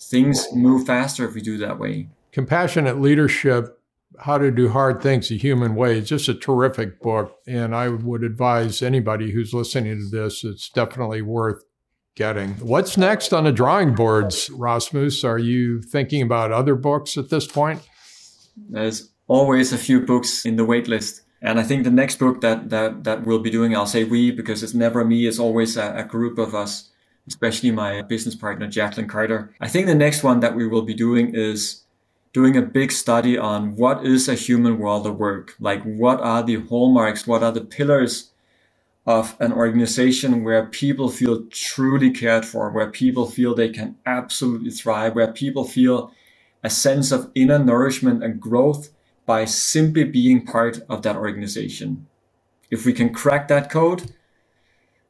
things 0.00 0.46
move 0.54 0.86
faster 0.86 1.26
if 1.26 1.34
we 1.34 1.40
do 1.40 1.58
that 1.58 1.78
way. 1.78 2.08
Compassionate 2.32 3.00
Leadership 3.00 3.78
How 4.20 4.38
to 4.38 4.50
Do 4.50 4.68
Hard 4.68 5.02
Things 5.02 5.28
the 5.28 5.38
Human 5.38 5.74
Way 5.74 5.98
is 5.98 6.08
just 6.08 6.28
a 6.28 6.34
terrific 6.34 7.00
book. 7.00 7.36
And 7.46 7.74
I 7.74 7.88
would 7.88 8.22
advise 8.22 8.82
anybody 8.82 9.32
who's 9.32 9.54
listening 9.54 9.98
to 9.98 10.08
this, 10.10 10.44
it's 10.44 10.68
definitely 10.68 11.22
worth 11.22 11.62
getting. 12.14 12.54
What's 12.54 12.96
next 12.96 13.32
on 13.32 13.44
the 13.44 13.52
drawing 13.52 13.94
boards, 13.94 14.50
Rasmus? 14.50 15.24
Are 15.24 15.38
you 15.38 15.82
thinking 15.82 16.22
about 16.22 16.52
other 16.52 16.74
books 16.74 17.16
at 17.16 17.30
this 17.30 17.46
point? 17.46 17.80
There's 18.56 19.10
always 19.26 19.72
a 19.72 19.78
few 19.78 20.00
books 20.00 20.44
in 20.44 20.56
the 20.56 20.64
wait 20.64 20.88
list. 20.88 21.22
And 21.42 21.60
I 21.60 21.62
think 21.62 21.84
the 21.84 21.90
next 21.90 22.18
book 22.18 22.40
that, 22.40 22.70
that, 22.70 23.04
that 23.04 23.26
we'll 23.26 23.40
be 23.40 23.50
doing, 23.50 23.76
I'll 23.76 23.86
say 23.86 24.04
we 24.04 24.30
because 24.30 24.62
it's 24.62 24.74
never 24.74 25.04
me, 25.04 25.26
it's 25.26 25.38
always 25.38 25.76
a, 25.76 25.94
a 25.96 26.04
group 26.04 26.38
of 26.38 26.54
us 26.54 26.90
especially 27.26 27.70
my 27.70 28.02
business 28.02 28.34
partner, 28.34 28.66
Jacqueline 28.66 29.08
Carter. 29.08 29.54
I 29.60 29.68
think 29.68 29.86
the 29.86 29.94
next 29.94 30.22
one 30.22 30.40
that 30.40 30.54
we 30.54 30.66
will 30.66 30.82
be 30.82 30.94
doing 30.94 31.34
is 31.34 31.84
doing 32.34 32.56
a 32.56 32.62
big 32.62 32.90
study 32.92 33.38
on 33.38 33.76
what 33.76 34.04
is 34.04 34.28
a 34.28 34.34
human 34.34 34.78
world 34.78 35.06
of 35.06 35.16
work? 35.16 35.54
Like, 35.60 35.82
what 35.84 36.20
are 36.20 36.42
the 36.42 36.56
hallmarks? 36.56 37.26
What 37.26 37.42
are 37.42 37.52
the 37.52 37.60
pillars 37.60 38.32
of 39.06 39.36
an 39.38 39.52
organization 39.52 40.44
where 40.44 40.66
people 40.66 41.08
feel 41.10 41.44
truly 41.50 42.10
cared 42.10 42.44
for, 42.44 42.70
where 42.70 42.90
people 42.90 43.26
feel 43.26 43.54
they 43.54 43.68
can 43.68 43.96
absolutely 44.04 44.70
thrive, 44.70 45.14
where 45.14 45.32
people 45.32 45.64
feel 45.64 46.10
a 46.62 46.70
sense 46.70 47.12
of 47.12 47.30
inner 47.34 47.58
nourishment 47.58 48.24
and 48.24 48.40
growth 48.40 48.90
by 49.26 49.44
simply 49.44 50.04
being 50.04 50.44
part 50.44 50.80
of 50.88 51.02
that 51.02 51.16
organization. 51.16 52.06
If 52.70 52.84
we 52.84 52.92
can 52.92 53.12
crack 53.12 53.48
that 53.48 53.70
code, 53.70 54.12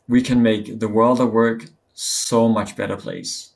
we 0.09 0.21
can 0.21 0.43
make 0.43 0.81
the 0.81 0.89
world 0.89 1.21
of 1.21 1.33
work 1.33 1.67
so 1.95 2.49
much 2.49 2.77
better 2.77 2.97
place. 2.97 3.55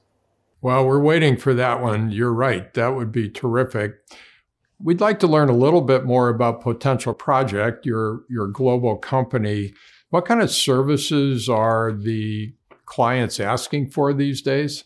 Well, 0.60 0.86
we're 0.86 1.00
waiting 1.00 1.36
for 1.36 1.54
that 1.54 1.82
one. 1.82 2.10
You're 2.10 2.32
right. 2.32 2.72
That 2.74 2.88
would 2.88 3.12
be 3.12 3.28
terrific. 3.28 3.96
We'd 4.82 5.00
like 5.00 5.20
to 5.20 5.26
learn 5.26 5.48
a 5.48 5.56
little 5.56 5.82
bit 5.82 6.04
more 6.04 6.28
about 6.28 6.62
Potential 6.62 7.14
Project, 7.14 7.84
your, 7.84 8.22
your 8.28 8.46
global 8.46 8.96
company. 8.96 9.74
What 10.10 10.24
kind 10.24 10.40
of 10.40 10.50
services 10.50 11.48
are 11.48 11.92
the 11.92 12.54
clients 12.86 13.38
asking 13.38 13.90
for 13.90 14.12
these 14.12 14.40
days? 14.40 14.84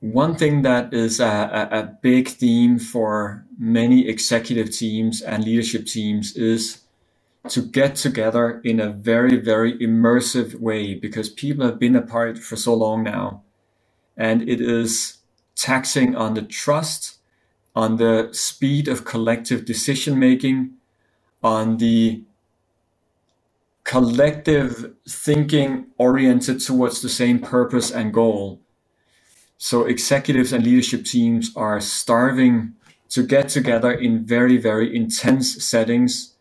One 0.00 0.34
thing 0.34 0.62
that 0.62 0.92
is 0.92 1.20
a, 1.20 1.68
a, 1.70 1.96
big 2.02 2.28
theme 2.28 2.80
for 2.80 3.46
many 3.56 4.08
executive 4.08 4.76
teams 4.76 5.22
and 5.22 5.44
leadership 5.44 5.86
teams 5.86 6.34
is 6.34 6.81
to 7.48 7.60
get 7.60 7.96
together 7.96 8.60
in 8.64 8.78
a 8.78 8.90
very, 8.90 9.36
very 9.36 9.76
immersive 9.78 10.54
way 10.60 10.94
because 10.94 11.28
people 11.28 11.66
have 11.66 11.78
been 11.78 11.96
apart 11.96 12.38
for 12.38 12.56
so 12.56 12.74
long 12.74 13.02
now. 13.02 13.42
And 14.16 14.48
it 14.48 14.60
is 14.60 15.18
taxing 15.56 16.14
on 16.14 16.34
the 16.34 16.42
trust, 16.42 17.18
on 17.74 17.96
the 17.96 18.28
speed 18.32 18.86
of 18.86 19.04
collective 19.04 19.64
decision 19.64 20.18
making, 20.18 20.74
on 21.42 21.78
the 21.78 22.22
collective 23.84 24.94
thinking 25.08 25.86
oriented 25.98 26.60
towards 26.60 27.02
the 27.02 27.08
same 27.08 27.40
purpose 27.40 27.90
and 27.90 28.14
goal. 28.14 28.60
So 29.58 29.84
executives 29.84 30.52
and 30.52 30.64
leadership 30.64 31.04
teams 31.04 31.50
are 31.56 31.80
starving 31.80 32.74
to 33.08 33.26
get 33.26 33.48
together 33.48 33.92
in 33.92 34.24
very, 34.24 34.56
very 34.56 34.94
intense 34.94 35.62
settings 35.62 36.31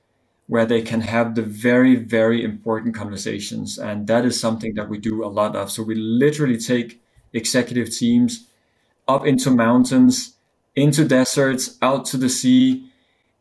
where 0.51 0.65
they 0.65 0.81
can 0.81 0.99
have 0.99 1.35
the 1.35 1.41
very, 1.41 1.95
very 1.95 2.43
important 2.43 2.93
conversations. 2.93 3.77
And 3.77 4.05
that 4.07 4.25
is 4.25 4.37
something 4.37 4.73
that 4.75 4.89
we 4.89 4.97
do 4.97 5.23
a 5.23 5.31
lot 5.39 5.55
of. 5.55 5.71
So 5.71 5.81
we 5.81 5.95
literally 5.95 6.57
take 6.57 7.01
executive 7.31 7.89
teams 7.89 8.47
up 9.07 9.25
into 9.25 9.49
mountains, 9.49 10.35
into 10.75 11.05
deserts, 11.05 11.77
out 11.81 12.03
to 12.07 12.17
the 12.17 12.27
sea, 12.27 12.91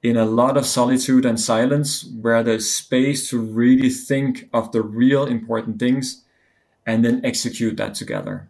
in 0.04 0.16
a 0.16 0.24
lot 0.24 0.56
of 0.56 0.64
solitude 0.64 1.26
and 1.26 1.40
silence 1.40 2.08
where 2.20 2.44
there's 2.44 2.70
space 2.70 3.28
to 3.30 3.40
really 3.40 3.90
think 3.90 4.48
of 4.52 4.70
the 4.70 4.80
real 4.80 5.26
important 5.26 5.80
things 5.80 6.22
and 6.86 7.04
then 7.04 7.20
execute 7.24 7.76
that 7.76 7.94
together. 7.96 8.48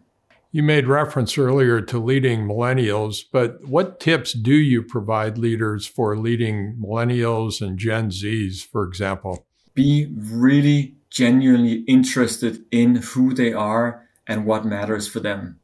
You 0.53 0.63
made 0.63 0.85
reference 0.85 1.37
earlier 1.37 1.79
to 1.79 1.97
leading 1.97 2.45
millennials, 2.45 3.23
but 3.31 3.65
what 3.65 4.01
tips 4.01 4.33
do 4.33 4.53
you 4.53 4.83
provide 4.83 5.37
leaders 5.37 5.87
for 5.87 6.17
leading 6.17 6.75
millennials 6.75 7.61
and 7.61 7.79
Gen 7.79 8.09
Zs, 8.09 8.65
for 8.65 8.83
example? 8.85 9.45
Be 9.73 10.11
really 10.13 10.95
genuinely 11.09 11.85
interested 11.87 12.65
in 12.69 12.95
who 12.97 13.33
they 13.33 13.53
are 13.53 14.05
and 14.27 14.45
what 14.45 14.65
matters 14.65 15.07
for 15.07 15.21
them. 15.21 15.57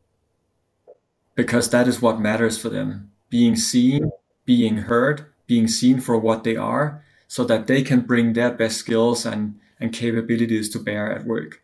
Because 1.36 1.70
that 1.72 1.90
is 1.90 2.02
what 2.02 2.22
matters 2.22 2.58
for 2.58 2.70
them. 2.70 3.12
Being 3.30 3.58
seen, 3.58 4.12
being 4.46 4.78
heard, 4.78 5.26
being 5.48 5.68
seen 5.68 6.00
for 6.00 6.18
what 6.18 6.46
they 6.46 6.56
are, 6.56 7.04
so 7.28 7.44
that 7.44 7.68
they 7.68 7.82
can 7.82 8.02
bring 8.02 8.32
their 8.32 8.52
best 8.52 8.78
skills 8.78 9.26
and, 9.26 9.60
and 9.82 9.92
capabilities 9.92 10.70
to 10.70 10.80
bear 10.80 11.12
at 11.12 11.26
work. 11.26 11.62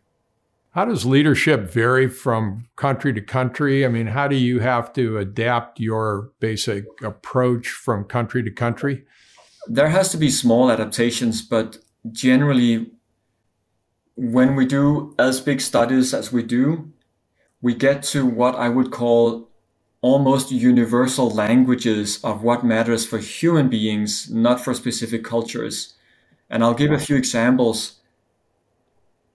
How 0.74 0.84
does 0.84 1.06
leadership 1.06 1.70
vary 1.70 2.08
from 2.08 2.66
country 2.74 3.12
to 3.14 3.20
country? 3.20 3.86
I 3.86 3.88
mean, 3.88 4.08
how 4.08 4.26
do 4.26 4.34
you 4.34 4.58
have 4.58 4.92
to 4.94 5.18
adapt 5.18 5.78
your 5.78 6.32
basic 6.40 6.84
approach 7.00 7.68
from 7.68 8.02
country 8.02 8.42
to 8.42 8.50
country? 8.50 9.04
There 9.68 9.90
has 9.90 10.10
to 10.10 10.16
be 10.16 10.30
small 10.30 10.72
adaptations, 10.72 11.42
but 11.42 11.78
generally, 12.10 12.90
when 14.16 14.56
we 14.56 14.66
do 14.66 15.14
as 15.16 15.40
big 15.40 15.60
studies 15.60 16.12
as 16.12 16.32
we 16.32 16.42
do, 16.42 16.90
we 17.62 17.72
get 17.72 18.02
to 18.14 18.26
what 18.26 18.56
I 18.56 18.68
would 18.68 18.90
call 18.90 19.48
almost 20.00 20.50
universal 20.50 21.30
languages 21.30 22.18
of 22.24 22.42
what 22.42 22.64
matters 22.64 23.06
for 23.06 23.18
human 23.18 23.68
beings, 23.68 24.28
not 24.28 24.60
for 24.60 24.74
specific 24.74 25.22
cultures. 25.22 25.94
And 26.50 26.64
I'll 26.64 26.74
give 26.74 26.90
a 26.90 26.98
few 26.98 27.14
examples 27.14 28.00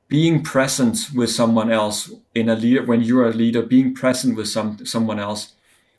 being 0.10 0.44
present 0.44 0.98
with 1.16 1.30
someone 1.30 1.72
else 1.72 2.12
in 2.36 2.50
a 2.50 2.56
leader 2.56 2.84
when 2.84 3.02
you're 3.02 3.30
a 3.30 3.34
leader 3.34 3.62
being 3.62 3.94
present 3.94 4.36
with 4.36 4.48
some 4.48 4.86
someone 4.86 5.20
else 5.20 5.54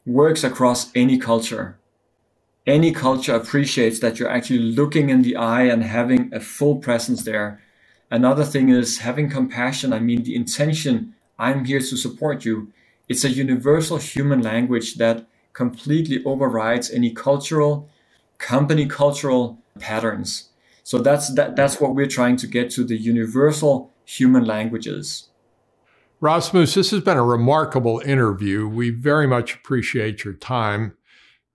works 0.04 0.44
across 0.44 0.90
any 0.94 1.16
culture. 1.18 1.78
Any 2.66 2.92
culture 2.92 3.34
appreciates 3.34 4.00
that 4.00 4.18
you're 4.18 4.36
actually 4.36 4.58
looking 4.58 5.08
in 5.08 5.22
the 5.22 5.36
eye 5.36 5.62
and 5.62 5.82
having 5.82 6.30
a 6.34 6.40
full 6.40 6.76
presence 6.76 7.22
there. 7.24 7.60
Another 8.10 8.44
thing 8.44 8.68
is 8.68 8.98
having 8.98 9.30
compassion. 9.30 9.92
I 9.92 10.00
mean 10.00 10.24
the 10.24 10.34
intention 10.34 11.14
i'm 11.38 11.64
here 11.64 11.80
to 11.80 11.96
support 11.96 12.44
you 12.44 12.70
it's 13.08 13.24
a 13.24 13.28
universal 13.28 13.96
human 13.96 14.40
language 14.40 14.94
that 14.96 15.26
completely 15.52 16.22
overrides 16.24 16.90
any 16.92 17.10
cultural 17.10 17.88
company 18.38 18.86
cultural 18.86 19.58
patterns. 19.80 20.50
So 20.84 20.98
that's 20.98 21.34
that, 21.34 21.56
that's 21.56 21.80
what 21.80 21.94
we're 21.96 22.06
trying 22.06 22.36
to 22.36 22.46
get 22.46 22.70
to 22.70 22.84
the 22.84 22.96
universal 22.96 23.90
human 24.10 24.44
languages. 24.44 25.28
Rasmus, 26.20 26.74
this 26.74 26.90
has 26.90 27.00
been 27.00 27.16
a 27.16 27.22
remarkable 27.22 28.00
interview. 28.04 28.68
We 28.68 28.90
very 28.90 29.26
much 29.26 29.54
appreciate 29.54 30.24
your 30.24 30.34
time. 30.34 30.96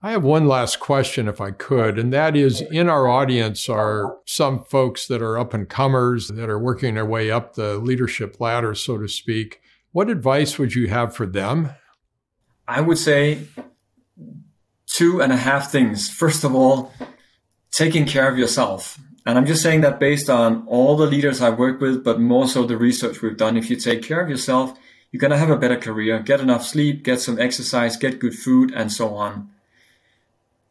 I 0.01 0.11
have 0.11 0.23
one 0.23 0.47
last 0.47 0.79
question, 0.79 1.27
if 1.27 1.41
I 1.41 1.51
could, 1.51 1.99
and 1.99 2.13
that 2.13 2.35
is 2.35 2.61
in 2.61 2.89
our 2.89 3.07
audience 3.07 3.67
are 3.67 4.17
some 4.25 4.63
folks 4.63 5.07
that 5.07 5.21
are 5.21 5.37
up 5.37 5.53
and 5.53 5.67
comers 5.67 6.29
that 6.29 6.49
are 6.49 6.59
working 6.59 6.93
their 6.93 7.05
way 7.05 7.29
up 7.29 7.55
the 7.55 7.77
leadership 7.77 8.39
ladder, 8.39 8.73
so 8.73 8.97
to 8.97 9.07
speak. 9.07 9.61
What 9.91 10.09
advice 10.09 10.57
would 10.57 10.75
you 10.75 10.87
have 10.87 11.15
for 11.15 11.25
them? 11.25 11.71
I 12.67 12.81
would 12.81 12.97
say 12.97 13.47
two 14.87 15.21
and 15.21 15.33
a 15.33 15.37
half 15.37 15.71
things. 15.71 16.09
First 16.09 16.43
of 16.43 16.55
all, 16.55 16.93
taking 17.71 18.05
care 18.05 18.29
of 18.29 18.37
yourself. 18.37 18.99
And 19.26 19.38
I'm 19.38 19.45
just 19.45 19.63
saying 19.63 19.82
that 19.82 19.99
based 19.99 20.30
on 20.30 20.67
all 20.67 20.95
the 20.95 21.07
leaders 21.07 21.41
I've 21.41 21.57
worked 21.57 21.82
with, 21.82 22.03
but 22.03 22.19
more 22.19 22.47
so 22.47 22.63
the 22.63 22.78
research 22.78 23.21
we've 23.21 23.38
done. 23.38 23.57
If 23.57 23.69
you 23.69 23.76
take 23.76 24.03
care 24.03 24.21
of 24.21 24.30
yourself, 24.30 24.78
you're 25.11 25.19
going 25.19 25.32
to 25.32 25.38
have 25.38 25.49
a 25.49 25.57
better 25.57 25.78
career, 25.78 26.19
get 26.19 26.41
enough 26.41 26.65
sleep, 26.65 27.03
get 27.03 27.21
some 27.21 27.39
exercise, 27.39 27.97
get 27.97 28.19
good 28.19 28.36
food, 28.36 28.71
and 28.76 28.91
so 28.91 29.15
on. 29.15 29.49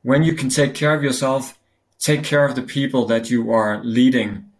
When 0.02 0.22
you 0.22 0.34
can 0.34 0.50
take 0.50 0.74
care 0.74 0.94
of 0.94 1.02
yourself, 1.02 1.58
take 1.98 2.22
care 2.22 2.44
of 2.44 2.54
the 2.54 2.62
people 2.62 3.06
that 3.06 3.30
you 3.30 3.50
are 3.50 3.82
leading. 3.82 4.50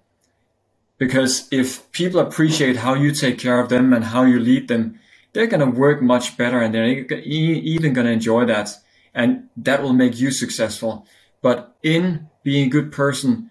Because 0.99 1.49
if 1.53 1.91
people 1.93 2.19
appreciate 2.19 2.77
how 2.77 2.95
you 2.95 3.13
take 3.13 3.39
care 3.39 3.61
of 3.61 3.69
them 3.69 3.93
and 3.93 4.07
how 4.07 4.25
you 4.25 4.41
lead 4.41 4.69
them, 4.69 4.99
they're 5.35 5.47
going 5.47 5.61
to 5.61 5.79
work 5.79 6.01
much 6.01 6.37
better 6.37 6.61
and 6.61 6.75
they're 6.75 6.87
even 6.87 7.93
going 7.93 8.07
to 8.07 8.13
enjoy 8.13 8.47
that. 8.47 8.71
And 9.13 9.49
that 9.57 9.83
will 9.83 9.93
make 9.93 10.19
you 10.19 10.31
successful. 10.31 11.07
But 11.43 11.77
in 11.83 12.29
being 12.43 12.69
a 12.69 12.71
good 12.71 12.91
person, 12.91 13.51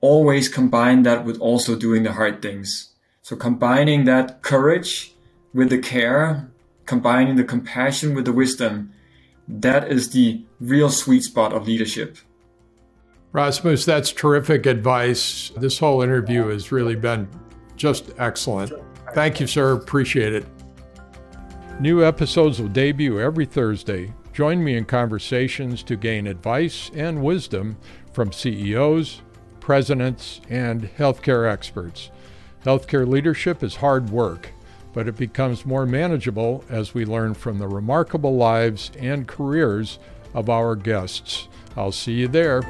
always 0.00 0.48
combine 0.48 1.02
that 1.02 1.24
with 1.24 1.38
also 1.40 1.76
doing 1.76 2.02
the 2.02 2.12
hard 2.12 2.42
things. 2.42 2.94
So 3.22 3.36
combining 3.36 4.04
that 4.04 4.42
courage 4.42 5.14
with 5.52 5.70
the 5.70 5.78
care, 5.78 6.50
combining 6.84 7.36
the 7.36 7.44
compassion 7.44 8.14
with 8.14 8.24
the 8.24 8.32
wisdom, 8.32 8.92
that 9.48 9.90
is 9.90 10.10
the 10.10 10.44
real 10.60 10.90
sweet 10.90 11.22
spot 11.22 11.52
of 11.52 11.66
leadership. 11.66 12.18
Rasmus, 13.32 13.84
that's 13.84 14.12
terrific 14.12 14.66
advice. 14.66 15.50
This 15.56 15.78
whole 15.78 16.02
interview 16.02 16.48
has 16.48 16.72
really 16.72 16.96
been 16.96 17.28
just 17.76 18.10
excellent. 18.18 18.72
Thank 19.12 19.40
you, 19.40 19.46
sir. 19.46 19.72
Appreciate 19.72 20.32
it. 20.32 20.46
New 21.80 22.04
episodes 22.04 22.60
will 22.60 22.68
debut 22.68 23.20
every 23.20 23.44
Thursday. 23.44 24.12
Join 24.32 24.62
me 24.62 24.76
in 24.76 24.84
conversations 24.84 25.82
to 25.82 25.96
gain 25.96 26.26
advice 26.26 26.90
and 26.94 27.22
wisdom 27.22 27.76
from 28.12 28.32
CEOs, 28.32 29.22
presidents, 29.66 30.40
and 30.48 30.88
healthcare 30.96 31.50
experts. 31.50 32.08
Healthcare 32.64 33.04
leadership 33.04 33.64
is 33.64 33.74
hard 33.74 34.10
work, 34.10 34.52
but 34.92 35.08
it 35.08 35.16
becomes 35.16 35.66
more 35.66 35.84
manageable 35.84 36.62
as 36.70 36.94
we 36.94 37.04
learn 37.04 37.34
from 37.34 37.58
the 37.58 37.66
remarkable 37.66 38.36
lives 38.36 38.92
and 38.96 39.26
careers 39.26 39.98
of 40.34 40.48
our 40.48 40.76
guests. 40.76 41.48
I'll 41.76 41.90
see 41.90 42.12
you 42.12 42.28
there. 42.28 42.62